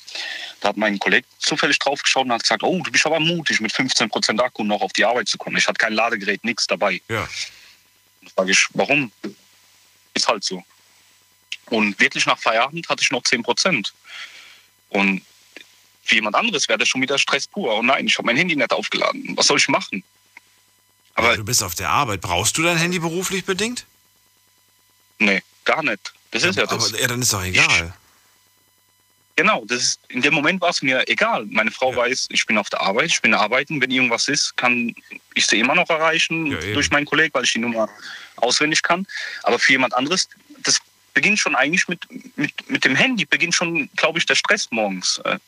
[0.61, 3.61] da hat mein Kollege zufällig drauf geschaut und hat gesagt, oh, du bist aber mutig,
[3.61, 5.57] mit 15% Akku noch auf die Arbeit zu kommen.
[5.57, 7.01] Ich hatte kein Ladegerät, nichts dabei.
[7.09, 7.29] Ja.
[8.23, 9.13] Da frage ich, warum?
[10.15, 10.63] Ist halt so.
[11.67, 13.95] Und wirklich nach Feierabend hatte ich noch 10 Prozent.
[14.89, 15.23] Und
[16.03, 17.73] für jemand anderes wäre das schon wieder Stress pur.
[17.73, 19.37] Oh nein, ich habe mein Handy nicht aufgeladen.
[19.37, 20.03] Was soll ich machen?
[21.25, 22.21] Aber du bist auf der Arbeit.
[22.21, 23.87] Brauchst du dein Handy beruflich bedingt?
[25.19, 26.13] Nee, gar nicht.
[26.31, 26.93] Das ist ja das.
[26.93, 27.95] Aber ja, dann ist doch egal.
[29.37, 31.47] Genau, das ist, in dem Moment war es mir egal.
[31.47, 33.81] Meine Frau weiß, ich bin auf der Arbeit, ich bin arbeiten.
[33.81, 34.95] Wenn irgendwas ist, kann
[35.35, 37.89] ich sie immer noch erreichen Ja, durch meinen Kollegen, weil ich die Nummer
[38.37, 39.07] auswendig kann.
[39.43, 40.79] Aber für jemand anderes, das
[41.15, 42.01] beginnt schon eigentlich mit,
[42.37, 45.19] mit, mit dem Handy, beginnt schon, glaube ich, der Stress morgens.
[45.25, 45.39] Äh,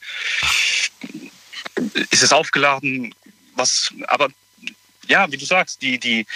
[2.11, 3.15] ist es aufgeladen?
[3.57, 4.29] Was, aber
[5.09, 6.27] ja, wie du sagst, die, die,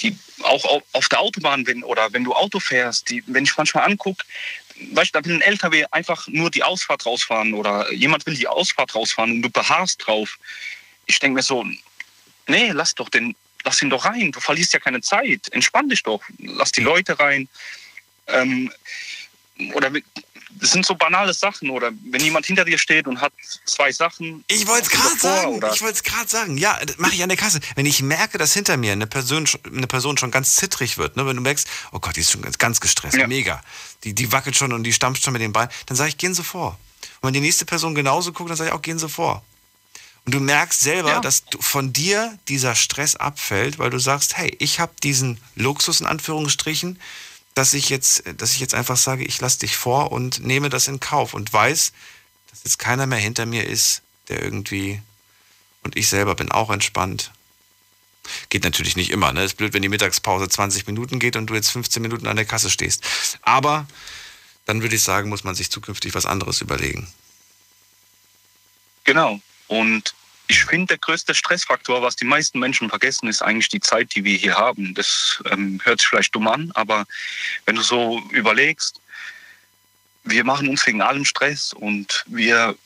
[0.00, 3.56] die auch au- auf der Autobahn, wenn, oder wenn du Auto fährst, die, wenn ich
[3.56, 4.24] manchmal angucke,
[4.92, 8.46] weißt du, da will ein LKW einfach nur die Ausfahrt rausfahren oder jemand will die
[8.48, 10.38] Ausfahrt rausfahren und du beharrst drauf.
[11.06, 11.64] Ich denke mir so,
[12.46, 13.34] nee, lass doch den,
[13.64, 14.32] lass ihn doch rein.
[14.32, 15.48] Du verlierst ja keine Zeit.
[15.50, 16.22] Entspann dich doch.
[16.38, 17.48] Lass die Leute rein.
[18.26, 18.70] Ähm,
[19.72, 19.90] oder
[20.60, 21.70] das sind so banale Sachen.
[21.70, 23.32] Oder wenn jemand hinter dir steht und hat
[23.64, 24.44] zwei Sachen.
[24.48, 25.54] Ich wollte es du gerade sagen.
[25.56, 25.72] Oder?
[25.74, 26.58] Ich wollte es gerade sagen.
[26.58, 27.60] Ja, das mache ich an der Kasse.
[27.74, 31.26] Wenn ich merke, dass hinter mir eine Person, eine Person schon ganz zittrig wird, ne,
[31.26, 33.26] wenn du merkst, oh Gott, die ist schon ganz, ganz gestresst, Ja.
[33.26, 33.62] mega.
[34.04, 36.34] Die, die wackelt schon und die stampft schon mit den Beinen, dann sage ich, gehen
[36.34, 36.78] Sie vor.
[37.20, 39.42] Und wenn die nächste Person genauso guckt, dann sage ich auch, gehen Sie vor.
[40.24, 41.20] Und du merkst selber, Ja.
[41.20, 46.06] dass von dir dieser Stress abfällt, weil du sagst, hey, ich habe diesen Luxus in
[46.06, 47.00] Anführungsstrichen,
[47.56, 50.88] dass ich jetzt, dass ich jetzt einfach sage, ich lasse dich vor und nehme das
[50.88, 51.92] in Kauf und weiß,
[52.50, 55.00] dass jetzt keiner mehr hinter mir ist, der irgendwie
[55.82, 57.32] und ich selber bin auch entspannt.
[58.50, 59.44] Geht natürlich nicht immer, ne?
[59.44, 62.44] Ist blöd, wenn die Mittagspause 20 Minuten geht und du jetzt 15 Minuten an der
[62.44, 63.02] Kasse stehst.
[63.40, 63.86] Aber
[64.66, 67.08] dann würde ich sagen, muss man sich zukünftig was anderes überlegen.
[69.04, 69.40] Genau.
[69.68, 70.14] Und
[70.48, 74.24] ich finde, der größte Stressfaktor, was die meisten Menschen vergessen, ist eigentlich die Zeit, die
[74.24, 74.94] wir hier haben.
[74.94, 77.06] Das ähm, hört sich vielleicht dumm an, aber
[77.64, 79.00] wenn du so überlegst,
[80.24, 82.76] wir machen uns wegen allem Stress und wir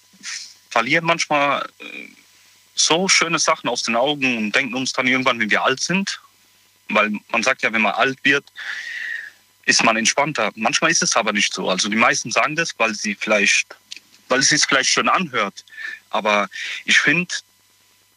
[0.70, 2.08] verlieren manchmal äh,
[2.74, 6.20] so schöne Sachen aus den Augen und denken uns dann irgendwann, wenn wir alt sind,
[6.88, 8.44] weil man sagt ja, wenn man alt wird,
[9.66, 10.50] ist man entspannter.
[10.54, 11.68] Manchmal ist es aber nicht so.
[11.68, 13.76] Also die meisten sagen das, weil sie vielleicht,
[14.28, 15.64] weil es sich vielleicht schön anhört.
[16.10, 16.48] Aber
[16.84, 17.34] ich finde,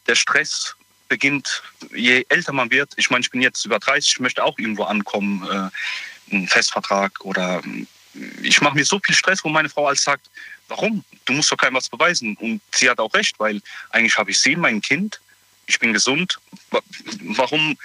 [0.08, 0.76] der Stress
[1.10, 1.62] beginnt,
[1.94, 2.92] je älter man wird.
[2.98, 7.24] Ich meine, ich bin jetzt über 30, ich möchte auch irgendwo ankommen, äh, einen Festvertrag
[7.24, 7.86] oder äh,
[8.42, 10.30] ich mache mir so viel Stress, wo meine Frau als sagt,
[10.68, 11.04] warum?
[11.26, 12.36] Du musst doch keinem was beweisen.
[12.38, 15.20] Und sie hat auch recht, weil eigentlich habe ich sie, mein Kind,
[15.66, 16.40] ich bin gesund.
[16.72, 16.82] Wa-
[17.22, 17.78] Warum,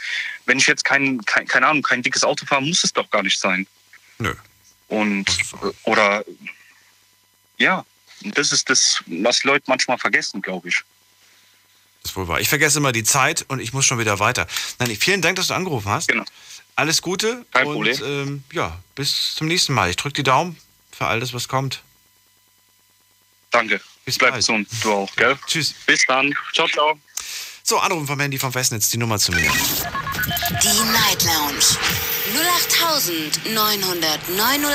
[0.46, 3.22] wenn ich jetzt kein, kein, keine Ahnung, kein dickes Auto fahre, muss es doch gar
[3.22, 3.66] nicht sein.
[4.18, 4.34] Nö.
[4.88, 5.26] Und,
[5.84, 6.24] oder,
[7.58, 7.84] ja,
[8.22, 10.82] das ist das, was Leute manchmal vergessen, glaube ich.
[12.08, 12.40] Ist wohl wahr.
[12.40, 14.46] Ich vergesse immer die Zeit und ich muss schon wieder weiter.
[14.78, 16.08] Nein, vielen Dank, dass du angerufen hast.
[16.08, 16.24] Genau.
[16.74, 17.96] Alles Gute Kein und Problem.
[18.02, 19.90] Ähm, ja, bis zum nächsten Mal.
[19.90, 20.56] Ich drücke die Daumen
[20.90, 21.82] für alles, was kommt.
[23.50, 23.80] Danke.
[24.04, 24.40] Bis Bleib bald.
[24.40, 25.36] gesund, du auch, gell?
[25.46, 25.74] Tschüss.
[25.86, 26.34] Bis dann.
[26.54, 26.98] Ciao, ciao.
[27.62, 29.42] So, Anrufen vom Handy vom Festnetz, die Nummer zu mir.
[29.42, 31.64] Die Night Lounge
[33.44, 34.68] 0890901.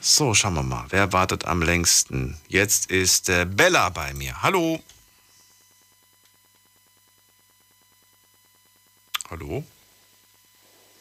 [0.00, 0.86] So, schauen wir mal.
[0.88, 2.36] Wer wartet am längsten?
[2.48, 4.42] Jetzt ist äh, Bella bei mir.
[4.42, 4.82] Hallo.
[9.32, 9.64] Hallo?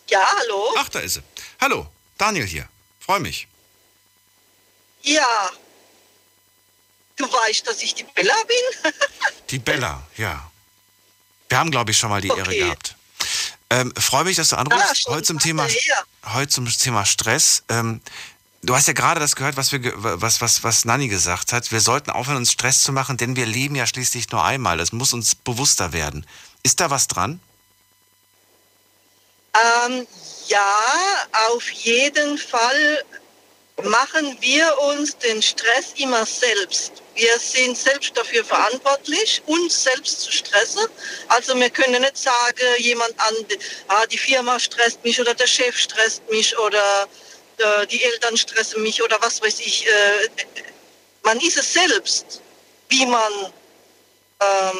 [0.10, 0.74] Ja, hallo?
[0.78, 1.24] Ach, da ist sie.
[1.60, 1.86] Hallo,
[2.18, 2.66] Daniel hier.
[3.02, 3.46] Freue mich.
[5.02, 5.50] Ja.
[7.18, 8.94] Du weißt, dass ich die Bella bin?
[9.50, 10.50] Die Bella, ja.
[11.50, 12.60] Wir haben, glaube ich, schon mal die Ehre Okay.
[12.60, 12.96] gehabt.
[13.70, 15.08] Ähm, Freue mich, dass du anrufst.
[15.08, 15.68] Ah, heute, zum Thema,
[16.24, 17.64] heute zum Thema Stress.
[17.68, 18.00] Ähm,
[18.62, 21.70] du hast ja gerade das gehört, was, wir, was, was, was Nanni gesagt hat.
[21.74, 24.78] Wir sollten aufhören, uns Stress zu machen, denn wir leben ja schließlich nur einmal.
[24.78, 26.26] Das muss uns bewusster werden.
[26.64, 27.42] Ist da was dran?
[29.54, 30.08] Ähm,
[30.48, 33.04] ja, auf jeden Fall
[33.84, 37.02] machen wir uns den Stress immer selbst.
[37.16, 40.86] Wir sind selbst dafür verantwortlich, uns selbst zu stressen.
[41.28, 43.36] Also wir können nicht sagen, jemand an,
[43.88, 47.08] ah, die Firma stresst mich oder der Chef stresst mich oder
[47.58, 49.88] äh, die Eltern stressen mich oder was weiß ich.
[49.88, 50.30] Äh,
[51.24, 52.42] man ist es selbst,
[52.90, 53.34] wie man
[54.42, 54.80] ähm,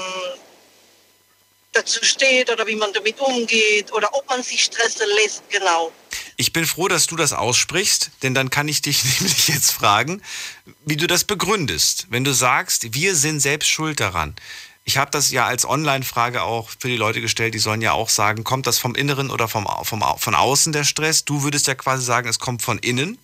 [1.72, 5.92] dazu steht oder wie man damit umgeht oder ob man sich stressen lässt, genau.
[6.38, 10.22] Ich bin froh, dass du das aussprichst, denn dann kann ich dich nämlich jetzt fragen,
[10.86, 12.08] wie du das begründest.
[12.10, 14.36] Wenn du sagst, wir sind selbst schuld daran.
[14.84, 18.10] Ich habe das ja als Online-Frage auch für die Leute gestellt, die sollen ja auch
[18.10, 21.24] sagen, kommt das vom Inneren oder vom, vom, von außen der Stress?
[21.24, 23.20] Du würdest ja quasi sagen, es kommt von innen.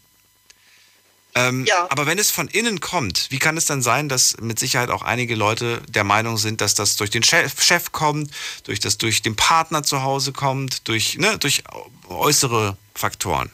[1.38, 1.88] Ähm, Ja.
[1.90, 5.04] Aber wenn es von innen kommt, wie kann es dann sein, dass mit Sicherheit auch
[5.04, 8.32] einige Leute der Meinung sind, dass das durch den Chef, Chef kommt,
[8.64, 11.64] durch das durch den Partner zu Hause kommt, durch, ne, durch
[12.10, 13.52] äußere Faktoren?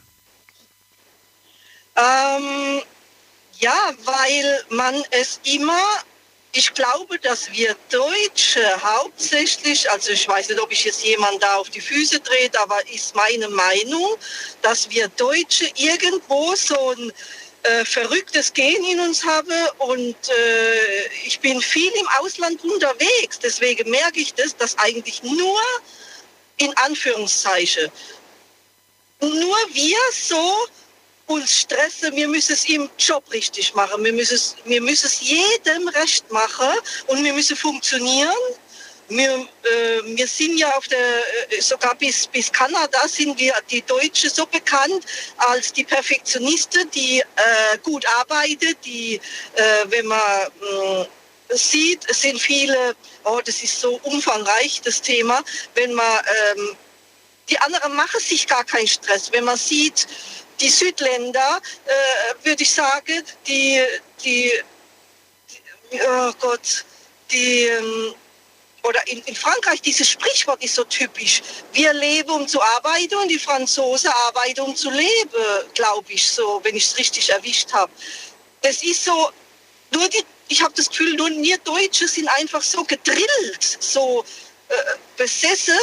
[1.95, 2.81] Ähm,
[3.59, 5.85] ja, weil man es immer,
[6.53, 11.55] ich glaube, dass wir Deutsche hauptsächlich, also ich weiß nicht, ob ich jetzt jemand da
[11.55, 14.15] auf die Füße trete, aber ist meine Meinung,
[14.61, 17.11] dass wir Deutsche irgendwo so ein
[17.63, 23.39] äh, verrücktes Gen in uns haben und äh, ich bin viel im Ausland unterwegs.
[23.39, 25.61] Deswegen merke ich das, dass eigentlich nur
[26.57, 27.91] in Anführungszeichen
[29.21, 30.67] nur wir so
[31.27, 35.21] uns stressen, wir müssen es im Job richtig machen, wir müssen es, wir müssen es
[35.21, 36.67] jedem recht machen
[37.07, 38.35] und wir müssen funktionieren.
[39.09, 40.99] Wir, äh, wir sind ja auf der,
[41.49, 45.05] äh, sogar bis, bis Kanada sind wir die Deutsche so bekannt
[45.37, 49.15] als die Perfektionisten, die äh, gut arbeiten, die,
[49.55, 51.07] äh, wenn man mh,
[51.49, 55.43] sieht, es sind viele, oh, das ist so umfangreich, das Thema,
[55.75, 56.19] wenn man,
[56.55, 56.75] ähm,
[57.49, 59.31] die anderen machen sich gar keinen Stress.
[59.31, 60.07] Wenn man sieht,
[60.59, 63.83] die Südländer, äh, würde ich sagen, die,
[64.23, 64.51] die,
[65.91, 66.85] die, oh Gott,
[67.31, 68.15] die, ähm,
[68.83, 71.41] oder in, in, Frankreich, dieses Sprichwort ist so typisch.
[71.71, 75.29] Wir leben, um zu arbeiten und die Franzosen arbeiten, um zu leben,
[75.73, 77.91] glaube ich, so, wenn ich es richtig erwischt habe.
[78.61, 79.31] Das ist so,
[79.91, 84.25] nur die, ich habe das Gefühl, nur wir Deutsche sind einfach so gedrillt, so
[84.67, 84.73] äh,
[85.17, 85.79] besessen,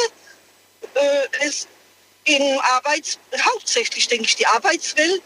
[0.93, 1.67] äh, es
[2.25, 5.23] in Arbeits, hauptsächlich denke ich, die Arbeitswelt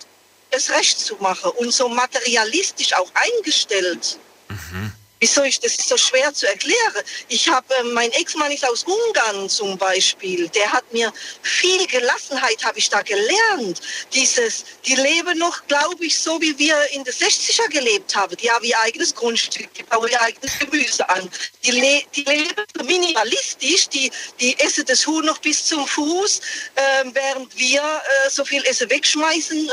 [0.52, 4.18] es recht zu machen und so materialistisch auch eingestellt.
[4.47, 4.93] Mhm.
[5.26, 7.03] Wieso ich das ist so schwer zu erklären?
[7.30, 10.47] Ich habe äh, mein Ex-Mann ist aus Ungarn zum Beispiel.
[10.49, 11.11] Der hat mir
[11.41, 13.81] viel Gelassenheit habe ich da gelernt.
[14.14, 18.38] Dieses, die leben noch, glaube ich, so wie wir in den 60er gelebt haben.
[18.38, 21.27] Die haben ihr eigenes Grundstück, die bauen ihr eigenes Gemüse an.
[21.64, 26.39] Die, le die leben minimalistisch, die, die essen das Huhn noch bis zum Fuß,
[26.76, 26.81] äh,
[27.14, 29.72] während wir äh, so viel Essen wegschmeißen.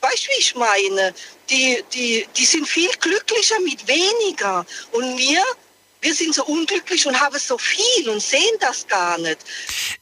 [0.00, 1.14] Weißt du, wie ich meine?
[1.50, 4.64] die, die, die sind viel glücklicher mit weniger.
[4.92, 5.42] Und wir,
[6.00, 9.38] wir sind so unglücklich und haben so viel und sehen das gar nicht.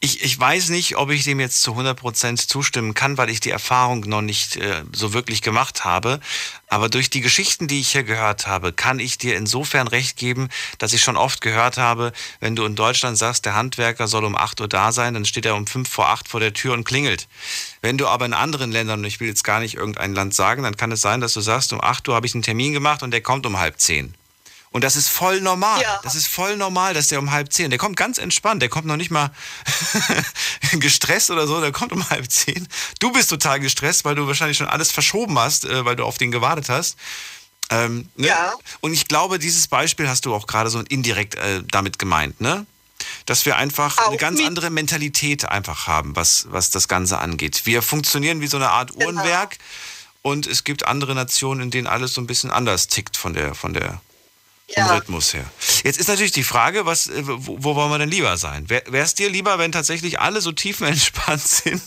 [0.00, 3.50] Ich, ich weiß nicht, ob ich dem jetzt zu 100% zustimmen kann, weil ich die
[3.50, 6.20] Erfahrung noch nicht äh, so wirklich gemacht habe.
[6.68, 10.48] Aber durch die Geschichten, die ich hier gehört habe, kann ich dir insofern recht geben,
[10.78, 14.36] dass ich schon oft gehört habe, wenn du in Deutschland sagst, der Handwerker soll um
[14.36, 16.84] 8 Uhr da sein, dann steht er um 5 vor 8 vor der Tür und
[16.84, 17.26] klingelt.
[17.80, 20.62] Wenn du aber in anderen Ländern, und ich will jetzt gar nicht irgendein Land sagen,
[20.62, 23.02] dann kann es sein, dass du sagst, um 8 Uhr habe ich einen Termin gemacht
[23.02, 24.14] und der kommt um halb 10.
[24.70, 25.80] Und das ist voll normal.
[25.80, 26.00] Ja.
[26.02, 28.86] Das ist voll normal, dass der um halb zehn, der kommt ganz entspannt, der kommt
[28.86, 29.30] noch nicht mal
[30.72, 32.68] gestresst oder so, der kommt um halb zehn.
[33.00, 36.18] Du bist total gestresst, weil du wahrscheinlich schon alles verschoben hast, äh, weil du auf
[36.18, 36.96] den gewartet hast.
[37.70, 38.28] Ähm, ne?
[38.28, 38.54] Ja.
[38.80, 42.66] Und ich glaube, dieses Beispiel hast du auch gerade so indirekt äh, damit gemeint, ne?
[43.26, 47.62] Dass wir einfach auch eine ganz andere Mentalität einfach haben, was, was das Ganze angeht.
[47.64, 49.06] Wir funktionieren wie so eine Art genau.
[49.06, 49.58] Uhrenwerk
[50.22, 53.54] und es gibt andere Nationen, in denen alles so ein bisschen anders tickt von der,
[53.54, 54.00] von der
[54.74, 54.94] vom ja.
[54.94, 55.50] Rhythmus her.
[55.82, 58.68] Jetzt ist natürlich die Frage, was, äh, wo, wo wollen wir denn lieber sein?
[58.68, 61.82] Wäre es dir lieber, wenn tatsächlich alle so tiefenentspannt sind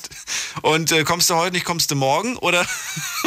[0.64, 2.38] und äh, kommst du heute nicht, kommst du morgen?
[2.38, 2.66] Oder,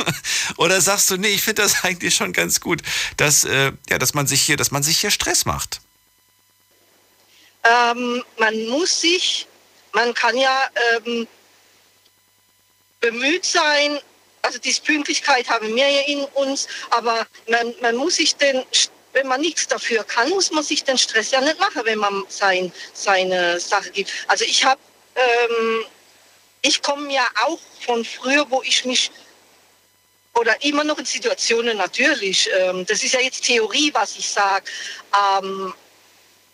[0.57, 2.83] oder sagst du, nee, ich finde das eigentlich schon ganz gut,
[3.17, 5.81] dass, äh, ja, dass, man sich hier, dass man sich hier Stress macht?
[7.65, 9.47] Ähm, man muss sich,
[9.93, 10.69] man kann ja
[11.07, 11.27] ähm,
[13.01, 13.99] bemüht sein,
[14.43, 18.63] also diese Pünktlichkeit haben wir ja in uns, aber man, man muss sich den
[19.15, 22.25] wenn man nichts dafür kann, muss man sich den Stress ja nicht machen, wenn man
[22.29, 24.11] sein, seine Sache gibt.
[24.29, 24.81] Also ich habe,
[25.15, 25.85] ähm,
[26.63, 29.11] ich komme ja auch von früher, wo ich mich
[30.35, 34.65] oder immer noch in Situationen natürlich, ähm, das ist ja jetzt Theorie, was ich sage,
[35.41, 35.73] ähm,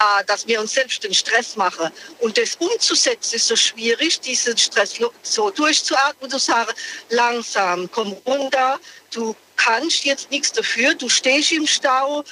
[0.00, 1.90] äh, dass wir uns selbst den Stress machen.
[2.20, 6.72] Und das umzusetzen ist so schwierig, diesen Stress so durchzuatmen, zu sagen,
[7.08, 8.78] langsam, komm runter,
[9.10, 12.24] du kannst jetzt nichts dafür, du stehst im Stau,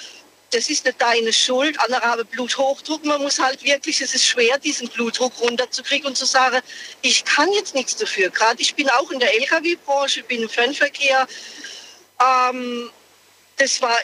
[0.51, 1.79] das ist nicht deine Schuld.
[1.81, 3.05] Andere haben Bluthochdruck.
[3.05, 6.61] Man muss halt wirklich, es ist schwer, diesen Blutdruck runterzukriegen und zu sagen,
[7.03, 8.31] ich kann jetzt nichts dafür.
[8.31, 11.27] Gerade ich bin auch in der Lkw-Branche, bin im Fernverkehr.
[12.21, 12.91] Ähm,
[13.57, 13.97] das war,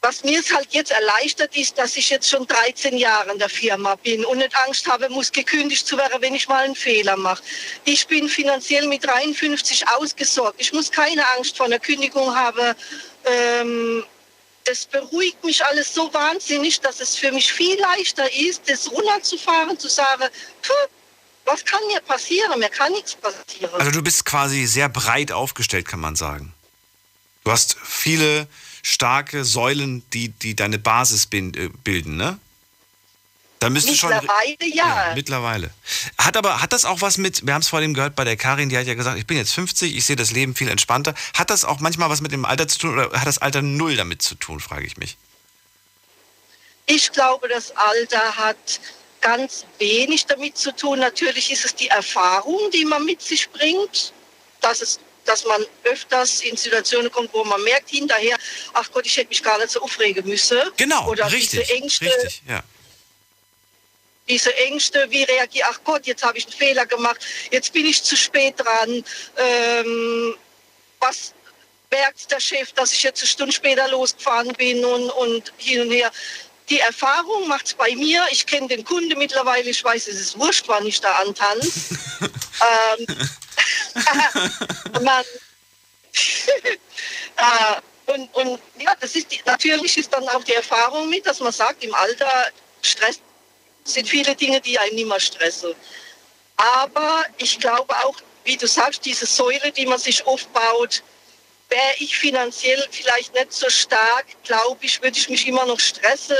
[0.00, 3.48] was mir es halt jetzt erleichtert ist, dass ich jetzt schon 13 Jahre in der
[3.48, 7.16] Firma bin und nicht Angst habe, muss gekündigt zu werden, wenn ich mal einen Fehler
[7.16, 7.42] mache.
[7.84, 10.60] Ich bin finanziell mit 53 ausgesorgt.
[10.60, 12.76] Ich muss keine Angst vor einer Kündigung haben.
[13.24, 14.04] Ähm,
[14.66, 19.78] das beruhigt mich alles so wahnsinnig, dass es für mich viel leichter ist, das runterzufahren,
[19.78, 20.24] zu sagen,
[21.44, 22.58] was kann mir passieren?
[22.58, 23.72] Mir kann nichts passieren.
[23.74, 26.52] Also du bist quasi sehr breit aufgestellt, kann man sagen.
[27.44, 28.48] Du hast viele
[28.82, 32.38] starke Säulen, die, die deine Basis äh, bilden, ne?
[33.66, 34.10] Da müsste schon.
[34.10, 35.12] Mittlerweile ja.
[35.16, 35.70] Mittlerweile.
[36.18, 38.68] Hat aber, hat das auch was mit, wir haben es vorhin gehört bei der Karin,
[38.68, 41.14] die hat ja gesagt, ich bin jetzt 50, ich sehe das Leben viel entspannter.
[41.36, 43.96] Hat das auch manchmal was mit dem Alter zu tun oder hat das Alter null
[43.96, 45.16] damit zu tun, frage ich mich.
[46.86, 48.80] Ich glaube, das Alter hat
[49.20, 51.00] ganz wenig damit zu tun.
[51.00, 54.12] Natürlich ist es die Erfahrung, die man mit sich bringt,
[54.60, 58.36] dass, es, dass man öfters in Situationen kommt, wo man merkt hinterher,
[58.74, 60.60] ach Gott, ich hätte mich gar nicht so aufregen müssen.
[60.76, 61.66] Genau, Oder richtig.
[61.66, 62.62] diese Ängste, Richtig, ja.
[64.28, 68.02] Diese Ängste, wie reagiere ach Gott, jetzt habe ich einen Fehler gemacht, jetzt bin ich
[68.02, 69.04] zu spät dran.
[69.36, 70.36] Ähm,
[71.00, 71.34] was
[71.90, 75.90] merkt der Chef, dass ich jetzt eine Stunde später losgefahren bin und, und hin und
[75.90, 76.10] her.
[76.68, 78.24] Die Erfahrung macht es bei mir.
[78.32, 79.70] Ich kenne den Kunde mittlerweile.
[79.70, 81.96] Ich weiß, es ist wurscht, wann ich da antanze.
[82.98, 83.06] ähm,
[85.02, 85.24] man,
[87.36, 91.40] äh, und, und ja, das ist die, natürlich ist dann auch die Erfahrung mit, dass
[91.40, 92.50] man sagt, im Alter
[93.86, 95.74] Stress sind viele Dinge, die einen nicht mehr stressen.
[96.56, 101.02] Aber ich glaube auch, wie du sagst, diese Säule, die man sich aufbaut,
[101.68, 106.36] wäre ich finanziell vielleicht nicht so stark, glaube ich, würde ich mich immer noch stressen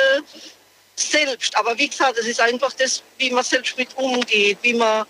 [0.94, 1.56] selbst.
[1.56, 5.04] Aber wie gesagt, es ist einfach das, wie man selbst mit umgeht, wie man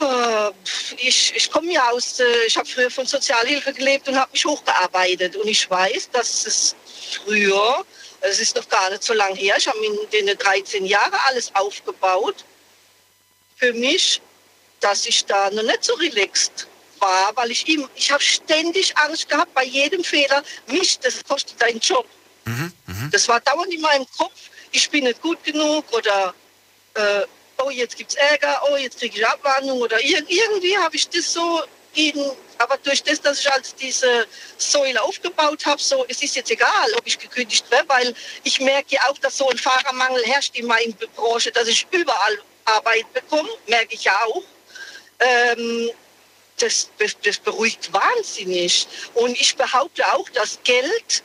[0.00, 0.50] äh,
[0.96, 4.44] ich, ich komme ja aus, äh, ich habe früher von Sozialhilfe gelebt und habe mich
[4.44, 5.36] hochgearbeitet.
[5.36, 6.76] Und ich weiß, dass es
[7.24, 7.84] früher,
[8.24, 9.78] es ist noch gar nicht so lange her, ich habe
[10.10, 12.44] in den 13 Jahren alles aufgebaut.
[13.56, 14.20] Für mich,
[14.80, 16.66] dass ich da noch nicht so relaxed
[16.98, 21.60] war, weil ich ihm, ich habe ständig Angst gehabt bei jedem Fehler, mich, das kostet
[21.60, 22.06] deinen Job.
[23.10, 26.34] Das war dauernd in meinem Kopf, ich bin nicht gut genug oder
[26.94, 27.22] äh,
[27.58, 31.08] oh, jetzt gibt es Ärger, oh, jetzt kriege ich Abwarnung oder ir irgendwie habe ich
[31.08, 31.62] das so
[31.94, 34.26] in, aber durch das, dass ich halt diese
[34.58, 38.94] Säule aufgebaut habe, so, es ist jetzt egal, ob ich gekündigt werde, weil ich merke
[38.94, 43.50] ja auch, dass so ein Fahrermangel herrscht in meiner Branche, dass ich überall Arbeit bekomme,
[43.66, 44.42] merke ich ja auch.
[45.20, 45.90] Ähm,
[46.58, 48.86] das, das, das beruhigt wahnsinnig.
[49.14, 51.22] Und ich behaupte auch, dass Geld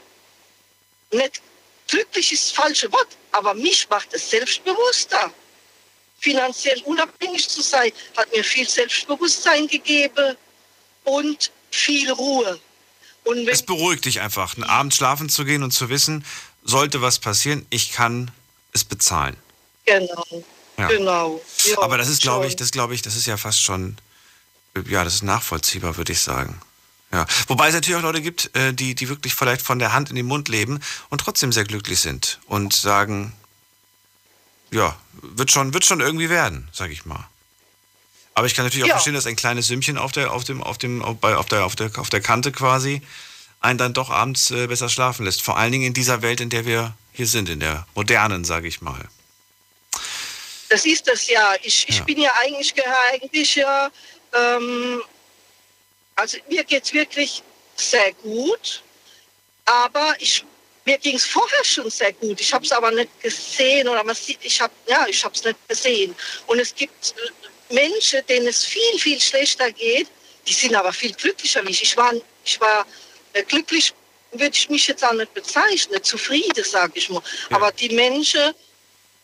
[1.11, 1.41] nicht
[1.87, 5.31] glücklich ist das falsche Wort, aber mich macht es selbstbewusster.
[6.19, 10.35] Finanziell unabhängig zu sein, hat mir viel Selbstbewusstsein gegeben
[11.10, 12.60] und viel Ruhe.
[13.26, 16.26] Und Es beruhigt dich einfach, einen Abend schlafen zu gehen und zu wissen,
[16.64, 18.31] sollte was passieren, ich kann
[18.73, 19.36] es bezahlen.
[19.86, 20.26] genau,
[20.77, 20.88] Ja.
[20.88, 21.41] genau.
[21.65, 23.98] Ja, Aber das ist, glaube ich, das glaube ich, das ist ja fast schon,
[24.88, 26.60] ja, das ist nachvollziehbar, würde ich sagen.
[27.11, 27.26] Ja.
[27.48, 30.15] Wobei es natürlich auch Leute gibt, äh, die, die wirklich vielleicht von der Hand in
[30.15, 30.80] den Mund leben
[31.10, 33.34] und trotzdem sehr glücklich sind und sagen,
[34.72, 37.27] ja, wird schon, wird schon irgendwie werden, sag ich mal.
[38.40, 38.94] Aber ich kann natürlich auch Ja.
[38.95, 41.66] verstehen, dass ein kleines Sümmchen auf der, auf dem, auf dem, auf, bei, auf der,
[41.66, 43.02] auf der, auf der Kante quasi
[43.60, 45.41] einen dann doch abends äh, besser schlafen lässt.
[45.41, 48.70] Vor allen Dingen in dieser Welt, in der wir hier sind, in der modernen, sage
[48.70, 49.03] ich mal.
[50.70, 51.53] Das ist das ja.
[51.64, 52.03] Ich, ich Ja.
[52.06, 52.74] bin ja eigentlich,
[53.11, 53.90] eigentlich ja,
[54.34, 55.02] ähm,
[56.16, 57.44] also mir geht es wirklich
[57.76, 58.82] sehr gut,
[59.66, 60.45] aber ich,
[60.86, 62.40] mir ging es vorher schon sehr gut.
[62.40, 65.44] Ich habe es aber nicht gesehen oder man sieht, ich habe ja, ich habe es
[65.44, 66.16] nicht gesehen.
[66.48, 67.14] Und es gibt
[67.69, 70.07] Menschen, denen es viel, viel schlechter geht,
[70.47, 71.83] die sind aber viel glücklicher wie ich.
[71.83, 72.13] Ich war,
[72.43, 72.85] ich war
[73.33, 73.93] äh, glücklich,
[74.31, 77.21] würde ich mich jetzt auch nicht bezeichnen, zufrieden, sage ich mal.
[77.49, 78.53] Aber die Menschen,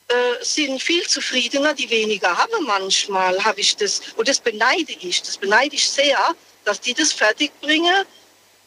[0.07, 5.23] äh, sind viel zufriedener, die weniger haben manchmal, habe ich das, und das beneide ich,
[5.23, 8.05] das beneide ich sehr, dass die das fertigbringen,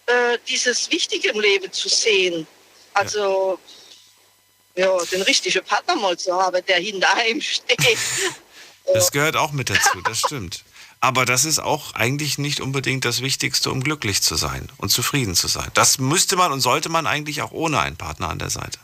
[0.06, 2.44] äh, dieses Wichtige im Leben zu sehen.
[2.92, 3.58] Also,
[4.74, 7.78] ja, den richtigen Partner mal zu haben, der hinter einem steht.
[8.94, 10.64] Das gehört auch mit dazu, das stimmt.
[11.00, 15.34] Aber das ist auch eigentlich nicht unbedingt das Wichtigste, um glücklich zu sein und zufrieden
[15.34, 15.70] zu sein.
[15.74, 18.78] Das müsste man und sollte man eigentlich auch ohne einen Partner an der Seite.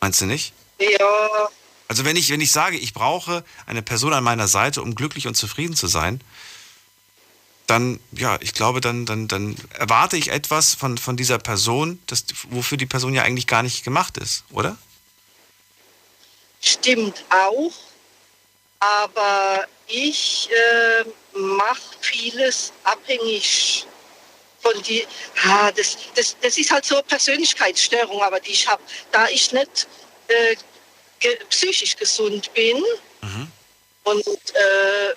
[0.00, 0.52] Meinst du nicht?
[0.78, 1.48] Ja,
[1.88, 5.26] Also wenn ich, wenn ich sage, ich brauche eine Person an meiner Seite, um glücklich
[5.26, 6.20] und zufrieden zu sein,
[7.66, 12.24] dann, ja, ich glaube, dann, dann, dann erwarte ich etwas von, von dieser Person, das,
[12.50, 14.76] wofür die Person ja eigentlich gar nicht gemacht ist, oder?
[16.60, 17.72] stimmt auch.
[18.84, 23.86] Aber ich äh, mache vieles abhängig
[24.60, 25.06] von die.
[25.44, 28.82] Ah, das, das, das ist halt so eine Persönlichkeitsstörung, aber die ich habe.
[29.12, 29.86] Da ich nicht
[30.28, 30.56] äh,
[31.20, 32.82] ge psychisch gesund bin
[34.04, 35.14] und äh,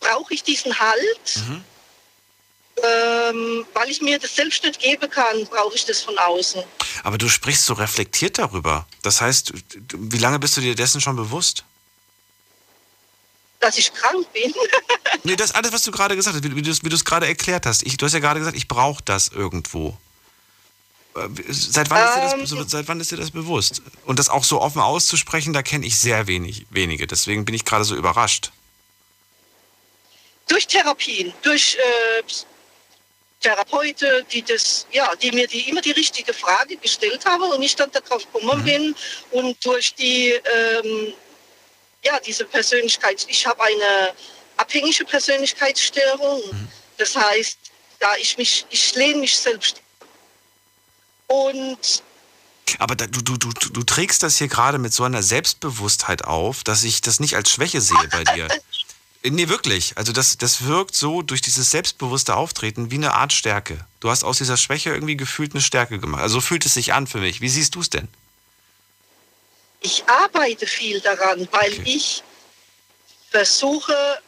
[0.00, 1.42] brauche ich diesen Halt.
[2.80, 6.62] Ähm, weil ich mir das selbst nicht geben kann, brauche ich das von außen.
[7.02, 8.86] Aber du sprichst so reflektiert darüber.
[9.02, 9.52] Das heißt,
[9.94, 11.64] wie lange bist du dir dessen schon bewusst?
[13.60, 14.52] Dass ich krank bin.
[15.24, 17.82] Nee, das alles, was du gerade gesagt hast, wie, du es gerade erklärt hast.
[17.82, 19.98] Ich, du hast ja gerade gesagt, ich brauche das irgendwo.
[21.16, 23.82] Äh, Seit wann, ist dir Ähm, das, so- seit wann ist dir das bewusst?
[24.04, 27.06] Und das auch so offen auszusprechen, da kenne ich sehr wenig, wenige.
[27.06, 28.52] Deswegen bin ich gerade so überrascht.
[30.46, 32.22] durch Therapien, durch äh,
[33.40, 37.76] Therapeuten, die das, ja, die mir die immer die richtige Frage gestellt haben und ich
[37.76, 38.94] dann darauf gekommen bin
[39.30, 41.12] und durch die, ähm,
[42.04, 44.14] ja, diese Persönlichkeit, ich habe eine
[44.56, 46.42] abhängige Persönlichkeitsstörung.
[46.96, 47.58] Das heißt,
[48.00, 49.80] da ich mich, ich lehne mich selbst
[51.26, 52.02] und
[52.78, 56.64] Aber da, du, du, du, du trägst das hier gerade mit so einer Selbstbewusstheit auf,
[56.64, 58.48] dass ich das nicht als Schwäche sehe bei dir.
[59.24, 59.98] Nee, wirklich.
[59.98, 63.84] Also das, das wirkt so durch dieses selbstbewusste Auftreten wie eine Art Stärke.
[63.98, 66.22] Du hast aus dieser Schwäche irgendwie gefühlt eine Stärke gemacht.
[66.22, 67.40] Also so fühlt es sich an für mich.
[67.40, 68.06] Wie siehst du es denn?
[69.80, 72.22] Ich arbeite viel daran, weil ich
[73.30, 74.20] versuche,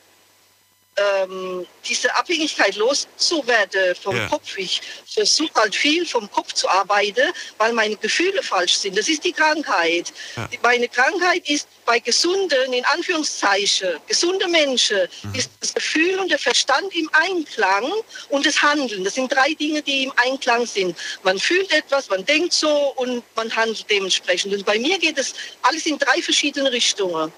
[0.97, 4.29] ähm, diese Abhängigkeit loszuwerden vom Ja.
[4.29, 4.57] Kopf.
[4.59, 8.99] Ich versuche halt viel vom Kopf zu arbeiten, weil meine Gefühle falsch sind.
[8.99, 10.13] Das ist die Krankheit.
[10.37, 10.49] Ja.
[10.63, 16.95] Meine Krankheit ist bei gesunden, in Anführungszeichen, gesunde Menschen, ist das Gefühl und der Verstand
[16.95, 17.91] im Einklang
[18.29, 19.05] und das Handeln.
[19.05, 20.97] Das sind drei Dinge, die im Einklang sind.
[21.23, 24.53] Man fühlt etwas, man denkt so und man handelt dementsprechend.
[24.55, 27.33] Und bei mir geht es alles in drei verschiedene Richtungen.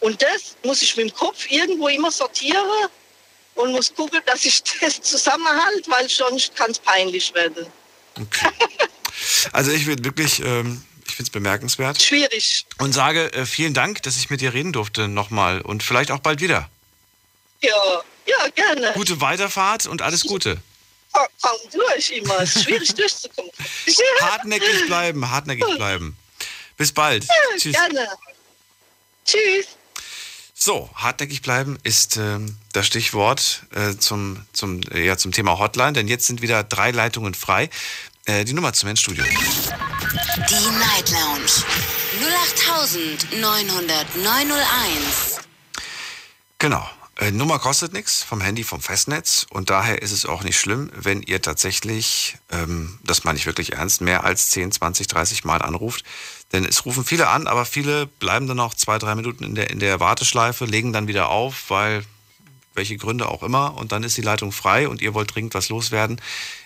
[0.00, 2.64] Und das muss ich mit dem Kopf irgendwo immer sortieren
[3.54, 7.66] und muss gucken, dass ich das zusammenhalte, weil sonst kann es peinlich werden.
[9.52, 12.00] Also ich bin wirklich, ähm, ich finde es bemerkenswert.
[12.00, 12.66] Schwierig.
[12.78, 16.20] Und sage äh, vielen Dank, dass ich mit dir reden durfte nochmal und vielleicht auch
[16.20, 16.68] bald wieder.
[17.60, 18.92] Ja, ja, gerne.
[18.94, 20.58] Gute Weiterfahrt und alles Gute.
[21.12, 22.40] Komm, komm durch immer.
[22.40, 23.50] Es ist schwierig durchzukommen.
[24.20, 26.16] Hartnäckig bleiben, hartnäckig bleiben.
[26.76, 27.24] Bis bald.
[27.24, 27.72] Ja, Tschüss.
[27.72, 28.08] gerne.
[29.24, 29.77] Tschüss.
[30.60, 35.92] So, hartnäckig bleiben ist ähm, das Stichwort äh, zum, zum, äh, ja, zum Thema Hotline,
[35.92, 37.70] denn jetzt sind wieder drei Leitungen frei.
[38.24, 39.22] Äh, die Nummer zum Endstudio.
[39.22, 41.62] Die Night Lounge
[43.36, 45.38] 0890901.
[46.58, 46.90] Genau.
[47.18, 50.90] Äh, Nummer kostet nichts vom Handy, vom Festnetz und daher ist es auch nicht schlimm,
[50.92, 55.62] wenn ihr tatsächlich, ähm, das meine ich wirklich ernst, mehr als 10, 20, 30 Mal
[55.62, 56.04] anruft.
[56.52, 59.70] Denn es rufen viele an, aber viele bleiben dann auch zwei, drei Minuten in der,
[59.70, 62.04] in der Warteschleife, legen dann wieder auf, weil
[62.74, 65.68] welche Gründe auch immer und dann ist die Leitung frei und ihr wollt dringend was
[65.68, 66.20] loswerden.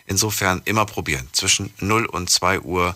[0.07, 1.29] Insofern immer probieren.
[1.33, 2.95] Zwischen 0 und 2 Uhr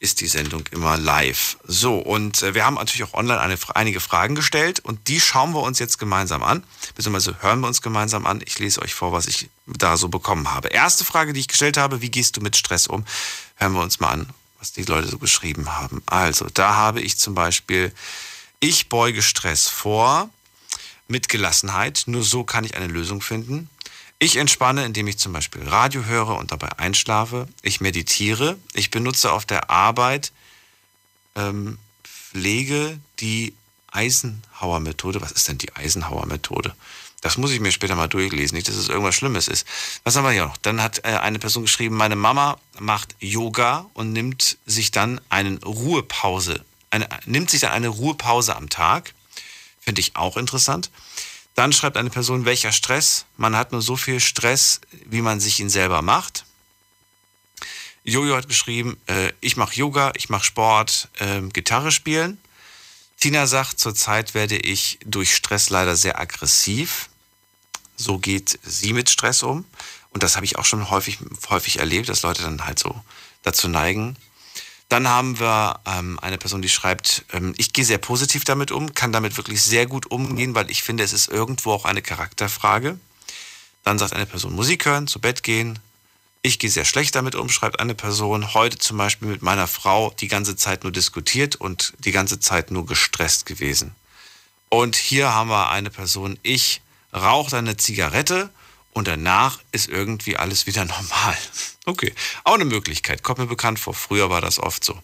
[0.00, 1.56] ist die Sendung immer live.
[1.64, 5.52] So, und äh, wir haben natürlich auch online eine, einige Fragen gestellt und die schauen
[5.52, 6.62] wir uns jetzt gemeinsam an,
[6.94, 8.40] beziehungsweise hören wir uns gemeinsam an.
[8.44, 10.68] Ich lese euch vor, was ich da so bekommen habe.
[10.68, 13.04] Erste Frage, die ich gestellt habe, wie gehst du mit Stress um?
[13.56, 14.28] Hören wir uns mal an,
[14.58, 16.02] was die Leute so geschrieben haben.
[16.06, 17.92] Also, da habe ich zum Beispiel,
[18.60, 20.30] ich beuge Stress vor
[21.06, 23.70] mit Gelassenheit, nur so kann ich eine Lösung finden.
[24.18, 27.46] Ich entspanne, indem ich zum Beispiel Radio höre und dabei einschlafe.
[27.62, 28.58] Ich meditiere.
[28.74, 30.32] Ich benutze auf der Arbeit
[31.36, 33.54] ähm, Pflege die
[33.98, 35.20] Eisenhower-Methode.
[35.20, 36.74] Was ist denn die Eisenhower-Methode?
[37.20, 39.66] Das muss ich mir später mal durchlesen, nicht, dass es irgendwas Schlimmes ist.
[40.04, 40.56] Was haben wir hier noch?
[40.58, 45.58] Dann hat äh, eine Person geschrieben, meine Mama macht Yoga und nimmt sich dann eine
[45.64, 49.14] Ruhepause, eine, nimmt sich dann eine Ruhepause am Tag.
[49.80, 50.90] Finde ich auch interessant.
[51.56, 53.24] Dann schreibt eine Person, welcher Stress?
[53.36, 56.44] Man hat nur so viel Stress, wie man sich ihn selber macht.
[58.04, 62.38] Jojo hat geschrieben, äh, ich mache Yoga, ich mache Sport, ähm, Gitarre spielen.
[63.20, 67.08] Tina sagt, zurzeit werde ich durch Stress leider sehr aggressiv.
[67.96, 69.64] So geht sie mit Stress um.
[70.10, 71.18] Und das habe ich auch schon häufig,
[71.50, 72.94] häufig erlebt, dass Leute dann halt so
[73.42, 74.16] dazu neigen.
[74.88, 78.94] Dann haben wir ähm, eine Person, die schreibt, ähm, ich gehe sehr positiv damit um,
[78.94, 82.98] kann damit wirklich sehr gut umgehen, weil ich finde, es ist irgendwo auch eine Charakterfrage.
[83.82, 85.78] Dann sagt eine Person, Musik hören, zu Bett gehen.
[86.42, 88.54] Ich gehe sehr schlecht damit um, schreibt eine Person.
[88.54, 92.70] Heute zum Beispiel mit meiner Frau die ganze Zeit nur diskutiert und die ganze Zeit
[92.70, 93.94] nur gestresst gewesen.
[94.68, 96.80] Und hier haben wir eine Person, ich
[97.12, 98.50] rauche eine Zigarette
[98.92, 101.36] und danach ist irgendwie alles wieder normal.
[101.86, 103.94] Okay, auch eine Möglichkeit, kommt mir bekannt vor.
[103.94, 105.00] Früher war das oft so.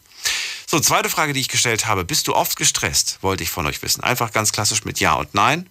[0.66, 2.04] So, zweite Frage, die ich gestellt habe.
[2.04, 3.18] Bist du oft gestresst?
[3.22, 4.02] Wollte ich von euch wissen.
[4.02, 5.68] Einfach ganz klassisch mit Ja und Nein.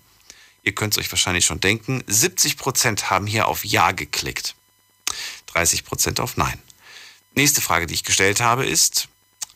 [0.63, 2.03] Ihr könnt es euch wahrscheinlich schon denken.
[2.03, 4.55] 70% haben hier auf Ja geklickt.
[5.53, 6.59] 30% auf Nein.
[7.35, 9.07] Nächste Frage, die ich gestellt habe, ist,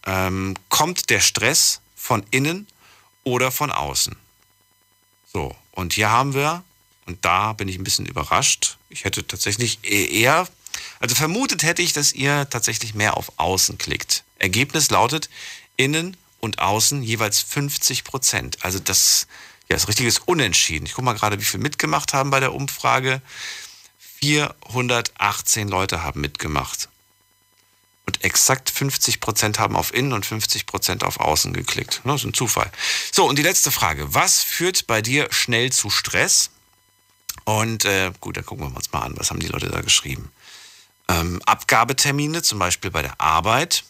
[0.06, 2.68] ähm, kommt der Stress von innen
[3.24, 4.16] oder von außen?
[5.32, 6.64] So, und hier haben wir,
[7.06, 10.48] und da bin ich ein bisschen überrascht, ich hätte tatsächlich e- eher,
[11.00, 14.24] also vermutet hätte ich, dass ihr tatsächlich mehr auf außen klickt.
[14.40, 15.30] Ergebnis lautet
[15.76, 18.58] innen und außen jeweils 50 Prozent.
[18.64, 19.28] Also das
[19.70, 20.86] ja, ist richtiges Unentschieden.
[20.86, 23.22] Ich gucke mal gerade, wie viel mitgemacht haben bei der Umfrage.
[24.20, 26.90] 418 Leute haben mitgemacht.
[28.06, 32.06] Und exakt 50% haben auf innen und 50% auf außen geklickt.
[32.06, 32.72] Ne, Das ist ein Zufall.
[33.12, 34.14] So, und die letzte Frage.
[34.14, 36.50] Was führt bei dir schnell zu Stress?
[37.44, 40.32] Und äh, gut, dann gucken wir uns mal an, was haben die Leute da geschrieben.
[41.10, 43.84] Ähm, Abgabetermine, zum Beispiel bei der Arbeit.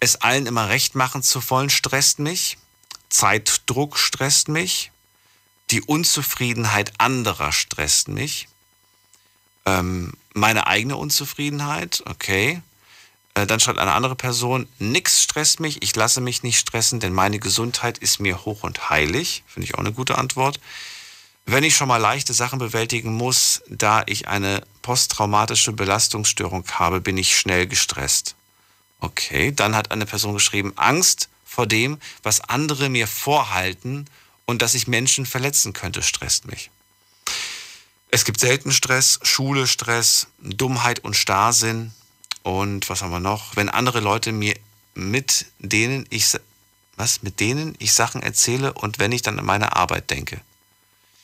[0.00, 2.58] Es allen immer recht machen zu wollen, stresst mich.
[3.10, 4.90] Zeitdruck stresst mich.
[5.70, 8.48] Die Unzufriedenheit anderer stresst mich.
[9.68, 12.62] Ähm, meine eigene Unzufriedenheit, okay.
[13.34, 17.12] Äh, dann schreibt eine andere Person, nix stresst mich, ich lasse mich nicht stressen, denn
[17.12, 19.42] meine Gesundheit ist mir hoch und heilig.
[19.46, 20.60] Finde ich auch eine gute Antwort.
[21.44, 27.16] Wenn ich schon mal leichte Sachen bewältigen muss, da ich eine posttraumatische Belastungsstörung habe, bin
[27.16, 28.34] ich schnell gestresst.
[29.00, 34.06] Okay, dann hat eine Person geschrieben, Angst vor dem, was andere mir vorhalten
[34.44, 36.70] und dass ich Menschen verletzen könnte, stresst mich.
[38.10, 41.92] Es gibt selten Stress, Schule Stress, Dummheit und Starrsinn
[42.42, 43.56] und was haben wir noch?
[43.56, 44.54] Wenn andere Leute mir
[44.94, 46.26] mit denen ich
[46.96, 50.40] was mit denen ich Sachen erzähle und wenn ich dann an meine Arbeit denke.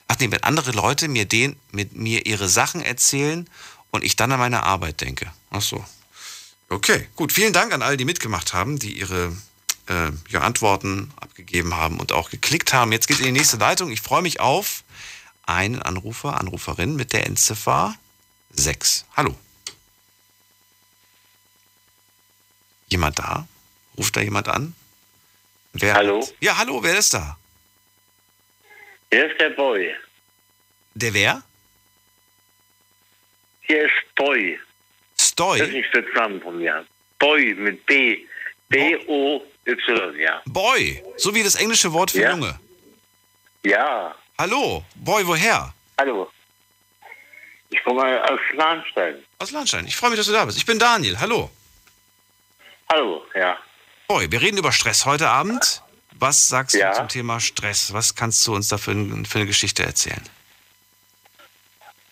[0.07, 3.49] Ach nee, wenn andere Leute mir den mit mir ihre Sachen erzählen
[3.91, 5.33] und ich dann an meine Arbeit denke.
[5.51, 5.85] Ach so.
[6.69, 7.33] Okay, gut.
[7.33, 9.37] Vielen Dank an alle, die mitgemacht haben, die ihre
[9.89, 12.93] äh, ja, Antworten abgegeben haben und auch geklickt haben.
[12.93, 13.91] Jetzt geht in die nächste Leitung.
[13.91, 14.84] Ich freue mich auf
[15.47, 17.95] einen Anrufer, Anruferin mit der Endziffer
[18.51, 19.07] 6.
[19.17, 19.35] Hallo.
[22.89, 23.47] Jemand da?
[23.99, 24.75] Ruft da jemand an?
[25.73, 26.23] Wer Hallo?
[26.23, 26.35] Hat?
[26.41, 27.37] Ja, hallo, wer ist da?
[29.11, 29.95] Hier ist der Boy.
[30.95, 31.43] Der wer?
[33.63, 34.59] Hier ist Boy.
[35.19, 35.59] Stoy?
[35.59, 36.87] Das ist nicht der Name von mir.
[37.19, 38.27] Boy mit B.
[38.69, 40.43] B-O-Y, ja.
[40.47, 42.31] Boy, so wie das englische Wort für Ja.
[42.31, 42.59] Junge.
[43.65, 45.73] Ja, Hallo, Boy, woher?
[45.99, 46.31] hallo.
[47.71, 49.25] Ich komme aus Lahnstein.
[49.39, 49.87] Aus Landstein.
[49.87, 50.59] Ich freue mich, dass du da bist.
[50.59, 51.19] Ich bin Daniel.
[51.21, 51.51] Hallo.
[52.93, 53.59] Hallo, ja.
[54.09, 55.83] Boy, wir reden über Stress heute Abend.
[56.13, 56.91] Was sagst Ja.
[56.91, 57.93] du zum Thema Stress?
[57.93, 60.23] Was kannst du uns da für, ein- für eine Geschichte erzählen?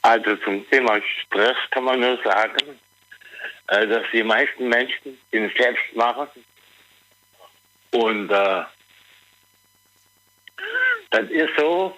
[0.03, 2.81] Also zum Thema Stress kann man nur sagen,
[3.69, 6.27] äh, dass die meisten Menschen den selbst machen.
[7.93, 8.65] Und äh,
[11.11, 11.97] das ist so,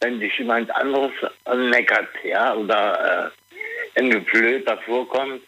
[0.00, 1.12] wenn dich jemand anderes
[1.54, 3.30] meckert, ja, oder äh,
[3.94, 5.42] irgendwie blöd davor kommt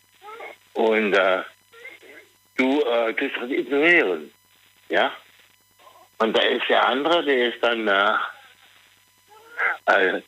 [0.74, 1.42] und äh,
[2.56, 4.32] du äh, tust das ignorieren,
[4.88, 5.12] ja.
[6.18, 8.14] Und da ist der andere, der ist dann äh,
[9.86, 10.22] äh,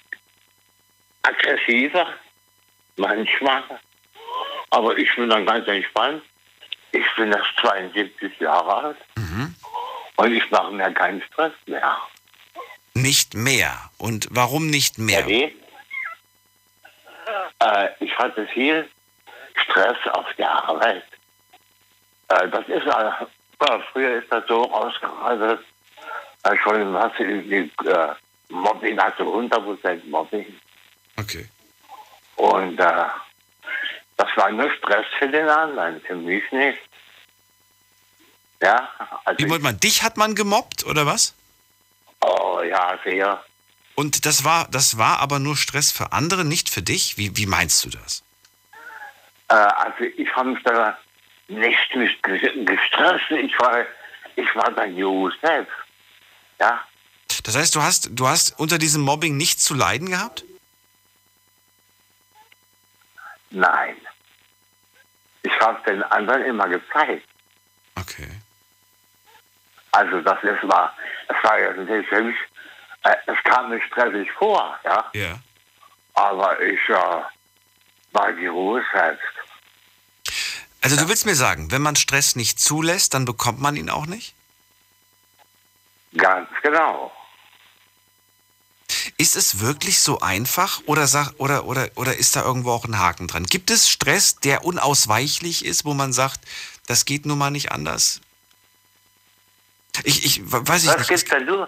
[1.22, 2.06] aggressiver,
[2.96, 3.62] manchmal.
[4.70, 6.22] Aber ich bin dann ganz entspannt.
[6.92, 8.96] Ich bin erst 72 Jahre alt
[10.18, 11.96] und ich mache mir keinen Stress mehr.
[13.02, 13.90] Nicht mehr.
[13.98, 15.24] Und warum nicht mehr?
[15.24, 15.54] Nee.
[17.60, 18.88] äh, ich hatte viel
[19.64, 21.04] Stress auf der Arbeit.
[22.28, 25.60] Äh, das ist, äh, früher ist das so rausgeradelt,
[26.44, 28.08] äh, schon was die äh,
[28.48, 30.46] Mobbing, also 100% Mobbing.
[31.16, 31.48] Okay.
[32.36, 33.04] Und äh,
[34.16, 36.78] das war nur Stress für den anderen, für mich nicht.
[38.60, 38.88] Ja,
[39.24, 41.34] also, Wie meint man, dich hat man gemobbt oder was?
[42.20, 43.42] Oh ja, sehr.
[43.94, 47.16] Und das war, das war aber nur Stress für andere, nicht für dich?
[47.18, 48.22] Wie, wie meinst du das?
[49.48, 50.96] Äh, also ich habe mich da
[51.48, 53.30] nicht mit gestresst.
[53.30, 53.84] Ich war,
[54.36, 55.66] ich war dann Josef.
[56.60, 56.84] Ja,
[57.44, 60.44] Das heißt, du hast, du hast unter diesem Mobbing nichts zu leiden gehabt?
[63.50, 63.96] nein.
[65.42, 67.26] Ich habe den anderen immer gezeigt.
[67.94, 68.28] Okay.
[69.92, 70.94] Also das ist war,
[71.28, 75.10] es war ja mich, äh, es kam mir stressig vor, ja.
[75.14, 75.38] Ja.
[76.14, 77.22] Aber ich äh,
[78.12, 79.22] war die Ruhe selbst.
[80.80, 84.06] Also du willst mir sagen, wenn man Stress nicht zulässt, dann bekommt man ihn auch
[84.06, 84.34] nicht?
[86.16, 87.12] Ganz genau.
[89.16, 92.98] Ist es wirklich so einfach oder, sag, oder, oder, oder ist da irgendwo auch ein
[92.98, 93.44] Haken dran?
[93.44, 96.40] Gibt es Stress, der unausweichlich ist, wo man sagt,
[96.86, 98.20] das geht nun mal nicht anders?
[100.04, 101.08] Ich, ich weiß ich Was nicht.
[101.08, 101.66] gibt's denn du?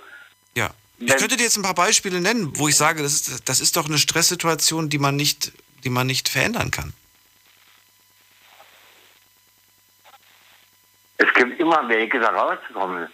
[0.54, 0.70] Ja.
[0.98, 3.76] Ich könnte dir jetzt ein paar Beispiele nennen, wo ich sage, das ist, das ist
[3.76, 5.52] doch eine Stresssituation, die man nicht,
[5.82, 6.92] die man nicht verändern kann.
[11.16, 13.08] Es gibt immer Wege, da rauszukommen.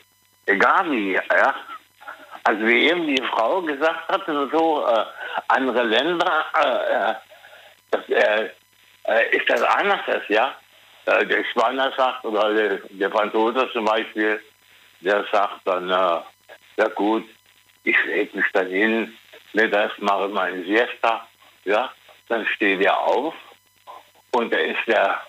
[0.46, 1.54] Egal wie, ja.
[2.44, 5.04] Also wie eben die Frau gesagt hat, so äh,
[5.48, 7.14] andere Länder, äh, äh,
[7.90, 8.50] das, äh,
[9.04, 10.54] äh, ist das anders, ja.
[11.06, 14.40] Äh, der Spanier sagt, oder der, der Franzose zum Beispiel,
[15.00, 16.20] der sagt dann, äh,
[16.78, 17.24] ja gut,
[17.84, 19.16] ich leg mich dann hin,
[19.52, 21.26] mittags mache meine Siesta,
[21.64, 21.92] ja.
[22.28, 23.34] Dann steht er auf
[24.32, 25.22] und da ist der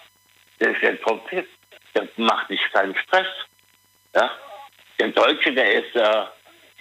[0.60, 1.48] der ist ja topfit.
[1.96, 3.28] Der macht sich keinen Stress.
[4.16, 4.30] Ja?
[5.00, 6.26] Der Deutsche, der ist, äh,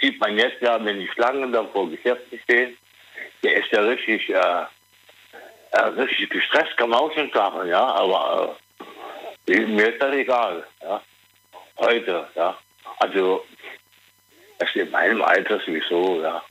[0.01, 2.77] sieht man jetzt ja, wenn die Schlangen da vor Geschäften stehen,
[3.43, 4.65] der ist ja richtig, äh,
[5.73, 8.57] äh, richtig gestresst, kann man auch schon sagen, ja, aber
[9.47, 11.03] äh, mir ist das egal, ja.
[11.79, 12.57] Heute, ja.
[12.99, 13.45] Also,
[14.59, 16.43] das ist in meinem Alter sowieso, ja.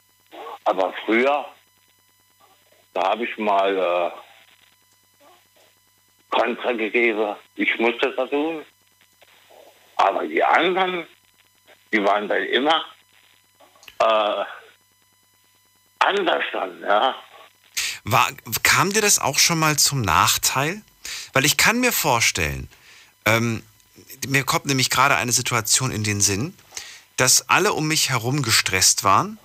[0.66, 1.46] Aber früher,
[2.94, 4.12] da habe ich mal äh,
[6.30, 7.36] Kontra gegeben.
[7.56, 8.66] Ich musste das tun.
[9.98, 11.08] Aber die anderen,
[11.92, 12.86] die waren dann immer
[14.00, 14.44] äh,
[16.00, 17.16] anders dann, ja.
[18.04, 18.28] War,
[18.64, 20.82] kam dir das auch schon mal zum Nachteil?
[21.34, 22.70] Weil ich kann mir vorstellen,
[23.26, 23.64] ähm,
[24.28, 26.54] mir kommt nämlich gerade eine Situation in den Sinn,
[27.18, 29.38] dass alle um mich herum gestresst waren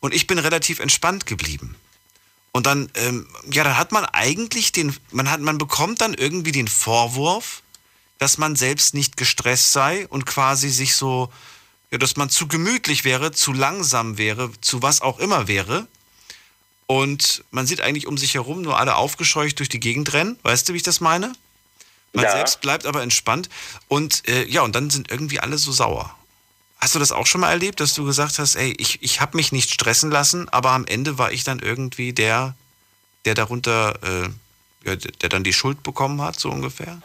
[0.00, 1.76] und ich bin relativ entspannt geblieben.
[2.52, 6.52] Und dann, ähm, ja, dann hat man eigentlich den, man hat, man bekommt dann irgendwie
[6.52, 7.62] den Vorwurf,
[8.18, 11.30] dass man selbst nicht gestresst sei und quasi sich so,
[11.90, 15.86] ja, dass man zu gemütlich wäre, zu langsam wäre, zu was auch immer wäre.
[16.86, 20.38] Und man sieht eigentlich um sich herum nur alle aufgescheucht durch die Gegend rennen.
[20.42, 21.32] Weißt du, wie ich das meine?
[22.16, 22.30] Man Ja.
[22.32, 23.50] selbst bleibt aber entspannt.
[23.88, 26.16] Und äh, ja, und dann sind irgendwie alle so sauer.
[26.80, 29.36] Hast du das auch schon mal erlebt, dass du gesagt hast, ey, ich, ich habe
[29.36, 32.54] mich nicht stressen lassen, aber am Ende war ich dann irgendwie der,
[33.26, 34.28] der darunter, äh,
[34.88, 37.02] ja, der der dann die Schuld bekommen hat, so ungefähr?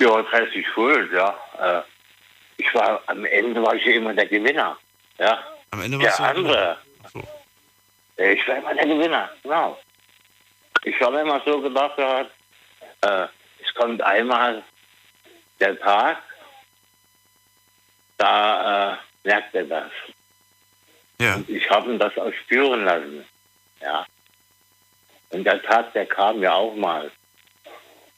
[0.00, 1.36] Ja, das heißt, ich schuld, ja.
[1.60, 1.82] Äh,
[2.56, 4.76] ich war, am Ende war ich ja immer der Gewinner,
[5.18, 5.38] ja.
[5.70, 6.78] Am Ende Der warst du andere.
[8.16, 9.78] Äh, Ich war immer der Gewinner, genau.
[10.82, 12.30] Ich habe immer so gedacht, gehabt,
[13.02, 13.26] äh,
[13.64, 14.62] es kommt einmal
[15.58, 16.18] der Tag,
[18.16, 19.92] da äh, merkt er das.
[21.18, 21.34] Ja.
[21.36, 23.24] Und ich habe ihn das auch spüren lassen.
[23.80, 24.06] Ja.
[25.30, 27.10] Und der Tag, der kam ja auch mal.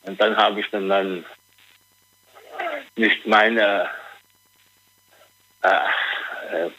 [0.02, 1.24] Und dann habe ich dann, dann
[2.96, 3.90] nicht meine,
[5.62, 6.70] äh, äh,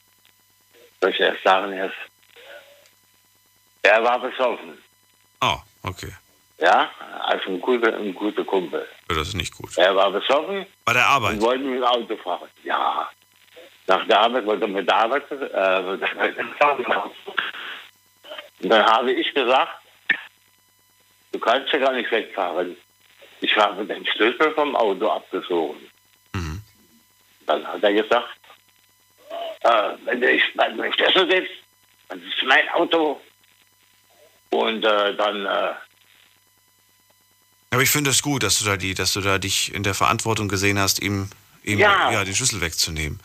[0.99, 1.95] soll ich erst sagen jetzt,
[3.81, 4.81] er war besoffen.
[5.41, 6.13] Oh, okay.
[6.59, 6.89] Ja,
[7.19, 8.87] also ein guter, ein guter Kumpel.
[9.09, 9.77] Ja, Das ist nicht gut.
[9.77, 10.65] Er war besoffen.
[10.85, 11.33] Bei der Arbeit?
[11.33, 12.49] Und wollte mit dem Auto fahren.
[12.63, 13.09] Ja.
[13.87, 16.01] Nach der Arbeit wollte er mit der Arbeit, äh, mit.
[18.61, 19.81] Und dann habe ich gesagt,
[21.33, 22.77] du kannst ja gar nicht wegfahren.
[23.41, 25.89] Ich habe den Schlüssel vom Auto abgezogen.
[27.45, 28.29] Dann hat er gesagt,
[29.63, 31.51] äh, wenn du nicht bei Schlüssel sitzt,
[32.07, 33.19] das ist mein Auto.
[34.51, 35.73] Und äh, dann äh,
[37.73, 39.95] Aber ich finde es gut, dass du da die, dass du da dich in der
[39.95, 41.29] Verantwortung gesehen hast, ihm,
[41.63, 42.11] ihm ja.
[42.11, 42.23] Ja.
[42.23, 43.19] den Schlüssel wegzunehmen.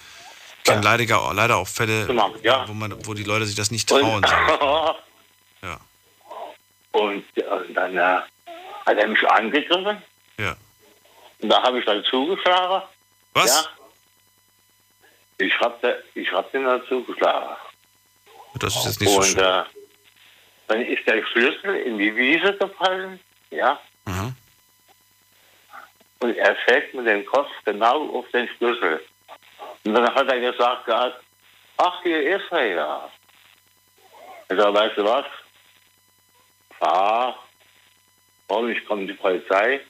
[0.59, 2.67] Ich kenne leider, leider auch Fälle, Genau, ja.
[2.69, 4.25] wo, man, wo die Leute sich das nicht trauen.
[4.25, 4.27] Und,
[5.63, 5.79] Ja.
[6.93, 8.01] und, und dann äh,
[8.87, 10.03] hat er mich angegriffen.
[10.39, 10.57] Ja.
[11.41, 12.83] Und da habe ich dann zugeschlagen.
[13.35, 13.69] Was?
[15.39, 15.47] Ja.
[15.47, 17.55] Ich habe ich hab den dann zugeschlagen.
[18.59, 19.39] Das ist jetzt nicht so und schön.
[19.39, 19.63] äh,
[20.69, 23.21] dann ist der Schlüssel in die Wiese gefallen.
[23.51, 23.79] Ja.
[24.09, 24.35] Mhm.
[26.21, 29.01] Und er fällt mit dem Kopf genau auf den Schlüssel.
[29.85, 31.23] Und dann hat er gesagt gehabt,
[31.77, 33.11] ach, hier ist er ja.
[34.51, 35.27] Ich sag, weißt du was?
[36.79, 37.39] Fahr,
[38.49, 39.81] warum ich komme die Polizei.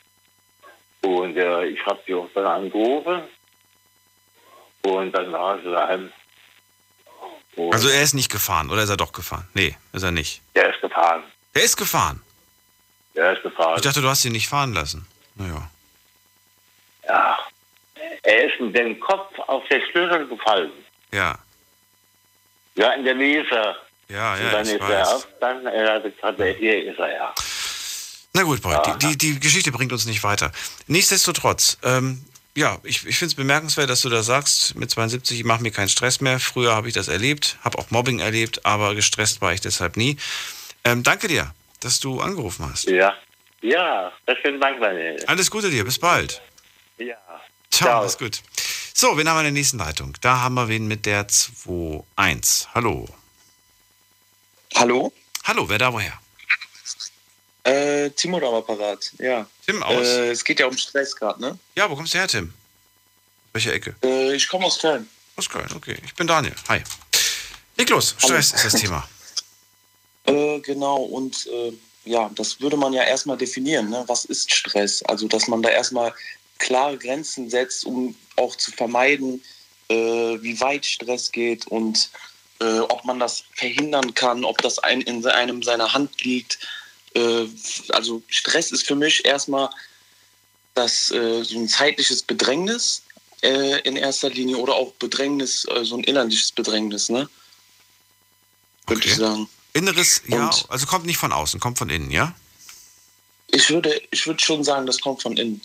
[1.03, 3.23] Und äh, ich habe die auch dann angerufen.
[4.83, 6.13] Und dann war sie daheim.
[7.57, 9.49] Und Also er ist nicht gefahren, oder ist er doch gefahren?
[9.55, 10.43] Nee, ist er nicht.
[10.55, 11.23] der ist gefahren.
[11.55, 12.23] Er ist gefahren.
[13.19, 13.75] Der ist gefahren.
[13.75, 15.05] Ich dachte, du hast ihn nicht fahren lassen.
[15.35, 15.69] Naja.
[17.09, 17.37] Ja.
[18.23, 20.71] Er ist mit dem Kopf auf den Schlüssel gefallen.
[21.13, 21.37] Ja.
[22.77, 23.75] Ja, in der Wiese.
[24.09, 25.09] Ja, Und ja, dann ich ist er weiß.
[25.09, 27.35] auf, dann er hat er, hier ist er ja.
[28.35, 30.53] Na gut, Boy, die, die, die Geschichte bringt uns nicht weiter.
[30.87, 32.25] Nichtsdestotrotz, ähm,
[32.55, 35.73] ja, ich, ich finde es bemerkenswert, dass du da sagst, mit 72, ich mache mir
[35.73, 36.39] keinen Stress mehr.
[36.39, 40.19] Früher habe ich das erlebt, habe auch Mobbing erlebt, aber gestresst war ich deshalb nie.
[40.85, 42.85] Ähm, danke dir, dass du angerufen hast.
[42.85, 43.15] Ja.
[43.61, 45.23] Ja, besten Dank, Daniel.
[45.27, 46.41] Alles Gute dir, bis bald.
[46.99, 47.17] Ja.
[47.71, 48.43] Ciao, alles gut.
[48.95, 50.17] So, wen haben wir in der nächsten Leitung?
[50.21, 52.67] Da haben wir wen mit der 2.1.
[52.75, 53.09] Hallo.
[54.75, 55.13] Hallo?
[55.45, 56.21] Hallo, wer da woher?
[57.65, 59.47] Äh, Timo am Apparat, ja.
[59.67, 60.07] Tim aus?
[60.07, 61.59] Äh, es geht ja um Stress gerade, ne?
[61.75, 62.55] Ja, wo kommst du her, Tim?
[63.53, 63.95] Welche Ecke?
[64.03, 65.09] Äh, ich komme aus Köln.
[65.37, 65.97] Aus Köln, okay.
[66.05, 66.55] Ich bin Daniel.
[66.69, 66.83] Hi.
[67.77, 69.07] Leg los, Stress ist das Thema.
[70.29, 71.73] Äh, genau, und äh,
[72.05, 73.91] ja, das würde man ja erstmal definieren.
[73.91, 74.05] Ne?
[74.07, 75.03] Was ist Stress?
[75.03, 76.15] Also, dass man da erstmal
[76.59, 79.43] klare Grenzen setzt, um auch zu vermeiden,
[79.89, 82.11] äh, wie weit Stress geht und
[82.61, 86.59] äh, ob man das verhindern kann, ob das ein, in einem seiner Hand liegt.
[87.15, 87.47] Äh,
[87.91, 89.71] also Stress ist für mich erstmal
[90.75, 93.03] das äh, so ein zeitliches Bedrängnis
[93.43, 97.29] äh, in erster Linie oder auch Bedrängnis, äh, so ein innerliches Bedrängnis, ne?
[98.87, 99.09] Würde Okay.
[99.09, 99.49] ich sagen.
[99.79, 102.35] Inneres, ja, Und- also kommt nicht von außen, kommt von innen, ja?
[103.51, 105.61] Ich würde, ich würde schon sagen, das kommt von innen.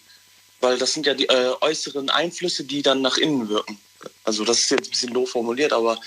[0.61, 3.77] Weil das sind ja die äh, äußeren Einflüsse, die dann nach innen wirken.
[4.23, 5.99] Also das ist jetzt ein bisschen doof formuliert, aber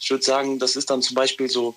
[0.00, 1.74] ich würde sagen, das ist dann zum Beispiel so,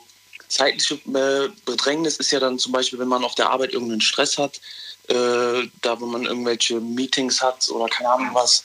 [0.47, 4.37] zeitliche äh, Bedrängnis ist ja dann zum Beispiel, wenn man auf der Arbeit irgendeinen Stress
[4.37, 4.59] hat,
[5.07, 8.63] äh, da wo man irgendwelche Meetings hat oder keine Ahnung was,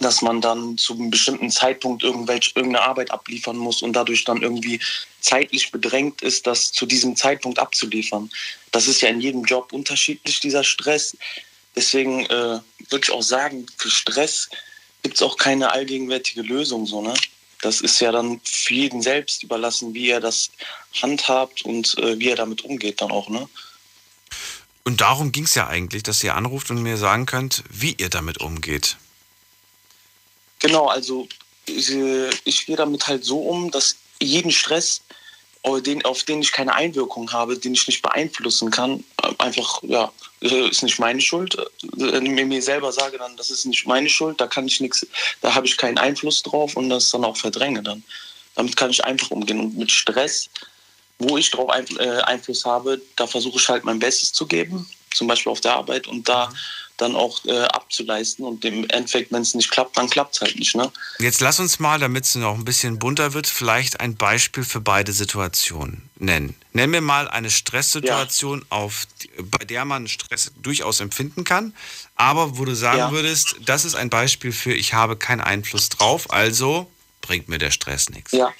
[0.00, 4.42] dass man dann zu einem bestimmten Zeitpunkt irgendwelche, irgendeine Arbeit abliefern muss und dadurch dann
[4.42, 4.80] irgendwie
[5.20, 8.30] zeitlich bedrängt ist, das zu diesem Zeitpunkt abzuliefern.
[8.72, 11.16] Das ist ja in jedem Job unterschiedlich, dieser Stress.
[11.76, 12.60] Deswegen äh,
[12.90, 14.48] würde ich auch sagen, für Stress
[15.02, 16.86] gibt es auch keine allgegenwärtige Lösung.
[16.86, 17.14] So, ne?
[17.62, 20.50] Das ist ja dann für jeden selbst überlassen, wie er das
[21.00, 23.28] handhabt und äh, wie er damit umgeht dann auch.
[23.28, 23.48] Ne?
[24.84, 28.10] Und darum ging es ja eigentlich, dass ihr anruft und mir sagen könnt, wie ihr
[28.10, 28.98] damit umgeht.
[30.64, 31.28] Genau, also
[31.66, 31.90] ich,
[32.64, 35.02] gehe damit halt so um, dass jeden Stress,
[35.62, 40.10] äh, auf den ich keine Einwirkung habe, den ich nicht beeinflussen kann, äh, einfach, ja,
[40.40, 41.54] äh, ist nicht meine Schuld.
[41.82, 45.06] Ich mir selber sage dann, das ist nicht meine Schuld, da kann ich nichts,
[45.42, 48.02] da habe ich keinen Einfluss drauf und das dann auch verdränge dann.
[48.54, 49.60] Damit kann ich einfach umgehen.
[49.60, 50.48] Und mit Stress,
[51.18, 55.26] wo ich drauf Einf Einfluss habe, da versuche ich halt mein Bestes zu geben, zum
[55.26, 56.50] Beispiel auf der Arbeit und da
[56.96, 58.44] dann auch äh, abzuleisten.
[58.44, 60.76] Und im Endeffekt, wenn es nicht klappt, dann klappt es halt nicht.
[60.76, 60.92] Ne?
[61.18, 64.80] Jetzt lass uns mal, damit es noch ein bisschen bunter wird, vielleicht ein Beispiel für
[64.80, 66.54] beide Situationen nennen.
[66.72, 71.74] Nenn mir mal eine Stresssituation, auf, die- bei der man Stress durchaus empfinden kann,
[72.14, 73.10] aber wo du sagen Ja.
[73.12, 76.88] würdest, das ist ein Beispiel für, ich habe keinen Einfluss drauf, also
[77.20, 78.32] bringt mir der Stress nichts.
[78.32, 78.52] Ja.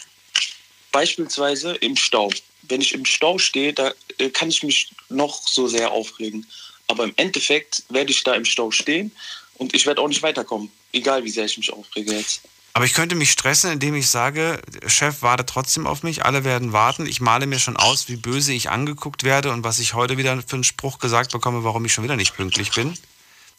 [0.93, 2.31] Beispielsweise im Stau.
[2.63, 6.47] Wenn ich im Stau stehe, da äh, kann ich mich noch so sehr aufregen.
[6.89, 9.13] Aber im Endeffekt werde ich da im Stau stehen
[9.55, 10.71] und ich werde auch nicht weiterkommen.
[10.93, 12.43] Egal wie sehr ich mich aufrege jetzt.
[12.77, 16.73] Aber ich könnte mich stressen, indem ich sage, Chef, warte trotzdem auf mich, alle werden
[16.73, 17.07] warten.
[17.07, 20.43] Ich male mir schon aus, wie böse ich angeguckt werde und was ich heute wieder
[20.45, 22.99] für einen Spruch gesagt bekomme, warum ich schon wieder nicht pünktlich bin.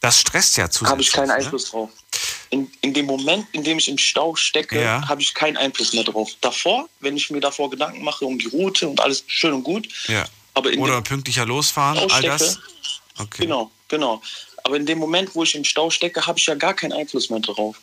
[0.01, 0.91] Das stresst ja zusätzlich.
[0.91, 1.35] Habe ich keinen ne?
[1.35, 1.89] Einfluss drauf.
[2.49, 5.07] In, in dem Moment, in dem ich im Stau stecke, Ja.
[5.07, 6.31] habe ich keinen Einfluss mehr drauf.
[6.41, 9.87] Davor, wenn ich mir davor Gedanken mache um die Route und alles schön und gut,
[10.07, 10.25] Ja.
[10.53, 12.59] aber Oder pünktlicher losfahren, all das.
[13.17, 13.43] Okay.
[13.43, 14.21] Genau, genau.
[14.63, 17.29] Aber in dem Moment, wo ich im Stau stecke, habe ich ja gar keinen Einfluss
[17.29, 17.77] mehr drauf.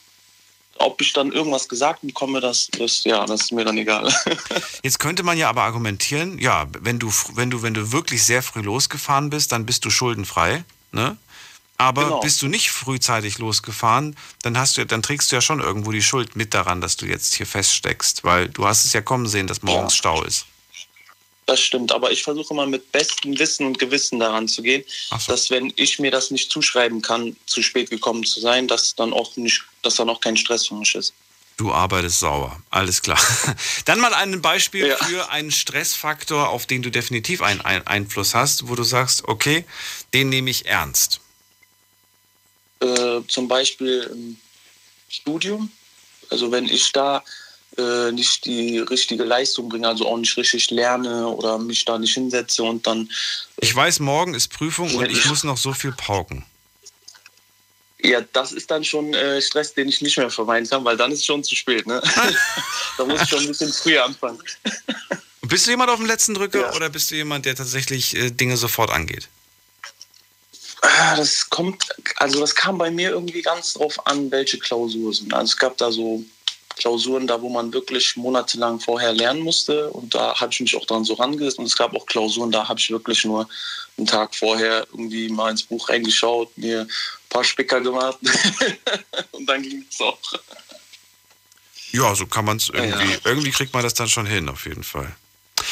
[0.79, 4.13] Ob ich dann irgendwas gesagt bekomme, das, das, ja, das ist mir dann egal.
[4.83, 8.43] Jetzt könnte man ja aber argumentieren, ja, wenn du, wenn du, wenn du wirklich sehr
[8.43, 11.17] früh losgefahren bist, dann bist du schuldenfrei, ne?
[11.79, 12.21] Aber Genau.
[12.21, 16.03] bist du nicht frühzeitig losgefahren, dann hast du, dann trägst du ja schon irgendwo die
[16.03, 19.47] Schuld mit daran, dass du jetzt hier feststeckst, weil du hast es ja kommen sehen,
[19.47, 20.47] dass morgens Stau ist.
[21.53, 24.85] Das stimmt, aber ich versuche mal mit bestem Wissen und Gewissen daran zu gehen,
[25.27, 29.13] dass wenn ich mir das nicht zuschreiben kann, zu spät gekommen zu sein, dass dann
[29.13, 31.13] auch nicht, dass dann auch kein Stress für mich ist.
[31.59, 33.21] Du arbeitest sauer, alles klar.
[33.85, 38.69] Dann mal ein Beispiel für einen Stressfaktor, auf den du definitiv einen Ein Einfluss hast,
[38.69, 39.67] wo du sagst, okay,
[40.15, 41.21] den nehme ich ernst.
[42.81, 44.39] Äh, zum Beispiel im
[45.11, 45.71] Studium.
[46.31, 47.23] Also wenn ich da
[47.79, 52.15] äh, nicht die richtige Leistung bringe, also auch nicht richtig lerne oder mich da nicht
[52.15, 53.11] hinsetze und dann
[53.61, 56.45] Ich weiß, morgen ist Prüfung und ich muss noch so viel pauken.
[58.05, 61.13] Ja, das ist dann schon äh, Stress, den ich nicht mehr vermeiden kann, weil dann
[61.13, 61.87] ist schon zu spät.
[61.87, 62.03] Ne?
[62.99, 64.43] da muss ich schon ein bisschen früher anfangen.
[65.43, 68.57] Bist du jemand auf dem letzten Drücker oder bist du jemand, der tatsächlich äh, Dinge
[68.57, 69.29] sofort angeht?
[70.81, 71.85] Ah, Das kommt,
[72.17, 75.35] also das kam bei mir irgendwie ganz drauf an, welche Klausur sind.
[75.35, 76.25] Also es gab da so
[76.77, 80.87] Klausuren da, wo man wirklich monatelang vorher lernen musste und da habe ich mich auch
[80.87, 83.49] dran so rangesetzt und es gab auch Klausuren, da habe ich wirklich nur
[83.97, 86.89] einen Tag vorher irgendwie mal ins Buch reingeschaut, mir ein
[87.29, 88.19] paar Spicker gemacht
[89.33, 90.19] und dann ging es auch.
[91.93, 93.13] Ja, so kann man es irgendwie.
[93.13, 93.19] Ja.
[93.25, 95.15] Irgendwie kriegt man das dann schon hin, auf jeden Fall.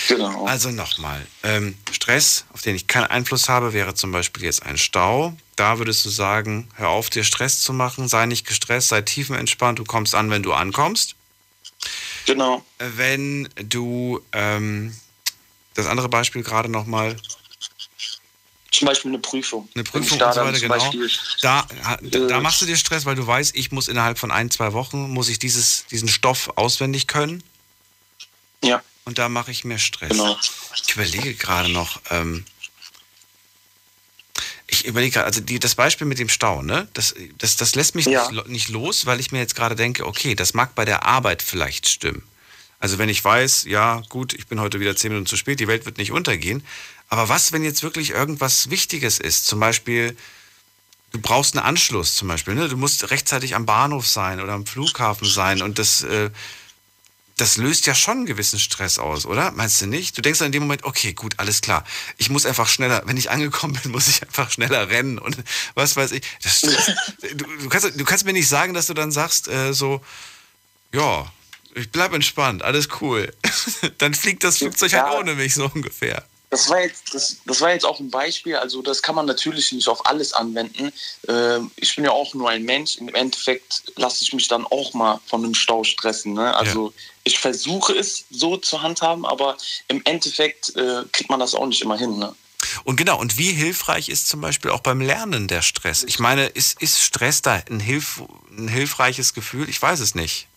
[0.09, 0.47] Genau.
[0.47, 1.27] Also nochmal.
[1.43, 5.37] Ähm, Stress, auf den ich keinen Einfluss habe, wäre zum Beispiel jetzt ein Stau.
[5.57, 9.79] Da würdest du sagen, hör auf, dir Stress zu machen, sei nicht gestresst, sei tiefenentspannt,
[9.79, 11.15] du kommst an, wenn du ankommst.
[12.27, 12.65] Genau.
[12.79, 14.95] Wenn du, ähm,
[15.75, 17.17] das andere Beispiel gerade nochmal,
[18.71, 19.69] Zum Beispiel eine Prüfung.
[19.75, 20.75] eine Prüfung da und so weiter, genau.
[20.75, 21.11] Beispiel,
[21.43, 21.67] Da,
[22.03, 24.51] da, da äh, machst du dir Stress, weil du weißt, ich muss innerhalb von ein,
[24.51, 27.43] zwei Wochen, muss ich dieses, diesen Stoff auswendig können.
[28.62, 28.83] Ja.
[29.05, 30.10] Und da mache ich mir Stress.
[30.10, 30.39] Genau.
[30.86, 32.44] Ich überlege gerade noch, ähm,
[34.66, 36.89] ich überlege gerade, also die, das Beispiel mit dem Stau, ne?
[36.93, 38.31] Das, das, das lässt mich Ja.
[38.31, 41.43] nicht, nicht los, weil ich mir jetzt gerade denke, okay, das mag bei der Arbeit
[41.43, 42.22] vielleicht stimmen.
[42.78, 45.68] Also wenn ich weiß, ja gut, ich bin heute wieder zehn Minuten zu spät, die
[45.68, 46.64] Welt wird nicht untergehen.
[47.09, 49.47] Aber was, wenn jetzt wirklich irgendwas Wichtiges ist?
[49.47, 50.16] Zum Beispiel,
[51.10, 52.55] du brauchst einen Anschluss zum Beispiel.
[52.55, 52.68] Ne?
[52.68, 56.31] Du musst rechtzeitig am Bahnhof sein oder am Flughafen sein und das, äh,
[57.41, 59.51] das löst ja schon einen gewissen Stress aus, oder?
[59.53, 60.17] Meinst du nicht?
[60.17, 61.85] Du denkst dann in dem Moment, okay, gut, alles klar.
[62.19, 65.37] Ich muss einfach schneller, wenn ich angekommen bin, muss ich einfach schneller rennen und
[65.75, 66.23] was weiß ich.
[66.43, 66.61] Das,
[67.33, 70.05] du, du, kannst, du kannst mir nicht sagen, dass du dann sagst, äh, so,
[70.93, 71.33] ja,
[71.75, 73.33] ich bleib entspannt, alles cool.
[73.99, 75.09] dann fliegt das Flugzeug ja.
[75.09, 76.27] halt ohne mich, so ungefähr.
[76.51, 79.70] Das war, jetzt, das, das war jetzt auch ein Beispiel, also das kann man natürlich
[79.70, 80.93] nicht auf alles anwenden.
[81.28, 82.97] Ähm, ich bin ja auch nur ein Mensch.
[82.97, 86.32] Im Endeffekt lasse ich mich dann auch mal von einem Stau stressen.
[86.32, 86.52] Ne?
[86.56, 86.94] Also ja.
[87.22, 89.56] ich versuche es so zu handhaben, aber
[89.86, 92.18] im Endeffekt äh, kriegt man das auch nicht immer hin.
[92.18, 92.35] Ne?
[92.82, 96.02] Und genau, und wie hilfreich ist zum Beispiel auch beim Lernen der Stress?
[96.02, 99.68] Ich meine, ist, ist Stress da ein, hilf, ein hilfreiches Gefühl?
[99.68, 100.48] Ich weiß es nicht.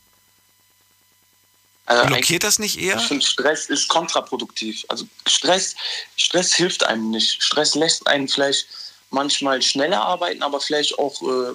[1.86, 2.98] Also Blockiert das nicht eher?
[2.98, 4.86] Ich finde, Stress ist kontraproduktiv.
[4.88, 5.76] Also Stress,
[6.16, 7.44] Stress hilft einem nicht.
[7.44, 8.68] Stress lässt einen vielleicht
[9.10, 11.54] manchmal schneller arbeiten, aber vielleicht auch äh,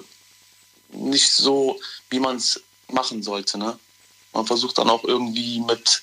[0.91, 1.79] nicht so,
[2.09, 3.57] wie man es machen sollte.
[3.57, 3.77] Ne?
[4.33, 6.01] Man versucht dann auch irgendwie mit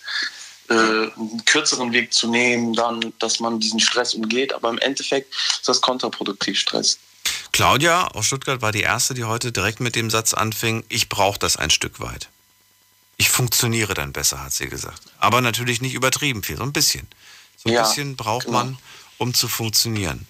[0.69, 4.53] äh, einen kürzeren Weg zu nehmen, dann, dass man diesen Stress umgeht.
[4.53, 6.99] Aber im Endeffekt ist das kontraproduktiv Stress.
[7.53, 11.39] Claudia aus Stuttgart war die erste, die heute direkt mit dem Satz anfing: Ich brauche
[11.39, 12.29] das ein Stück weit
[13.17, 15.01] ich funktioniere dann besser, hat sie gesagt.
[15.19, 17.09] Aber natürlich nicht übertrieben viel, so ein bisschen.
[17.57, 18.59] So ein ja, bisschen braucht genau.
[18.59, 18.79] man,
[19.19, 20.27] um zu funktionieren.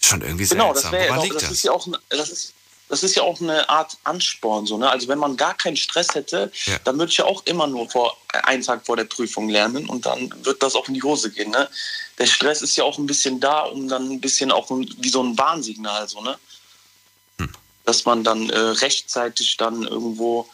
[0.00, 0.92] Schon irgendwie genau, seltsam.
[0.92, 2.54] Das, wär, das, das ist ja auch, das ist,
[2.88, 4.66] das ist ja auch eine Art Ansporn.
[4.66, 4.88] So, ne?
[4.88, 6.78] Also wenn man gar keinen Stress hätte, ja.
[6.84, 10.06] dann würde ich ja auch immer nur vor einen Tag vor der Prüfung lernen und
[10.06, 11.50] dann wird das auch in die Hose gehen.
[11.50, 11.68] Ne?
[12.18, 15.22] Der Stress ist ja auch ein bisschen da, um dann ein bisschen auch wie so
[15.22, 16.38] ein Warnsignal, so, ne?
[17.38, 17.50] Hm.
[17.84, 20.48] Dass man dann äh, rechtzeitig dann irgendwo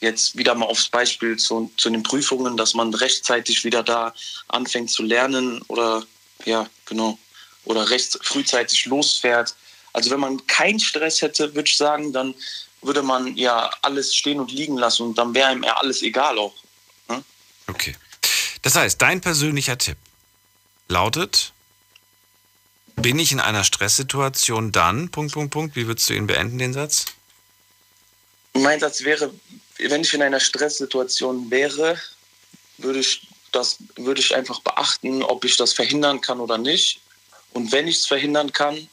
[0.00, 4.14] jetzt wieder mal aufs Beispiel zu, zu den Prüfungen, dass man rechtzeitig wieder da
[4.48, 6.04] anfängt zu lernen oder
[6.44, 7.18] ja, genau,
[7.64, 9.54] oder recht frühzeitig losfährt.
[9.92, 12.34] Also wenn man keinen Stress hätte, würde ich sagen, dann
[12.82, 16.38] würde man ja alles stehen und liegen lassen und dann wäre ihm ja alles egal
[16.38, 16.54] auch.
[17.08, 17.24] Ne?
[17.66, 17.96] Okay.
[18.62, 19.96] Das heißt, dein persönlicher Tipp
[20.88, 21.52] lautet,
[22.96, 26.72] bin ich in einer Stresssituation dann, Punkt, Punkt, Punkt, wie würdest du ihn beenden, den
[26.72, 27.06] Satz?
[28.54, 29.32] Mein Satz wäre,
[29.78, 32.00] wenn ich in einer Stresssituation wäre,
[32.78, 37.00] würde ich, das, würde ich einfach beachten, ob ich das verhindern kann oder nicht.
[37.52, 38.88] Und wenn ich es verhindern kann,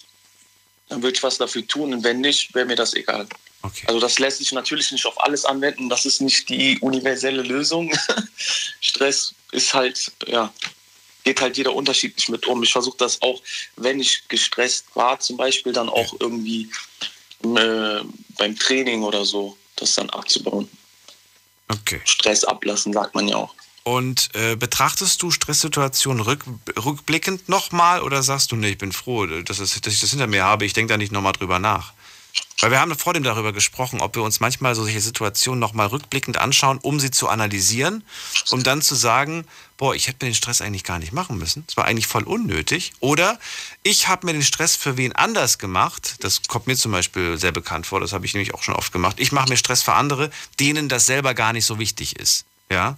[0.89, 1.93] dann würde ich was dafür tun.
[1.93, 3.27] Und wenn nicht, wäre mir das egal.
[3.61, 3.83] Okay.
[3.87, 5.89] Also das lässt sich natürlich nicht auf alles anwenden.
[5.89, 7.93] Das ist nicht die universelle Lösung.
[8.81, 10.53] Stress ist halt, ja,
[11.23, 12.61] geht halt jeder unterschiedlich mit um.
[12.63, 13.41] Ich versuche das auch,
[13.77, 16.69] wenn ich gestresst war, zum Beispiel, dann auch irgendwie
[17.43, 18.01] äh,
[18.37, 20.69] beim Training oder so das dann abzubauen.
[21.67, 22.01] Okay.
[22.05, 23.53] Stress ablassen, sagt man ja auch.
[23.83, 26.45] Und äh, betrachtest du Stresssituationen rück,
[26.83, 30.27] rückblickend nochmal oder sagst du, nee, ich bin froh, dass, es, dass ich das hinter
[30.27, 31.93] mir habe, ich denke da nicht nochmal drüber nach?
[32.59, 36.37] Weil wir haben vor dem darüber gesprochen, ob wir uns manchmal solche Situationen nochmal rückblickend
[36.37, 38.03] anschauen, um sie zu analysieren,
[38.51, 39.45] um dann zu sagen,
[39.77, 41.65] boah, ich hätte mir den Stress eigentlich gar nicht machen müssen.
[41.67, 42.93] Es war eigentlich voll unnötig.
[43.01, 43.37] Oder
[43.83, 46.15] ich habe mir den Stress für wen anders gemacht.
[46.21, 48.93] Das kommt mir zum Beispiel sehr bekannt vor, das habe ich nämlich auch schon oft
[48.93, 49.19] gemacht.
[49.19, 52.45] Ich mache mir Stress für andere, denen das selber gar nicht so wichtig ist.
[52.71, 52.97] Ja.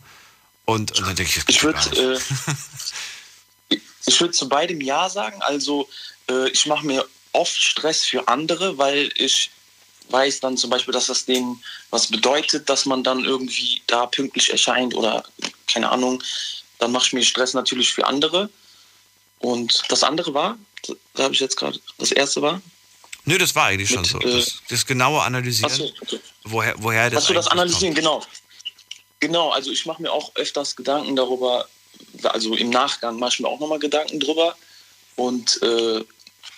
[0.65, 2.19] Und, und dann denke ich, ich würde
[3.71, 5.41] äh, ich würde zu beidem Ja sagen.
[5.41, 5.89] Also
[6.29, 7.05] äh, ich mache mir
[7.35, 9.51] oft Stress für andere, weil ich
[10.09, 14.51] weiß dann zum Beispiel, dass das denen was bedeutet, dass man dann irgendwie da pünktlich
[14.51, 15.23] erscheint oder
[15.67, 16.21] keine Ahnung
[16.79, 18.49] dann mache ich mir Stress natürlich für andere.
[19.39, 20.57] Und das andere war,
[21.13, 22.61] da habe ich jetzt gerade, das erste war?
[23.25, 24.27] Nö, das war eigentlich mit, schon so.
[24.27, 25.73] Das, das genaue Analysieren.
[25.73, 26.19] So, okay.
[26.43, 27.97] woher, woher das Achso, das Analysieren, kommt.
[27.97, 28.25] genau.
[29.19, 31.67] Genau, also ich mache mir auch öfters Gedanken darüber,
[32.23, 34.55] also im Nachgang mache ich mir auch nochmal Gedanken drüber.
[35.15, 36.03] Und äh,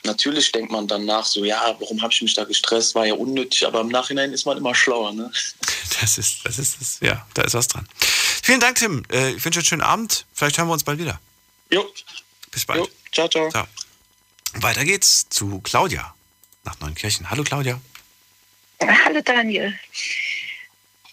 [0.03, 3.13] natürlich denkt man dann nach, so, ja, warum habe ich mich da gestresst, war ja
[3.13, 5.13] unnötig, aber im Nachhinein ist man immer schlauer.
[5.13, 5.31] Ne?
[6.01, 7.87] Das ist, das ist, das, ja, da ist was dran.
[8.43, 9.03] Vielen Dank, Tim.
[9.11, 10.25] Äh, ich wünsche einen schönen Abend.
[10.33, 11.19] Vielleicht hören wir uns bald wieder.
[11.71, 11.85] Jo.
[12.51, 12.79] Bis bald.
[12.79, 12.89] Jo.
[13.11, 13.67] Ciao, ciao, ciao.
[14.53, 16.13] Weiter geht's zu Claudia
[16.63, 17.29] nach Neunkirchen.
[17.29, 17.79] Hallo, Claudia.
[18.81, 19.77] Hallo, Daniel.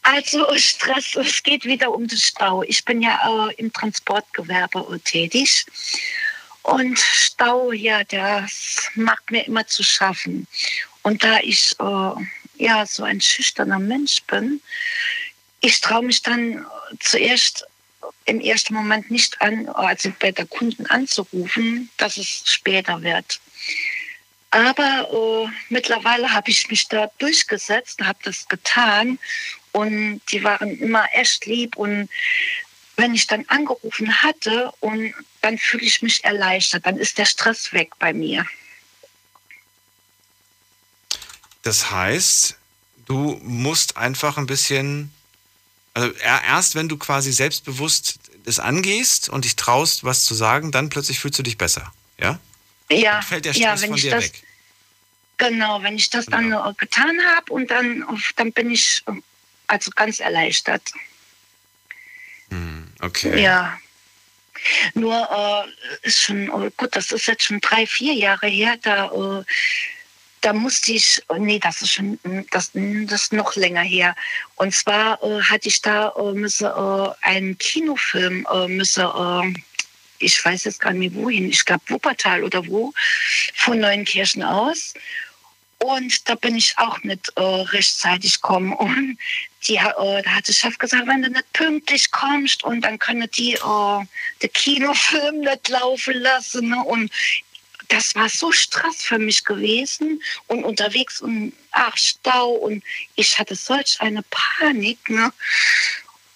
[0.03, 2.63] Also Stress, es geht wieder um den Stau.
[2.63, 5.65] Ich bin ja äh, im Transportgewerbe tätig.
[6.65, 10.47] Und Stau, ja, das macht mir immer zu schaffen.
[11.03, 14.63] Und da ich äh, ja so ein schüchterner Mensch bin,
[15.61, 16.65] ich traue mich dann
[17.01, 17.67] zuerst
[18.25, 23.41] im ersten Moment nicht an, also bei der Kunden anzurufen, dass es später wird.
[24.51, 29.19] Aber äh, mittlerweile habe ich mich da durchgesetzt, habe das getan
[29.73, 32.09] und die waren immer echt lieb und
[32.97, 37.73] wenn ich dann angerufen hatte und dann fühle ich mich erleichtert, dann ist der Stress
[37.73, 38.47] weg bei mir.
[41.63, 42.57] Das heißt,
[43.07, 45.13] du musst einfach ein bisschen,
[45.95, 50.91] also erst wenn du quasi selbstbewusst das angehst und dich traust, was zu sagen, dann
[50.91, 52.39] plötzlich fühlst du dich besser, ja?
[52.91, 54.43] Ja, Dann fällt der ja, Stress wenn von dir das, weg.
[55.39, 58.05] Genau, wenn ich das dann äh, getan habe und dann,
[58.37, 59.03] dann bin ich
[59.67, 60.93] also ganz erleichtert.
[63.01, 63.43] Okay.
[63.43, 63.79] Ja.
[64.95, 69.07] Nur äh, ist schon, äh, gut, das ist jetzt schon drei, vier Jahre her, da,
[69.07, 69.45] äh,
[70.41, 73.83] da musste ich, äh, nee, das ist schon, mm, das, mm, das ist noch länger
[73.83, 74.15] her.
[74.57, 79.13] Und zwar äh, hatte ich da äh, müsse, äh, einen Kinofilm, äh, müsse,
[80.19, 82.93] ich weiß jetzt gar nicht wohin, ich glaube Wuppertal oder wo,
[83.55, 84.95] von Neuenkirchen aus.
[85.79, 88.73] Und da bin ich auch nicht äh, rechtzeitig gekommen.
[88.73, 89.19] Und
[89.67, 93.29] die, äh, da hat der Chef gesagt, wenn du nicht pünktlich kommst und dann können
[93.37, 94.05] die äh,
[94.43, 96.69] den Kinofilm nicht laufen lassen.
[96.69, 96.83] Ne?
[96.85, 97.11] Und
[97.89, 102.83] das war so Stress für mich gewesen und unterwegs und ach, Stau und
[103.15, 105.09] ich hatte solch eine Panik.
[105.09, 105.33] Ne?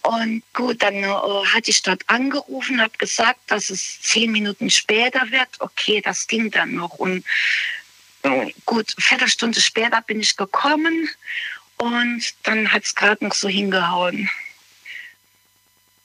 [0.03, 5.31] Und gut, dann äh, hatte ich dort angerufen, habe gesagt, dass es zehn Minuten später
[5.31, 5.49] wird.
[5.59, 6.95] Okay, das ging dann noch.
[6.95, 7.25] Und
[8.23, 11.11] äh, gut, Viertelstunde später bin ich gekommen
[11.79, 14.29] und dann hat es gerade noch so hingehauen.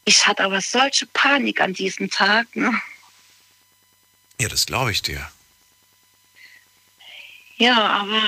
[0.06, 2.56] Ich hatte aber solche Panik an diesem Tag.
[2.56, 2.74] Ne?
[4.40, 5.30] Ja, das glaube ich dir.
[7.58, 8.22] Ja, aber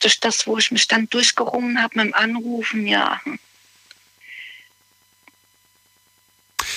[0.00, 3.20] durch das, wo ich mich dann durchgerungen habe mit dem Anrufen, ja.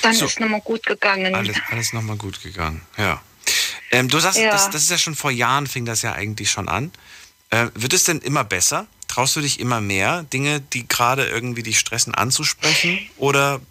[0.01, 0.25] Dann So.
[0.25, 1.33] ist nochmal gut gegangen.
[1.33, 3.21] Alles, alles nochmal gut gegangen, ja.
[3.91, 4.51] Ähm, du sagst, Ja.
[4.51, 6.91] das, das ist ja schon vor Jahren, fing das ja eigentlich schon an.
[7.49, 8.87] Äh, wird es denn immer besser?
[9.13, 12.97] Traust du dich immer mehr, Dinge, die gerade irgendwie dich stressen, anzusprechen?
[13.17, 13.61] Oder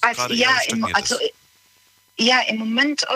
[0.00, 1.16] Also, ja, im, also,
[2.16, 3.06] ja, im Moment äh,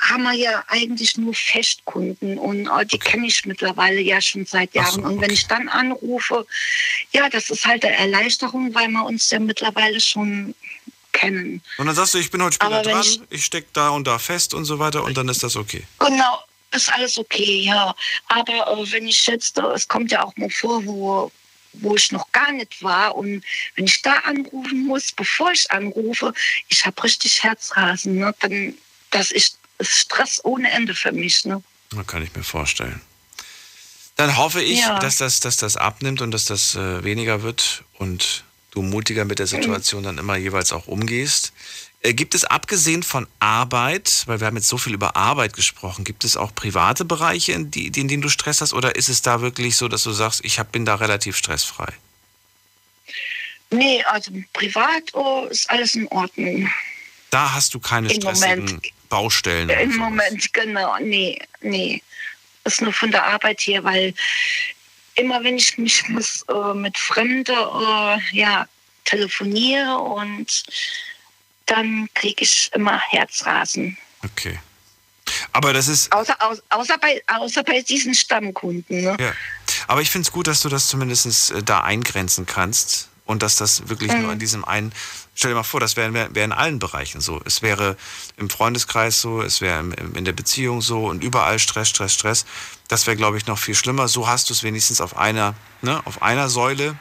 [0.00, 4.72] haben wir ja eigentlich nur Festkunden und äh, die kenne ich mittlerweile ja schon seit
[4.74, 5.04] Jahren.
[5.04, 6.46] und wenn ich dann anrufe,
[7.12, 10.54] ja, das ist halt eine Erleichterung, weil wir uns ja mittlerweile schon
[11.12, 11.60] kennen.
[11.76, 14.18] Und dann sagst du, ich bin heute später dran, ich- ich, steck da und da
[14.18, 15.82] fest und so weiter und dann ist das okay.
[15.98, 16.42] Genau,
[16.72, 17.94] ist alles okay, ja.
[18.28, 21.32] Aber äh, wenn ich jetzt, äh, es kommt ja auch mal vor, wo,
[21.74, 23.42] wo ich noch gar nicht war und
[23.76, 26.32] wenn ich da anrufen muss, bevor ich anrufe,
[26.68, 28.16] ich habe richtig Herzrasen.
[28.18, 28.34] Ne?
[28.40, 28.74] Dann,
[29.10, 31.44] das ist, ist Stress ohne Ende für mich.
[31.44, 31.62] Ne?
[31.90, 33.00] Das kann ich mir vorstellen.
[34.16, 34.98] Dann hoffe ich, Ja.
[34.98, 38.42] dass, das, dass das abnimmt und dass das äh, weniger wird und
[38.72, 41.52] du mutiger mit der Situation dann immer jeweils auch umgehst.
[42.00, 46.04] Äh, gibt es abgesehen von Arbeit, weil wir haben jetzt so viel über Arbeit gesprochen,
[46.04, 49.22] gibt es auch private Bereiche, in, die, in denen du Stress hast oder ist es
[49.22, 51.92] da wirklich so, dass du sagst, ich hab, bin da relativ stressfrei?
[53.70, 56.70] Nee, also privat oh, ist alles in Ordnung.
[57.30, 58.92] Da hast du keine Im stressigen Moment.
[59.08, 59.68] Baustellen.
[59.68, 59.98] Im so.
[59.98, 60.96] Moment, genau.
[61.00, 62.02] Nee, nee.
[62.64, 64.14] Ist nur von der Arbeit hier, weil
[65.16, 68.66] immer wenn ich mich muss, äh, mit Fremden äh, ja,
[69.04, 70.64] telefoniere und
[71.68, 73.96] dann kriege ich immer Herzrasen.
[74.24, 74.58] Okay.
[75.52, 79.02] Aber das ist, Außer, au, außer, bei, außer bei diesen Stammkunden.
[79.02, 79.16] Ne?
[79.20, 79.32] Ja.
[79.86, 83.56] Aber ich finde es gut, dass du das zumindest äh, da eingrenzen kannst und dass
[83.56, 84.22] das wirklich Mhm.
[84.22, 84.92] nur in diesem einen.
[85.34, 87.40] Stell dir mal vor, das wäre wär, in allen Bereichen so.
[87.44, 87.96] Es wäre
[88.38, 89.80] im Freundeskreis so, es wäre
[90.14, 92.46] in der Beziehung so und überall Stress, Stress, Stress.
[92.88, 94.08] Das wäre, glaube ich, noch viel schlimmer.
[94.08, 96.96] So hast du es wenigstens auf einer, ne, auf einer Säule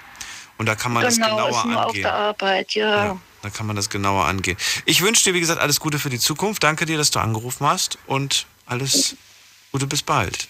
[0.58, 2.04] und da kann man das genau, genauer ist nur auf angehen.
[2.04, 3.06] der Arbeit, ja.
[3.06, 4.58] Ja, da kann man das genauer angehen.
[4.86, 6.64] Ich wünsche dir, wie gesagt, alles Gute für die Zukunft.
[6.64, 9.16] Danke dir, dass du angerufen hast und alles
[9.72, 10.48] Gute bis bald.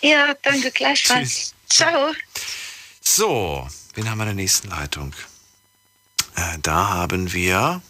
[0.00, 1.54] Ja, danke gleichfalls.
[1.68, 2.12] Ciao.
[3.00, 5.14] So, wen haben wir in der nächsten Leitung?
[6.36, 7.82] Äh, da haben wir.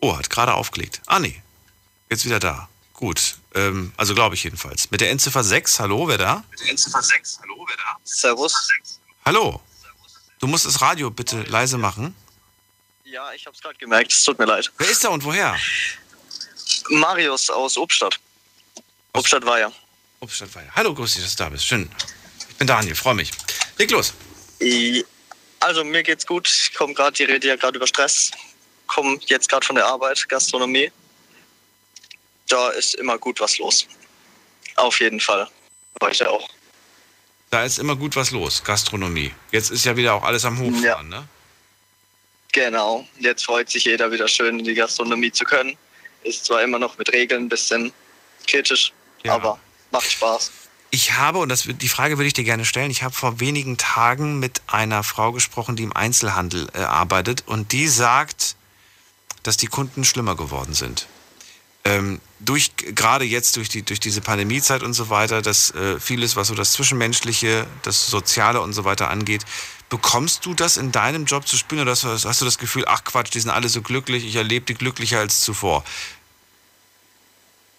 [0.00, 1.00] Oh, hat gerade aufgelegt.
[1.06, 1.42] Ah, nee.
[2.10, 2.68] Jetzt wieder da.
[2.94, 3.36] Gut.
[3.54, 4.90] Ähm, also glaube ich jedenfalls.
[4.90, 5.80] Mit der Endziffer 6.
[5.80, 6.44] Hallo, wer da?
[6.50, 7.40] Mit der Endziffer 6.
[7.42, 7.96] Hallo, wer da?
[8.04, 8.68] Servus.
[9.24, 9.60] Hallo.
[10.42, 12.16] Du musst das Radio bitte leise machen.
[13.04, 14.10] Ja, ich hab's gerade gemerkt.
[14.10, 14.72] Es tut mir leid.
[14.76, 15.56] Wer ist da und woher?
[16.88, 18.18] Marius aus Obstadt.
[19.12, 19.72] Obstadt war ja.
[20.18, 20.68] Obstadt war ja.
[20.74, 21.64] Hallo, grüß dich, dass du da bist.
[21.64, 21.88] Schön.
[22.48, 23.30] Ich bin Daniel, freue mich.
[23.78, 24.14] Leg los.
[25.60, 26.48] Also mir geht's gut.
[26.48, 28.32] Ich komme gerade, die rede ja gerade über Stress.
[28.88, 30.90] Komme jetzt gerade von der Arbeit, Gastronomie.
[32.48, 33.86] Da ist immer gut was los.
[34.74, 35.48] Auf jeden Fall.
[36.02, 36.48] Heute auch.
[37.52, 38.64] Da ist immer gut was los.
[38.64, 39.30] Gastronomie.
[39.50, 41.28] Jetzt ist ja wieder auch alles am Hochfahren, ne?
[42.50, 43.06] Genau.
[43.18, 45.76] Jetzt freut sich jeder wieder schön in die Gastronomie zu können.
[46.22, 47.92] Ist zwar immer noch mit Regeln ein bisschen
[48.46, 48.94] kritisch,
[49.26, 49.58] aber
[49.90, 50.50] macht Spaß.
[50.92, 53.76] Ich habe, und das, die Frage würde ich dir gerne stellen, ich habe vor wenigen
[53.76, 58.56] Tagen mit einer Frau gesprochen, die im Einzelhandel äh, arbeitet und die sagt,
[59.42, 61.06] dass die Kunden schlimmer geworden sind.
[61.84, 66.36] Ähm, durch gerade jetzt durch die durch diese Pandemiezeit und so weiter, dass äh, vieles,
[66.36, 69.42] was so das Zwischenmenschliche, das Soziale und so weiter angeht,
[69.88, 72.84] bekommst du das in deinem Job zu spüren oder hast, du- hast du das Gefühl,
[72.86, 75.84] ach Quatsch, die sind alle so glücklich, ich erlebe die glücklicher als zuvor?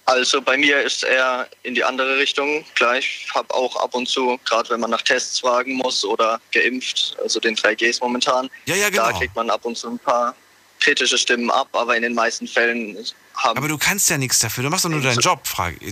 [0.06, 2.66] Also bei mir ist eher in die andere Richtung.
[2.76, 6.42] Klar, ich habe auch ab und zu, gerade wenn man nach Tests fragen muss oder
[6.52, 9.20] geimpft, also den 3Gs momentan, ja, ja, da genau.
[9.20, 10.36] kriegt man ab und zu ein paar
[10.84, 12.98] kritische Stimmen ab, aber in den meisten Fällen
[13.36, 15.42] haben Aber du kannst ja nichts dafür, du machst doch nur deinen Job,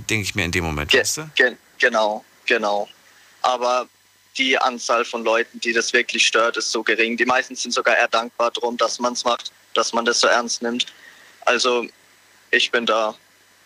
[0.10, 1.30] denke ich mir in dem Moment, weißt du?
[1.36, 2.88] Ge genau, genau.
[3.42, 3.88] Aber
[4.38, 7.18] die Anzahl von Leuten, die das wirklich stört, ist so gering.
[7.18, 10.28] Die meisten sind sogar eher dankbar drum, dass man es macht, dass man das so
[10.28, 10.86] ernst nimmt.
[11.42, 11.86] Also
[12.52, 13.16] ich bin da,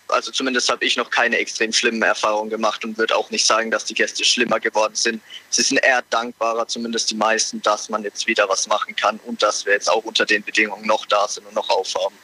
[0.07, 3.71] also zumindest habe ich noch keine extrem schlimmen Erfahrungen gemacht und würde auch nicht sagen,
[3.71, 5.21] dass die Gäste schlimmer geworden sind.
[5.49, 9.41] Sie sind eher dankbarer, zumindest die meisten, dass man jetzt wieder was machen kann und
[9.41, 12.15] dass wir jetzt auch unter den Bedingungen noch da sind und noch aufhaben.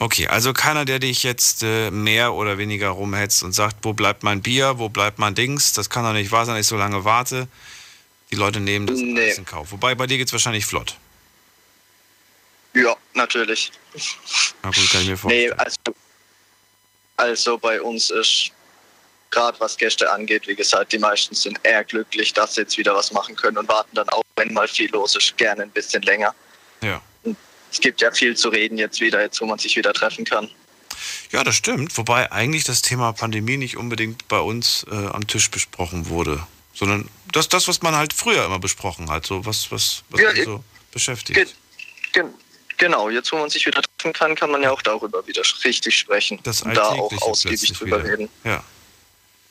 [0.00, 4.22] Okay, also keiner, der dich jetzt äh, mehr oder weniger rumhetzt und sagt, wo bleibt
[4.22, 6.76] mein Bier, wo bleibt mein Dings, das kann doch nicht wahr sein, dass ich so
[6.76, 7.48] lange warte.
[8.30, 9.72] Die Leute nehmen das alles in Kauf.
[9.72, 10.96] Wobei bei dir geht's wahrscheinlich flott.
[12.74, 13.72] Ja, natürlich.
[14.62, 15.54] Na gut, kann ich mir vorstellen.
[15.56, 15.76] Nee, also,
[17.18, 18.52] also bei uns ist
[19.30, 22.94] gerade was Gäste angeht, wie gesagt, die meisten sind eher glücklich, dass sie jetzt wieder
[22.94, 26.02] was machen können und warten dann auch, wenn mal viel los ist, gerne ein bisschen
[26.02, 26.34] länger.
[26.82, 27.02] Ja.
[27.70, 30.48] Es gibt ja viel zu reden jetzt wieder, jetzt wo man sich wieder treffen kann.
[31.30, 31.96] Ja, das stimmt.
[31.98, 37.10] Wobei eigentlich das Thema Pandemie nicht unbedingt bei uns äh, am Tisch besprochen wurde, sondern
[37.32, 40.64] das, das, was man halt früher immer besprochen hat, so was, was, was Ja, so
[40.92, 41.36] beschäftigt.
[41.36, 41.46] Ge
[42.12, 42.34] gen
[42.78, 45.98] genau, jetzt wo man sich wieder treffen kann, kann man ja auch darüber wieder richtig
[45.98, 48.12] sprechen Das und da auch ausgiebig drüber wieder.
[48.12, 48.28] reden.
[48.44, 48.62] Ja.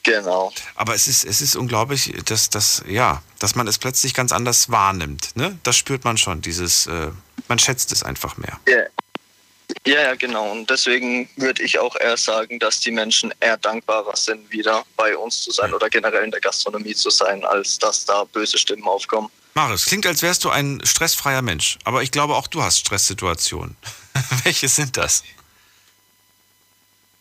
[0.02, 0.52] Genau.
[0.74, 4.70] Aber es ist, es ist unglaublich, dass, dass, ja, dass man es plötzlich ganz anders
[4.70, 5.36] wahrnimmt.
[5.36, 5.58] Ne?
[5.64, 7.08] Das spürt man schon, dieses, äh,
[7.48, 8.58] man schätzt es einfach mehr.
[8.66, 8.84] Ja.
[9.86, 10.50] ja, ja, genau.
[10.50, 15.14] Und deswegen würde ich auch eher sagen, dass die Menschen eher dankbarer sind, wieder bei
[15.16, 18.84] uns zu sein oder generell in der Gastronomie zu sein, als dass da böse Stimmen
[18.84, 19.28] aufkommen.
[19.58, 21.78] Marius, klingt, als wärst du ein stressfreier Mensch.
[21.82, 23.76] Aber ich glaube, auch du hast Stresssituationen.
[24.44, 25.24] Welche sind das?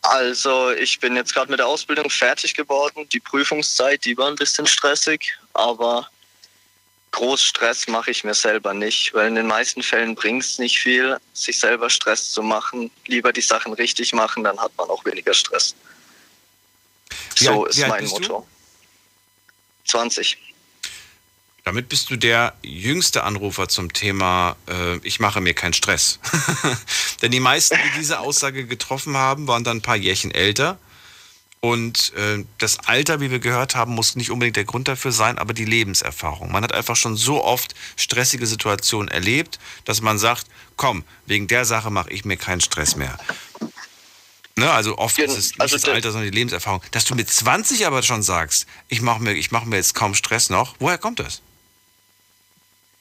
[0.04, 3.10] Also ich bin jetzt gerade mit der Ausbildung fertig geworden.
[3.10, 6.08] Die Prüfungszeit, die war ein bisschen stressig, aber
[7.10, 10.78] groß Stress mache ich mir selber nicht, weil in den meisten Fällen bringt es nicht
[10.78, 12.92] viel, sich selber Stress zu machen.
[13.08, 15.74] Lieber die Sachen richtig machen, dann hat man auch weniger Stress.
[17.38, 18.22] Wie so alt- ist mein bist du?
[18.22, 18.48] Motto.
[19.86, 20.47] 20.
[21.68, 26.18] Damit bist du der jüngste Anrufer zum Thema, äh, ich mache mir keinen Stress.
[27.22, 30.80] Denn die meisten, die diese Aussage getroffen haben, waren dann ein paar Jährchen älter.
[31.60, 35.38] Und äh, das Alter, wie wir gehört haben, muss nicht unbedingt der Grund dafür sein,
[35.38, 36.54] aber die Lebenserfahrung.
[36.54, 41.66] Man hat einfach schon so oft stressige Situationen erlebt, dass man sagt, komm, wegen der
[41.66, 43.18] Sache mache ich mir keinen Stress mehr.
[44.56, 46.82] Ne, also oft ist es nicht also das Alter, sondern die Lebenserfahrung.
[46.92, 50.16] Dass du mit 20 aber schon sagst, ich mache mir, ich mach mir jetzt kaum
[50.16, 51.42] Stress noch, woher kommt das?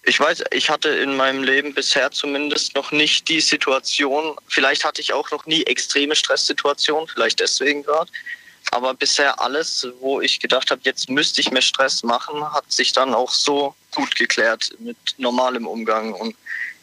[0.08, 5.00] Ich weiß, ich hatte in meinem Leben bisher zumindest noch nicht die Situation, vielleicht hatte
[5.00, 8.10] ich auch noch nie extreme Stresssituationen, vielleicht deswegen gerade.
[8.70, 12.92] Aber bisher alles, wo ich gedacht habe, jetzt müsste ich mir Stress machen, hat sich
[12.92, 16.12] dann auch so gut geklärt mit normalem Umgang.
[16.12, 16.36] Und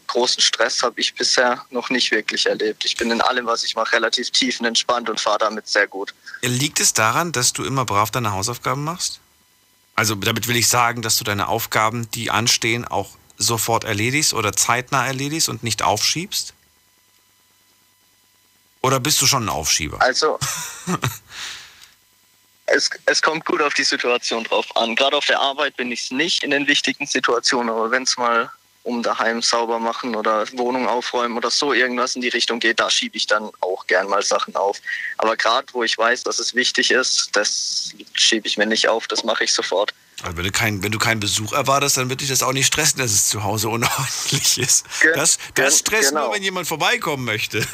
[0.07, 2.83] großen Stress habe ich bisher noch nicht wirklich erlebt.
[2.83, 6.13] Ich bin in allem, was ich mache, relativ tiefenentspannt und fahre damit sehr gut.
[6.41, 9.19] Liegt es daran, dass du immer brav deine Hausaufgaben machst?
[9.95, 14.53] Also damit will ich sagen, dass du deine Aufgaben, die anstehen, auch sofort erledigst oder
[14.53, 16.53] zeitnah erledigst und nicht aufschiebst?
[18.81, 20.01] Oder bist du schon ein Aufschieber?
[20.01, 20.37] Also,
[22.65, 24.95] es, es kommt gut auf die Situation drauf an.
[24.95, 28.17] Gerade auf der Arbeit bin ich es nicht in den wichtigen Situationen, aber wenn es
[28.17, 28.51] mal
[28.83, 32.89] um daheim sauber machen oder Wohnung aufräumen oder so irgendwas in die Richtung geht, da
[32.89, 34.79] schiebe ich dann auch gern mal Sachen auf.
[35.17, 39.07] Aber gerade wo ich weiß, dass es wichtig ist, das schiebe ich mir nicht auf,
[39.07, 39.93] das mache ich sofort.
[40.21, 42.67] Also wenn, du kein, wenn du keinen Besuch erwartest, dann wird dich das auch nicht
[42.67, 44.85] stressen, dass es zu Hause unordentlich ist.
[45.15, 46.25] Das, das stresst genau.
[46.25, 47.65] nur, wenn jemand vorbeikommen möchte.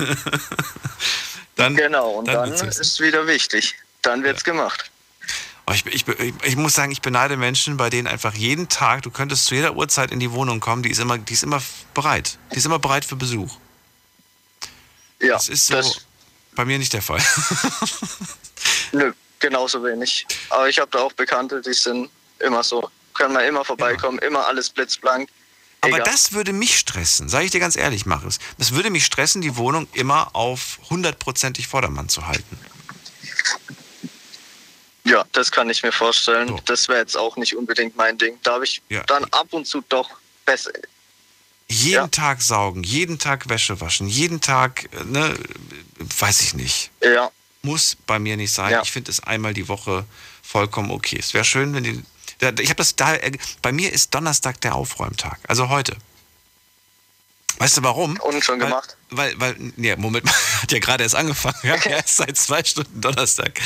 [1.56, 3.76] dann, genau, und dann dann, ist es wieder wichtig.
[4.04, 4.92] Dann wird's gemacht.
[5.74, 6.06] Ich, ich,
[6.44, 9.76] ich, muss sagen, ich beneide Menschen, bei denen einfach jeden Tag, du könntest zu jeder
[9.76, 11.62] Uhrzeit in die Wohnung kommen, die ist immer, die ist immer
[11.94, 12.38] bereit.
[12.54, 13.58] Die ist immer bereit für Besuch.
[15.22, 15.82] Ja, das ist so
[16.56, 17.22] bei mir nicht der Fall.
[18.92, 20.26] Nö, genauso wenig.
[20.50, 22.10] Aber ich habe da auch Bekannte, die sind
[22.40, 22.90] immer so.
[23.14, 25.30] Können wir immer vorbeikommen, immer alles blitzblank.
[25.82, 26.12] Aber Egal.
[26.12, 28.40] das würde mich stressen, sage ich dir ganz ehrlich, Marius.
[28.58, 32.60] Das würde mich stressen, die Wohnung immer auf hundertprozentig Vordermann zu halten.
[35.10, 36.60] Ja, das kann ich mir vorstellen.
[36.66, 38.38] Das wäre jetzt auch nicht unbedingt mein Ding.
[38.44, 39.04] Da habe ich Ja.
[39.04, 40.10] dann ab und zu doch
[40.46, 40.72] besser,
[41.72, 45.38] Jeden Tag saugen, jeden Tag Wäsche waschen, jeden Tag, äh, ne,
[46.18, 46.90] weiß ich nicht.
[47.02, 47.30] Ja.
[47.62, 48.72] Muss bei mir nicht sein.
[48.72, 48.82] Ja.
[48.82, 50.06] Ich finde es einmal die Woche
[50.42, 51.18] vollkommen okay.
[51.20, 52.04] Es wäre schön, wenn die.
[52.62, 53.16] Ich habe das da.
[53.62, 55.40] Bei mir ist Donnerstag der Aufräumtag.
[55.48, 55.96] Also heute.
[57.58, 58.18] Weißt du warum?
[58.22, 58.98] Und schon weil, gemacht?
[59.10, 60.26] Weil, weil, nee, Moment
[60.62, 61.58] hat ja gerade erst angefangen.
[61.64, 63.60] Ja erst seit zwei Stunden Donnerstag.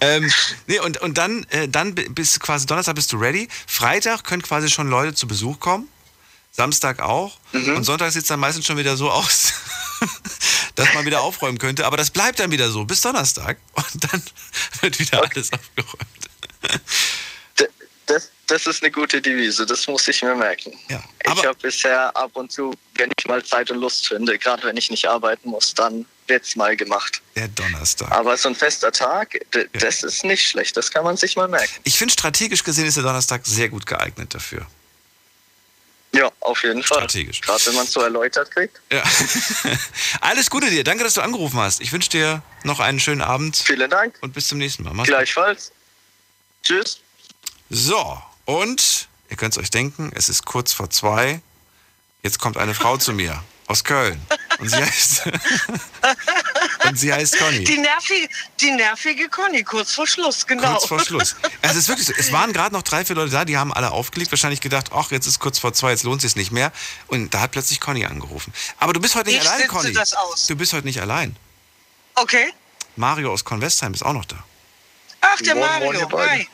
[0.00, 0.30] Ähm,
[0.66, 3.48] nee, und, und dann, äh, dann bist du quasi Donnerstag bist du ready.
[3.66, 5.88] Freitag können quasi schon Leute zu Besuch kommen.
[6.50, 7.38] Samstag auch.
[7.52, 9.52] Und Sonntag sieht es dann meistens schon wieder so aus,
[10.74, 11.86] dass man wieder aufräumen könnte.
[11.86, 13.58] Aber das bleibt dann wieder so bis Donnerstag.
[13.74, 14.22] Und dann
[14.80, 16.28] wird wieder alles aufgeräumt.
[18.06, 20.72] Das, das ist eine gute Devise, das muss ich mir merken.
[20.88, 24.76] ich habe bisher ab und zu, wenn ich mal Zeit und Lust finde, gerade wenn
[24.76, 27.22] ich nicht arbeiten muss, dann wird's mal gemacht.
[27.36, 28.10] Der Donnerstag.
[28.10, 31.48] Aber so ein fester Tag, d- das ist nicht schlecht, das kann man sich mal
[31.48, 31.72] merken.
[31.84, 34.66] Ich finde, strategisch gesehen ist der Donnerstag sehr gut geeignet dafür.
[36.12, 36.98] Ja, auf jeden Fall.
[36.98, 37.42] Strategisch.
[37.42, 38.80] Gerade wenn man es so erläutert kriegt.
[38.90, 39.02] Ja.
[40.22, 40.82] Alles Gute dir.
[40.82, 41.80] Danke, dass du angerufen hast.
[41.82, 43.56] Ich wünsche dir noch einen schönen Abend.
[43.58, 44.16] Vielen Dank.
[44.22, 44.94] Und bis zum nächsten Mal.
[44.94, 45.16] Mach's gut.
[45.16, 45.70] Gleichfalls.
[46.62, 47.00] Tschüss.
[47.70, 51.42] So, und ihr könnt es euch denken, es ist kurz vor zwei.
[52.22, 54.18] Jetzt kommt eine Frau zu mir aus Köln.
[54.58, 55.24] Und sie heißt,
[56.86, 57.64] und sie heißt Conny.
[57.64, 60.72] Die nervige, die nervige Conny, kurz vor Schluss, genau.
[60.76, 61.36] Kurz vor Schluss.
[61.60, 62.14] Es ist wirklich so.
[62.16, 65.10] Es waren gerade noch drei, vier Leute da, die haben alle aufgelegt, wahrscheinlich gedacht, ach,
[65.10, 66.72] jetzt ist kurz vor zwei, jetzt lohnt es sich nicht mehr.
[67.08, 68.54] Und da hat plötzlich Conny angerufen.
[68.78, 69.92] Aber du bist heute nicht Ich allein, Conny.
[69.92, 70.46] das aus.
[70.46, 71.36] Du bist heute nicht allein.
[72.14, 72.50] Okay.
[72.96, 74.42] Mario aus Convestheim ist auch noch da.
[75.20, 76.08] Ach, der Moin, moin, Mario.
[76.08, 76.30] beiden.
[76.30, 76.48] Hi.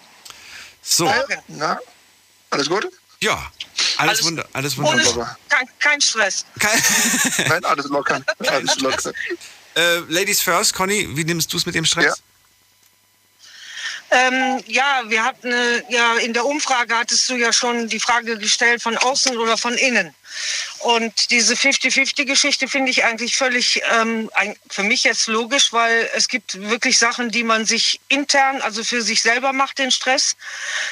[0.85, 1.11] So.
[1.48, 1.78] Na,
[2.51, 2.86] alles gut?
[3.20, 3.51] Ja, alles,
[3.97, 5.39] Alles- wunder, alles Ohne, wunderbar.
[5.48, 6.44] kein, kein Stress.
[7.48, 8.20] Nein, alles locker.
[8.39, 9.12] Alles locker.
[9.77, 12.23] Äh, Ladies first, Conny, wie nimmst du es mit dem Stress?
[14.14, 18.38] Ähm, ja, wir hatten äh, ja in der Umfrage hattest du ja schon die Frage
[18.38, 20.14] gestellt von außen oder von innen.
[20.80, 24.30] Und diese 50-50-Geschichte finde ich eigentlich völlig ähm,
[24.68, 29.02] für mich jetzt logisch, weil es gibt wirklich Sachen, die man sich intern, also für
[29.02, 30.36] sich selber macht, den Stress.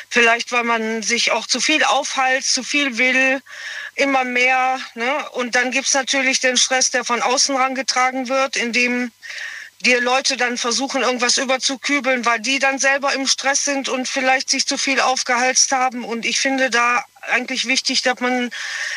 [0.08, 3.40] Vielleicht, weil man sich auch zu viel aufhält, zu viel will,
[3.94, 4.80] immer mehr.
[4.94, 5.30] Ne?
[5.30, 9.12] Und dann gibt's natürlich den Stress, der von außen rangetragen wird, indem
[9.82, 14.48] dir Leute dann versuchen, irgendwas überzukübeln, weil die dann selber im Stress sind und vielleicht
[14.50, 16.04] sich zu viel aufgehalst haben.
[16.04, 18.50] Und ich finde da eigentlich wichtig, dass man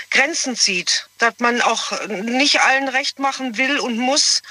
[0.09, 4.41] Grenzen zieht, dass man auch nicht allen recht machen will und muss,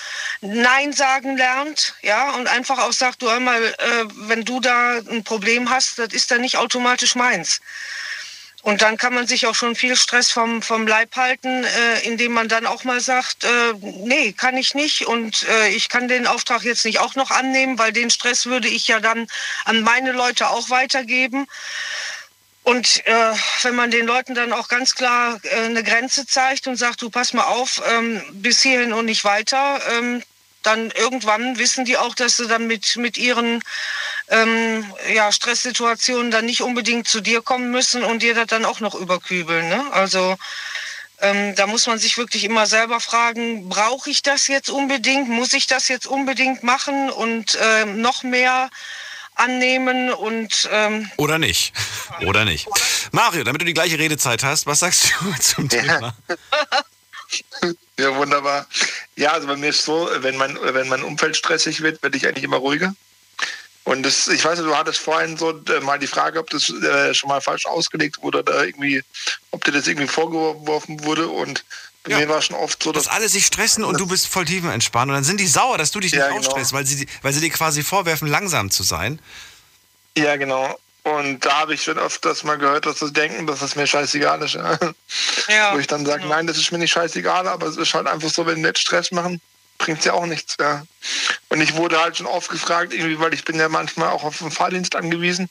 [0.41, 5.25] Nein sagen lernt, ja, und einfach auch sagt, du einmal, äh, wenn du da ein
[5.25, 7.61] Problem hast, das ist dann nicht automatisch meins.
[8.65, 12.33] Und dann kann man sich auch schon viel Stress vom, vom Leib halten, äh, indem
[12.33, 16.27] man dann auch mal sagt, äh, nee, kann ich nicht und äh, ich kann den
[16.27, 19.27] Auftrag jetzt nicht auch noch annehmen, weil den Stress würde ich ja dann
[19.67, 21.47] an meine Leute auch weitergeben.
[22.63, 26.77] Und äh, wenn man den Leuten dann auch ganz klar äh, eine Grenze zeigt und
[26.77, 30.23] sagt, du pass mal auf, ähm, bis hierhin und nicht weiter, ähm,
[30.65, 33.63] dann irgendwann wissen die auch, dass sie dann mit, mit ihren
[34.29, 38.81] ähm, ja, Stresssituationen dann nicht unbedingt zu dir kommen müssen und dir das dann auch
[38.81, 39.69] noch überkübeln.
[39.69, 39.85] Ne?
[39.93, 40.37] Also
[41.21, 45.29] ähm, da muss man sich wirklich immer selber fragen, brauche ich das jetzt unbedingt?
[45.29, 48.71] Muss ich das jetzt unbedingt machen und ähm, noch mehr
[49.37, 51.73] annehmen und ähm, Oder nicht.
[52.27, 52.69] Oder nicht.
[53.13, 56.15] Mario, damit du die gleiche Redezeit hast, was sagst du zum Thema?
[56.29, 58.67] Ja, wunderbar.
[59.17, 62.27] Ja, also bei mir ist so, wenn mein, wenn mein Umfeld stressig wird, werde ich
[62.27, 62.95] eigentlich immer ruhiger.
[63.85, 67.13] Und das, ich weiß, du hattest vorhin so äh, mal die Frage, ob das äh,
[67.13, 69.03] schon mal falsch ausgelegt wurde oder irgendwie,
[69.51, 71.29] ob dir das irgendwie vorgeworfen wurde.
[71.29, 71.65] Und
[72.03, 74.47] bei mir war schon oft so, dass Dass alle sich stressen und du bist voll
[74.47, 76.41] tiefenentspannt und dann sind die sauer, dass du dich nicht Ja, genau.
[76.41, 79.21] ausstresst, weil sie, weil sie dir quasi vorwerfen, langsam zu sein.
[80.17, 80.79] Ja, genau.
[81.05, 84.43] Und da habe ich schon öfters mal gehört, dass sie denken, dass es mir scheißegal
[84.43, 84.55] ist.
[84.55, 85.75] Ja.
[85.75, 88.31] Wo ich dann sage, nein, das ist mir nicht scheißegal, aber es ist halt einfach
[88.31, 89.41] so, wenn die nicht Stress machen,
[89.77, 90.57] bringt es ja auch nichts.
[90.59, 90.87] Ja.
[91.51, 94.39] Und ich wurde halt schon oft gefragt, irgendwie, weil ich bin ja manchmal auch auf
[94.39, 95.51] den Fahrdienst angewiesen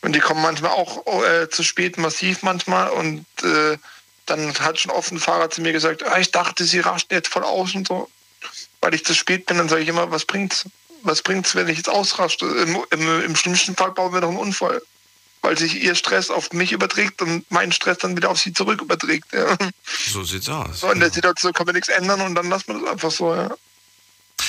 [0.00, 3.76] und die kommen manchmal auch äh, zu spät, massiv manchmal und äh,
[4.24, 7.28] dann hat schon oft ein Fahrer zu mir gesagt, ah, ich dachte, sie rasten jetzt
[7.28, 8.08] voll aus und so,
[8.80, 10.64] weil ich zu spät bin, dann sage ich immer, was bringt's?
[11.02, 12.46] Was bringt's, wenn ich jetzt ausraste?
[12.46, 14.82] Im, im, Im schlimmsten Fall bauen wir doch einen Unfall,
[15.42, 18.80] weil sich ihr Stress auf mich überträgt und mein Stress dann wieder auf sie zurück
[18.80, 19.32] überträgt.
[19.32, 19.56] Ja.
[20.08, 20.80] So sieht's aus.
[20.80, 23.34] So, in der Situation kann man nichts ändern und dann lassen wir das einfach so.
[23.34, 23.54] Ja.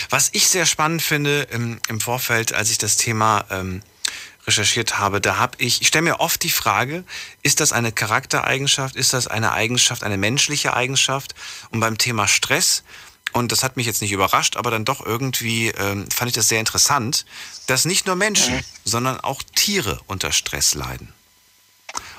[0.10, 3.82] Was ich sehr spannend finde im, im Vorfeld, als ich das Thema ähm,
[4.48, 7.04] recherchiert habe, da habe ich, ich stelle mir oft die Frage,
[7.44, 11.36] ist das eine Charaktereigenschaft, ist das eine Eigenschaft, eine menschliche Eigenschaft?
[11.70, 12.84] Und beim Thema Stress,
[13.34, 16.48] und das hat mich jetzt nicht überrascht, aber dann doch irgendwie ähm, fand ich das
[16.50, 17.26] sehr interessant,
[17.68, 18.62] dass nicht nur Menschen, Mhm.
[18.84, 21.14] sondern auch Tiere unter Stress leiden.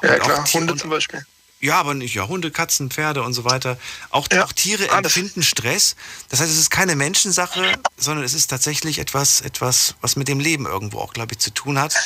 [0.02, 1.24] Ja, Und klar, Hunde und- zum Beispiel.
[1.60, 3.78] Ja, aber nicht, ja, Hunde, Katzen, Pferde und so weiter.
[4.10, 5.16] Auch, ja, auch Tiere alles.
[5.16, 5.96] empfinden Stress.
[6.28, 10.38] Das heißt, es ist keine Menschensache, sondern es ist tatsächlich etwas, etwas, was mit dem
[10.38, 11.96] Leben irgendwo auch, glaube ich, zu tun hat.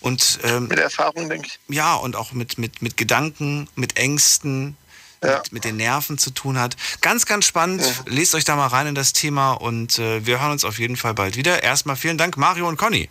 [0.00, 1.58] Und, ähm, mit Erfahrung, denke ich.
[1.68, 4.78] Ja, und auch mit, mit, mit Gedanken, mit Ängsten,
[5.22, 5.38] ja.
[5.38, 6.76] mit, mit, den Nerven zu tun hat.
[7.00, 7.82] Ganz, ganz spannend.
[7.82, 7.92] Ja.
[8.06, 10.96] Lest euch da mal rein in das Thema und äh, wir hören uns auf jeden
[10.96, 11.62] Fall bald wieder.
[11.62, 13.08] Erstmal vielen Dank, Mario und Conny.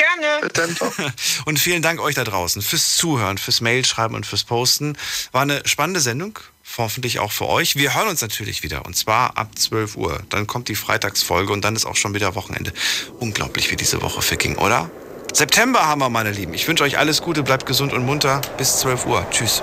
[0.00, 0.72] Gerne.
[1.44, 4.96] Und vielen Dank euch da draußen fürs Zuhören, fürs Mailschreiben und fürs Posten.
[5.32, 6.38] War eine spannende Sendung,
[6.78, 7.76] hoffentlich auch für euch.
[7.76, 10.22] Wir hören uns natürlich wieder und zwar ab 12 Uhr.
[10.30, 12.72] Dann kommt die Freitagsfolge und dann ist auch schon wieder Wochenende.
[13.18, 14.90] Unglaublich, wie diese Woche verging, oder?
[15.34, 16.54] September haben wir, meine Lieben.
[16.54, 18.40] Ich wünsche euch alles Gute, bleibt gesund und munter.
[18.56, 19.26] Bis 12 Uhr.
[19.30, 19.62] Tschüss.